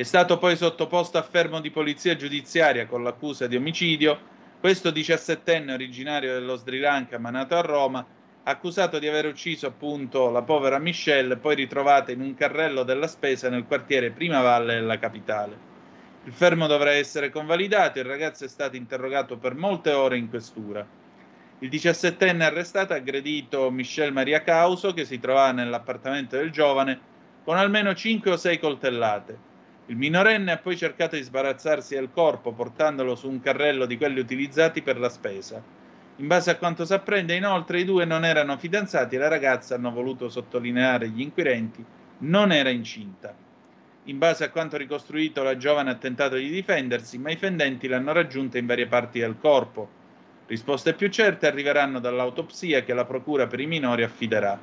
[0.00, 4.18] È stato poi sottoposto a fermo di polizia giudiziaria con l'accusa di omicidio.
[4.58, 8.02] Questo 17enne originario dello Sri Lanka ma nato a Roma,
[8.44, 13.50] accusato di aver ucciso appunto la povera Michelle, poi ritrovata in un carrello della spesa
[13.50, 15.58] nel quartiere Prima Valle della capitale.
[16.24, 20.82] Il fermo dovrà essere convalidato, il ragazzo è stato interrogato per molte ore in questura.
[21.58, 26.98] Il 17enne arrestato ha aggredito Michelle Maria Causo, che si trovava nell'appartamento del giovane,
[27.44, 29.49] con almeno 5 o 6 coltellate.
[29.90, 34.20] Il minorenne ha poi cercato di sbarazzarsi del corpo portandolo su un carrello di quelli
[34.20, 35.60] utilizzati per la spesa.
[36.14, 39.74] In base a quanto si apprende, inoltre, i due non erano fidanzati e la ragazza,
[39.74, 41.84] hanno voluto sottolineare gli inquirenti,
[42.18, 43.34] non era incinta.
[44.04, 48.12] In base a quanto ricostruito, la giovane ha tentato di difendersi, ma i fendenti l'hanno
[48.12, 49.88] raggiunta in varie parti del corpo.
[50.46, 54.56] Risposte più certe arriveranno dall'autopsia che la procura per i minori affiderà.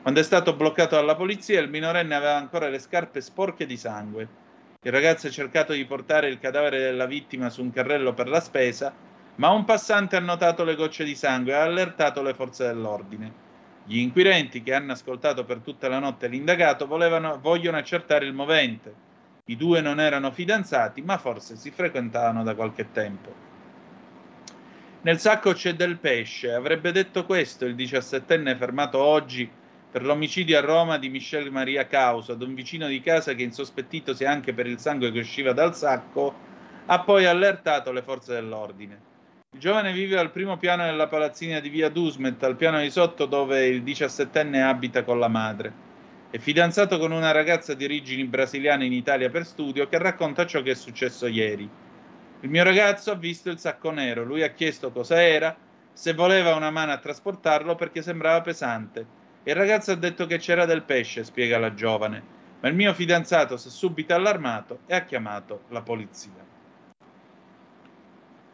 [0.00, 4.48] Quando è stato bloccato dalla polizia, il minorenne aveva ancora le scarpe sporche di sangue.
[4.82, 8.40] Il ragazzo ha cercato di portare il cadavere della vittima su un carrello per la
[8.40, 8.90] spesa,
[9.34, 13.30] ma un passante ha notato le gocce di sangue e ha allertato le forze dell'ordine.
[13.84, 18.94] Gli inquirenti, che hanno ascoltato per tutta la notte l'indagato, volevano, vogliono accertare il movente.
[19.44, 23.34] I due non erano fidanzati, ma forse si frequentavano da qualche tempo.
[25.02, 29.46] Nel sacco c'è del pesce, avrebbe detto questo il diciassettenne fermato oggi
[29.90, 34.24] per l'omicidio a Roma di Michelle Maria Causa, ad un vicino di casa che insospettitosi
[34.24, 36.32] anche per il sangue che usciva dal sacco,
[36.86, 39.08] ha poi allertato le forze dell'ordine.
[39.52, 43.26] Il giovane vive al primo piano della palazzina di via Dusmet, al piano di sotto
[43.26, 45.72] dove il diciassettenne abita con la madre.
[46.30, 50.62] È fidanzato con una ragazza di origini brasiliane in Italia per studio che racconta ciò
[50.62, 51.68] che è successo ieri.
[52.42, 55.56] Il mio ragazzo ha visto il sacco nero, lui ha chiesto cosa era,
[55.92, 59.18] se voleva una mano a trasportarlo perché sembrava pesante.
[59.42, 62.22] Il ragazzo ha detto che c'era del pesce, spiega la giovane,
[62.60, 66.48] ma il mio fidanzato si è subito allarmato e ha chiamato la polizia.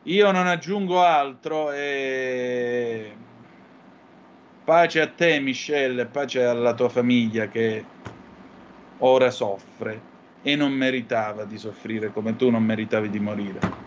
[0.04, 3.12] Io non aggiungo altro e
[4.64, 7.84] pace a te Michelle, pace alla tua famiglia che
[8.98, 13.85] ora soffre e non meritava di soffrire come tu non meritavi di morire.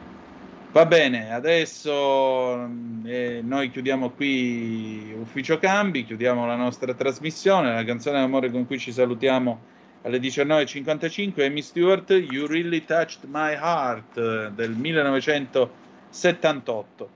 [0.71, 2.69] Va bene, adesso
[3.03, 8.77] eh, noi chiudiamo qui Ufficio Cambi, chiudiamo la nostra trasmissione, la canzone d'amore con cui
[8.77, 9.59] ci salutiamo
[10.03, 17.09] alle 19.55 Amy Stewart, You Really Touched My Heart del 1978.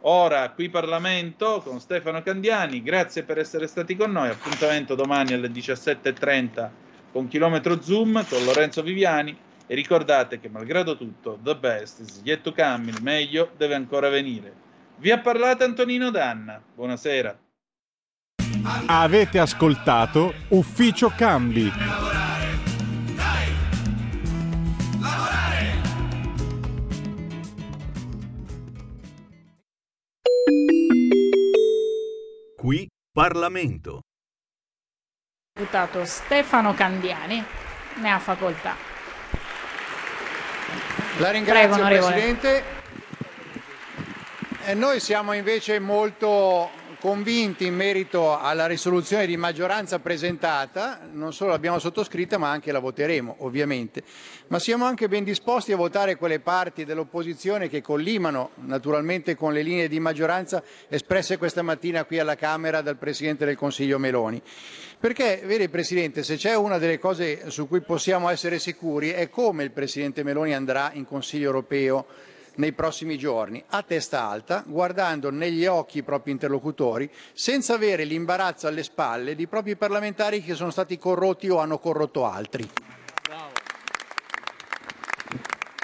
[0.00, 5.46] Ora qui Parlamento con Stefano Candiani, grazie per essere stati con noi, appuntamento domani alle
[5.46, 6.68] 17.30
[7.12, 12.40] con Chilometro Zoom con Lorenzo Viviani e ricordate che malgrado tutto, the best is yet
[12.42, 14.64] to come, il meglio deve ancora venire.
[14.98, 17.38] Vi ha parlato Antonino Danna, buonasera.
[18.86, 21.70] Avete ascoltato Ufficio Cambi.
[32.56, 34.00] Qui Parlamento.
[35.52, 37.42] Deputato Stefano Candiani
[38.00, 38.95] ne ha facoltà.
[41.18, 42.06] La ringrazio Prego.
[42.08, 42.62] Presidente.
[44.66, 46.68] E noi siamo invece molto
[47.00, 52.80] convinti in merito alla risoluzione di maggioranza presentata, non solo l'abbiamo sottoscritta ma anche la
[52.80, 54.02] voteremo ovviamente,
[54.48, 59.62] ma siamo anche ben disposti a votare quelle parti dell'opposizione che collimano naturalmente con le
[59.62, 64.42] linee di maggioranza espresse questa mattina qui alla Camera dal Presidente del Consiglio Meloni.
[64.98, 69.62] Perché, vede Presidente, se c'è una delle cose su cui possiamo essere sicuri è come
[69.62, 72.06] il Presidente Meloni andrà in Consiglio europeo
[72.54, 78.66] nei prossimi giorni, a testa alta, guardando negli occhi i propri interlocutori, senza avere l'imbarazzo
[78.66, 82.66] alle spalle di propri parlamentari che sono stati corrotti o hanno corrotto altri.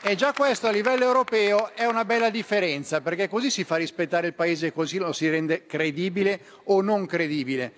[0.05, 4.29] E già questo a livello europeo è una bella differenza, perché così si fa rispettare
[4.29, 7.73] il Paese, così lo si rende credibile o non credibile.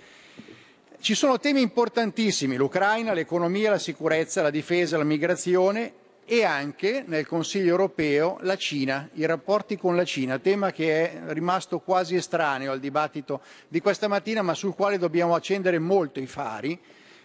[1.05, 5.93] Ci sono temi importantissimi, l'Ucraina, l'economia, la sicurezza, la difesa, la migrazione
[6.25, 11.21] e anche nel Consiglio europeo la Cina, i rapporti con la Cina, tema che è
[11.35, 16.27] rimasto quasi estraneo al dibattito di questa mattina, ma sul quale dobbiamo accendere molto i
[16.27, 16.81] fari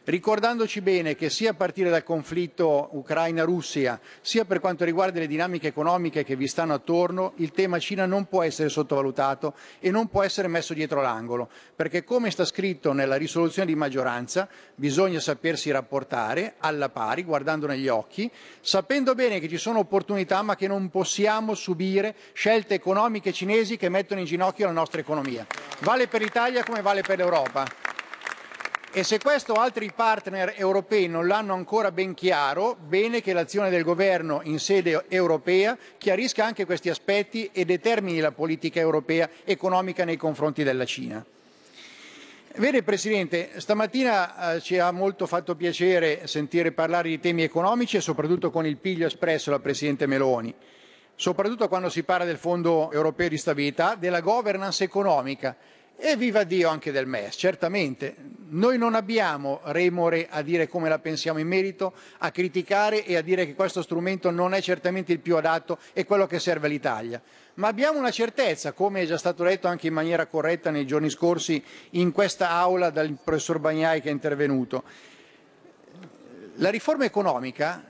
[0.10, 5.68] ricordandoci bene che sia a partire dal conflitto Ucraina-Russia, sia per quanto riguarda le dinamiche
[5.68, 10.23] economiche che vi stanno attorno, il tema Cina non può essere sottovalutato e non può
[10.23, 16.56] essere messo dietro l'angolo, perché come sta scritto nella risoluzione di maggioranza, bisogna sapersi rapportare
[16.57, 18.31] alla pari, guardando negli occhi,
[18.61, 23.90] sapendo bene che ci sono opportunità ma che non possiamo subire scelte economiche cinesi che
[23.90, 25.45] mettono in ginocchio la nostra economia.
[25.81, 27.98] Vale per l'Italia come vale per l'Europa.
[28.91, 33.84] E se questo altri partner europei non l'hanno ancora ben chiaro, bene che l'azione del
[33.84, 40.18] governo in sede europea chiarisca anche questi aspetti e determini la politica europea economica nei
[40.18, 41.24] confronti della Cina.
[42.56, 48.02] Vede Presidente, stamattina eh, ci ha molto fatto piacere sentire parlare di temi economici e
[48.02, 50.52] soprattutto con il piglio espresso dal Presidente Meloni,
[51.16, 55.56] soprattutto quando si parla del Fondo europeo di stabilità, della governance economica
[56.01, 58.15] e viva Dio anche del MES, certamente.
[58.51, 63.21] Noi non abbiamo remore a dire come la pensiamo in merito, a criticare e a
[63.21, 67.21] dire che questo strumento non è certamente il più adatto e quello che serve all'Italia.
[67.55, 71.09] Ma abbiamo una certezza, come è già stato detto anche in maniera corretta nei giorni
[71.09, 71.61] scorsi
[71.91, 74.84] in questa aula dal professor Bagnai che è intervenuto.
[76.55, 77.84] La riforma economica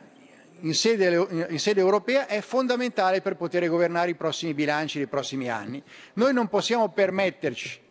[0.61, 5.49] in sede, in sede, europea è fondamentale per poter governare i prossimi bilanci dei prossimi
[5.49, 5.81] anni.
[6.13, 7.87] Noi non possiamo permetterci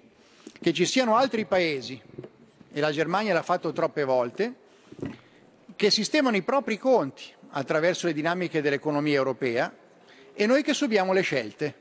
[0.60, 2.00] che ci siano altri paesi,
[2.72, 4.54] e la Germania l'ha fatto troppe volte,
[5.76, 9.72] che sistemano i propri conti attraverso le dinamiche dell'economia europea
[10.34, 11.74] e noi che subiamo le scelte.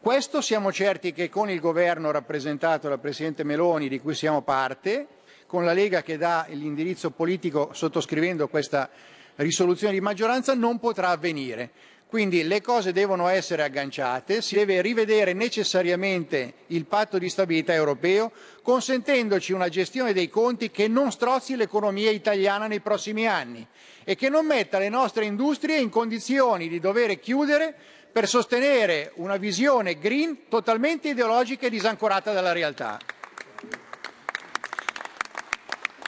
[0.00, 5.08] Questo siamo certi che con il governo rappresentato dal Presidente Meloni, di cui siamo parte,
[5.46, 8.88] con la Lega che dà l'indirizzo politico sottoscrivendo questa
[9.36, 11.70] risoluzione di maggioranza, non potrà avvenire.
[12.16, 18.32] Quindi le cose devono essere agganciate, si deve rivedere necessariamente il patto di stabilità europeo,
[18.62, 23.66] consentendoci una gestione dei conti che non strozzi l'economia italiana nei prossimi anni
[24.02, 27.74] e che non metta le nostre industrie in condizioni di dover chiudere
[28.10, 32.98] per sostenere una visione green totalmente ideologica e disancorata dalla realtà.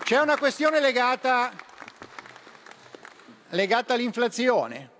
[0.04, 1.52] C'è una questione legata,
[3.50, 4.96] legata all'inflazione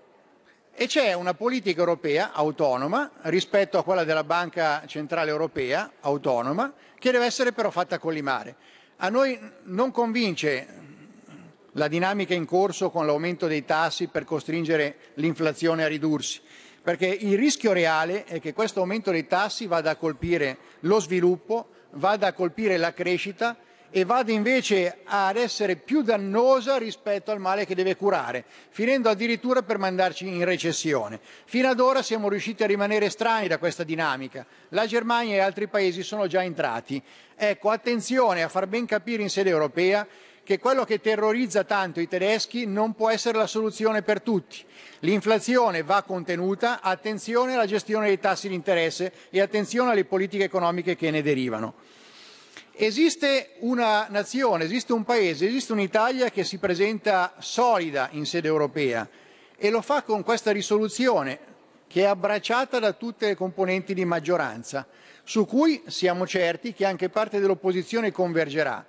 [0.81, 7.11] e c'è una politica europea autonoma rispetto a quella della Banca Centrale Europea autonoma che
[7.11, 8.55] deve essere però fatta collimare.
[8.99, 10.67] A noi non convince
[11.73, 16.39] la dinamica in corso con l'aumento dei tassi per costringere l'inflazione a ridursi,
[16.81, 21.71] perché il rischio reale è che questo aumento dei tassi vada a colpire lo sviluppo,
[21.91, 23.57] vada a colpire la crescita
[23.91, 29.63] e vada invece ad essere più dannosa rispetto al male che deve curare, finendo addirittura
[29.63, 31.19] per mandarci in recessione.
[31.45, 34.45] Fino ad ora siamo riusciti a rimanere estranei da questa dinamica.
[34.69, 37.01] La Germania e altri paesi sono già entrati.
[37.35, 40.07] Ecco, attenzione a far ben capire in sede europea
[40.43, 44.63] che quello che terrorizza tanto i tedeschi non può essere la soluzione per tutti.
[45.01, 50.95] L'inflazione va contenuta, attenzione alla gestione dei tassi di interesse e attenzione alle politiche economiche
[50.95, 51.75] che ne derivano.
[52.81, 59.05] Esiste una nazione, esiste un paese, esiste un'Italia che si presenta solida in sede europea
[59.57, 61.39] e lo fa con questa risoluzione
[61.87, 64.87] che è abbracciata da tutte le componenti di maggioranza,
[65.25, 68.85] su cui siamo certi che anche parte dell'opposizione convergerà.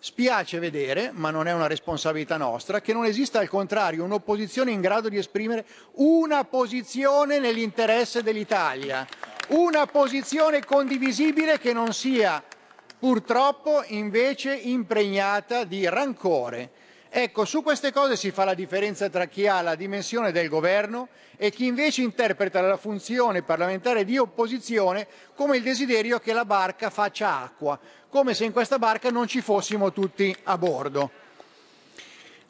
[0.00, 4.80] Spiace vedere, ma non è una responsabilità nostra, che non esista al contrario un'opposizione in
[4.80, 9.06] grado di esprimere una posizione nell'interesse dell'Italia,
[9.50, 12.42] una posizione condivisibile che non sia
[13.02, 16.70] purtroppo invece impregnata di rancore.
[17.08, 21.08] Ecco, su queste cose si fa la differenza tra chi ha la dimensione del governo
[21.36, 26.90] e chi invece interpreta la funzione parlamentare di opposizione come il desiderio che la barca
[26.90, 27.76] faccia acqua,
[28.08, 31.10] come se in questa barca non ci fossimo tutti a bordo.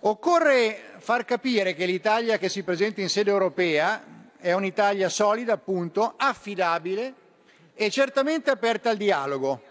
[0.00, 4.04] Occorre far capire che l'Italia che si presenta in sede europea
[4.36, 7.14] è un'Italia solida, appunto, affidabile
[7.74, 9.70] e certamente aperta al dialogo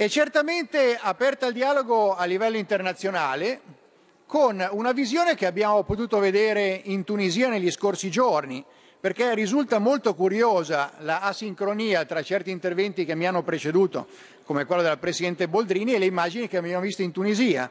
[0.00, 3.60] e certamente aperta al dialogo a livello internazionale
[4.26, 8.64] con una visione che abbiamo potuto vedere in Tunisia negli scorsi giorni,
[9.00, 14.06] perché risulta molto curiosa la asincronia tra certi interventi che mi hanno preceduto,
[14.44, 17.68] come quello della Presidente Boldrini, e le immagini che abbiamo visto in Tunisia,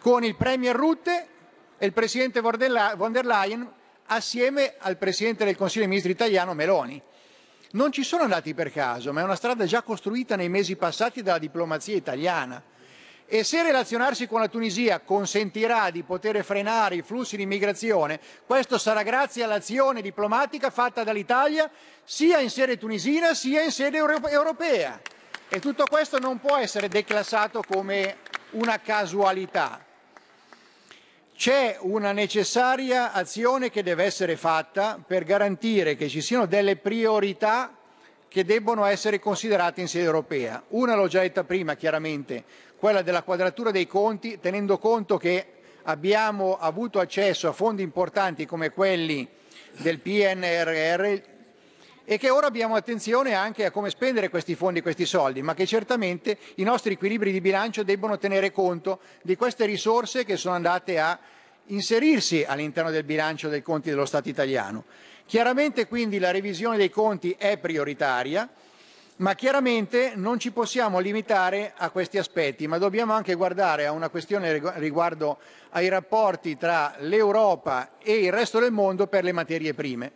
[0.00, 1.26] con il Premier Rutte
[1.78, 3.70] e il Presidente von der Leyen
[4.06, 7.00] assieme al Presidente del Consiglio dei Ministri italiano Meloni
[7.72, 11.22] non ci sono andati per caso, ma è una strada già costruita nei mesi passati
[11.22, 12.62] dalla diplomazia italiana.
[13.30, 18.78] E se relazionarsi con la Tunisia consentirà di poter frenare i flussi di immigrazione, questo
[18.78, 21.70] sarà grazie all'azione diplomatica fatta dall'Italia
[22.04, 24.98] sia in sede tunisina sia in sede europea.
[25.50, 28.16] E tutto questo non può essere declassato come
[28.52, 29.84] una casualità.
[31.38, 37.76] C'è una necessaria azione che deve essere fatta per garantire che ci siano delle priorità
[38.26, 40.60] che debbono essere considerate in sede europea.
[40.70, 42.42] Una l'ho già detta prima, chiaramente,
[42.76, 45.46] quella della quadratura dei conti, tenendo conto che
[45.84, 49.24] abbiamo avuto accesso a fondi importanti come quelli
[49.76, 51.20] del PNRR
[52.10, 55.66] e che ora abbiamo attenzione anche a come spendere questi fondi, questi soldi, ma che
[55.66, 60.98] certamente i nostri equilibri di bilancio debbono tenere conto di queste risorse che sono andate
[60.98, 61.18] a
[61.66, 64.84] inserirsi all'interno del bilancio dei conti dello Stato italiano.
[65.26, 68.48] Chiaramente quindi la revisione dei conti è prioritaria,
[69.16, 74.08] ma chiaramente non ci possiamo limitare a questi aspetti, ma dobbiamo anche guardare a una
[74.08, 75.36] questione riguardo
[75.72, 80.12] ai rapporti tra l'Europa e il resto del mondo per le materie prime.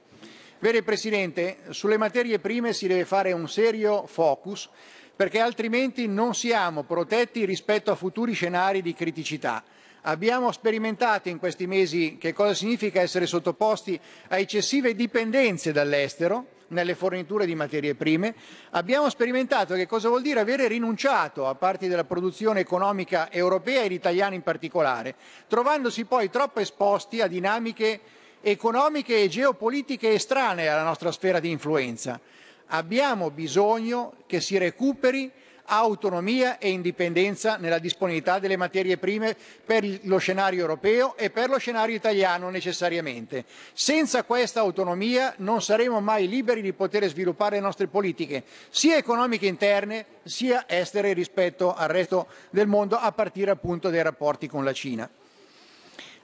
[0.62, 4.68] Vede Presidente, sulle materie prime si deve fare un serio focus
[5.16, 9.64] perché altrimenti non siamo protetti rispetto a futuri scenari di criticità.
[10.02, 13.98] Abbiamo sperimentato in questi mesi che cosa significa essere sottoposti
[14.28, 18.32] a eccessive dipendenze dall'estero nelle forniture di materie prime.
[18.70, 23.90] Abbiamo sperimentato che cosa vuol dire avere rinunciato a parti della produzione economica europea ed
[23.90, 25.16] italiana in particolare,
[25.48, 32.20] trovandosi poi troppo esposti a dinamiche economiche e geopolitiche estranee alla nostra sfera di influenza.
[32.66, 35.30] Abbiamo bisogno che si recuperi
[35.64, 41.58] autonomia e indipendenza nella disponibilità delle materie prime per lo scenario europeo e per lo
[41.58, 43.44] scenario italiano necessariamente.
[43.72, 49.46] Senza questa autonomia non saremo mai liberi di poter sviluppare le nostre politiche, sia economiche
[49.46, 54.72] interne sia estere rispetto al resto del mondo, a partire appunto dai rapporti con la
[54.72, 55.08] Cina.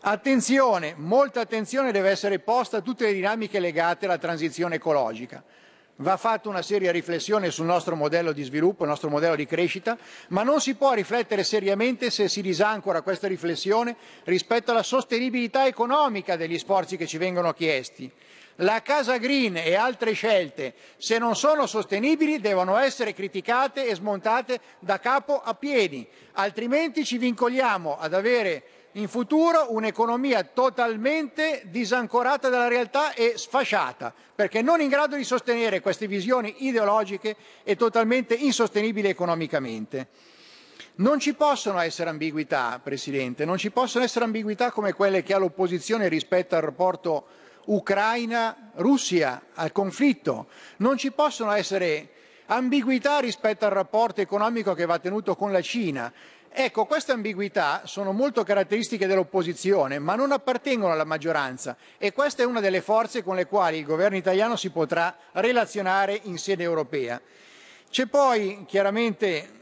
[0.00, 5.42] Attenzione, molta attenzione deve essere posta a tutte le dinamiche legate alla transizione ecologica.
[5.96, 9.98] Va fatta una seria riflessione sul nostro modello di sviluppo, il nostro modello di crescita,
[10.28, 16.36] ma non si può riflettere seriamente se si disancora questa riflessione rispetto alla sostenibilità economica
[16.36, 18.08] degli sforzi che ci vengono chiesti.
[18.62, 24.60] La Casa Green e altre scelte, se non sono sostenibili, devono essere criticate e smontate
[24.78, 28.62] da capo a piedi, altrimenti ci vincoliamo ad avere
[28.98, 35.80] in futuro un'economia totalmente disancorata dalla realtà e sfasciata, perché non in grado di sostenere
[35.80, 40.08] queste visioni ideologiche e totalmente insostenibili economicamente.
[40.96, 45.38] Non ci possono essere ambiguità, Presidente, non ci possono essere ambiguità come quelle che ha
[45.38, 47.26] l'opposizione rispetto al rapporto
[47.66, 50.48] Ucraina-Russia, al conflitto.
[50.78, 52.14] Non ci possono essere
[52.46, 56.12] ambiguità rispetto al rapporto economico che va tenuto con la Cina.
[56.50, 62.46] Ecco, queste ambiguità sono molto caratteristiche dell'opposizione, ma non appartengono alla maggioranza e questa è
[62.46, 67.20] una delle forze con le quali il governo italiano si potrà relazionare in sede europea.
[67.90, 69.56] C'è poi chiaramente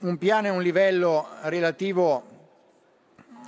[0.00, 2.24] un piano e un livello relativo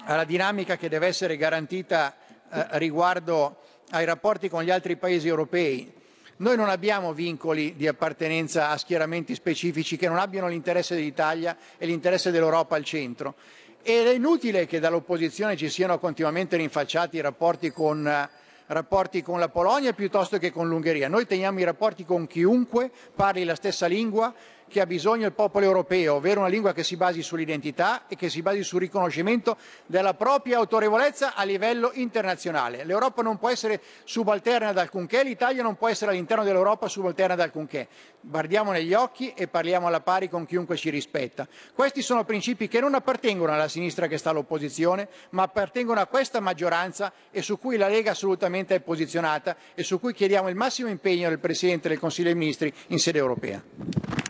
[0.05, 2.15] alla dinamica che deve essere garantita
[2.51, 3.59] eh, riguardo
[3.91, 5.93] ai rapporti con gli altri paesi europei.
[6.39, 11.87] Noi non abbiamo vincoli di appartenenza a schieramenti specifici che non abbiano l'interesse dell'Italia e
[11.87, 13.37] l'interesse dell'Europa al centro.
[13.83, 18.29] Ed è inutile che dall'opposizione ci siano continuamente rinfacciati i rapporti con,
[18.67, 21.09] rapporti con la Polonia piuttosto che con l'Ungheria.
[21.09, 24.35] Noi teniamo i rapporti con chiunque parli la stessa lingua,
[24.69, 28.29] che ha bisogno il popolo europeo, ovvero una lingua che si basi sull'identità e che
[28.29, 29.57] si basi sul riconoscimento
[29.87, 32.85] della propria autorevolezza a livello internazionale.
[32.85, 37.41] L'Europa non può essere subalterna ad alcunché, l'Italia non può essere all'interno dell'Europa subalterna ad
[37.41, 37.89] alcunché.
[38.21, 41.47] Guardiamo negli occhi e parliamo alla pari con chiunque ci rispetta.
[41.73, 46.41] Questi sono principi che non appartengono alla sinistra che sta all'opposizione, ma appartengono a questa
[46.41, 50.89] maggioranza e su cui la Lega assolutamente è posizionata e su cui chiediamo il massimo
[50.89, 54.26] impegno del Presidente del Consiglio dei Ministri in sede europea.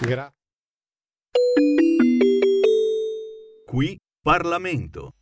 [0.00, 0.30] Gra-
[3.66, 5.12] Qui Parlamento.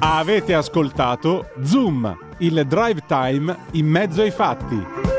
[0.00, 5.15] Avete ascoltato Zoom, il drive time in mezzo ai fatti.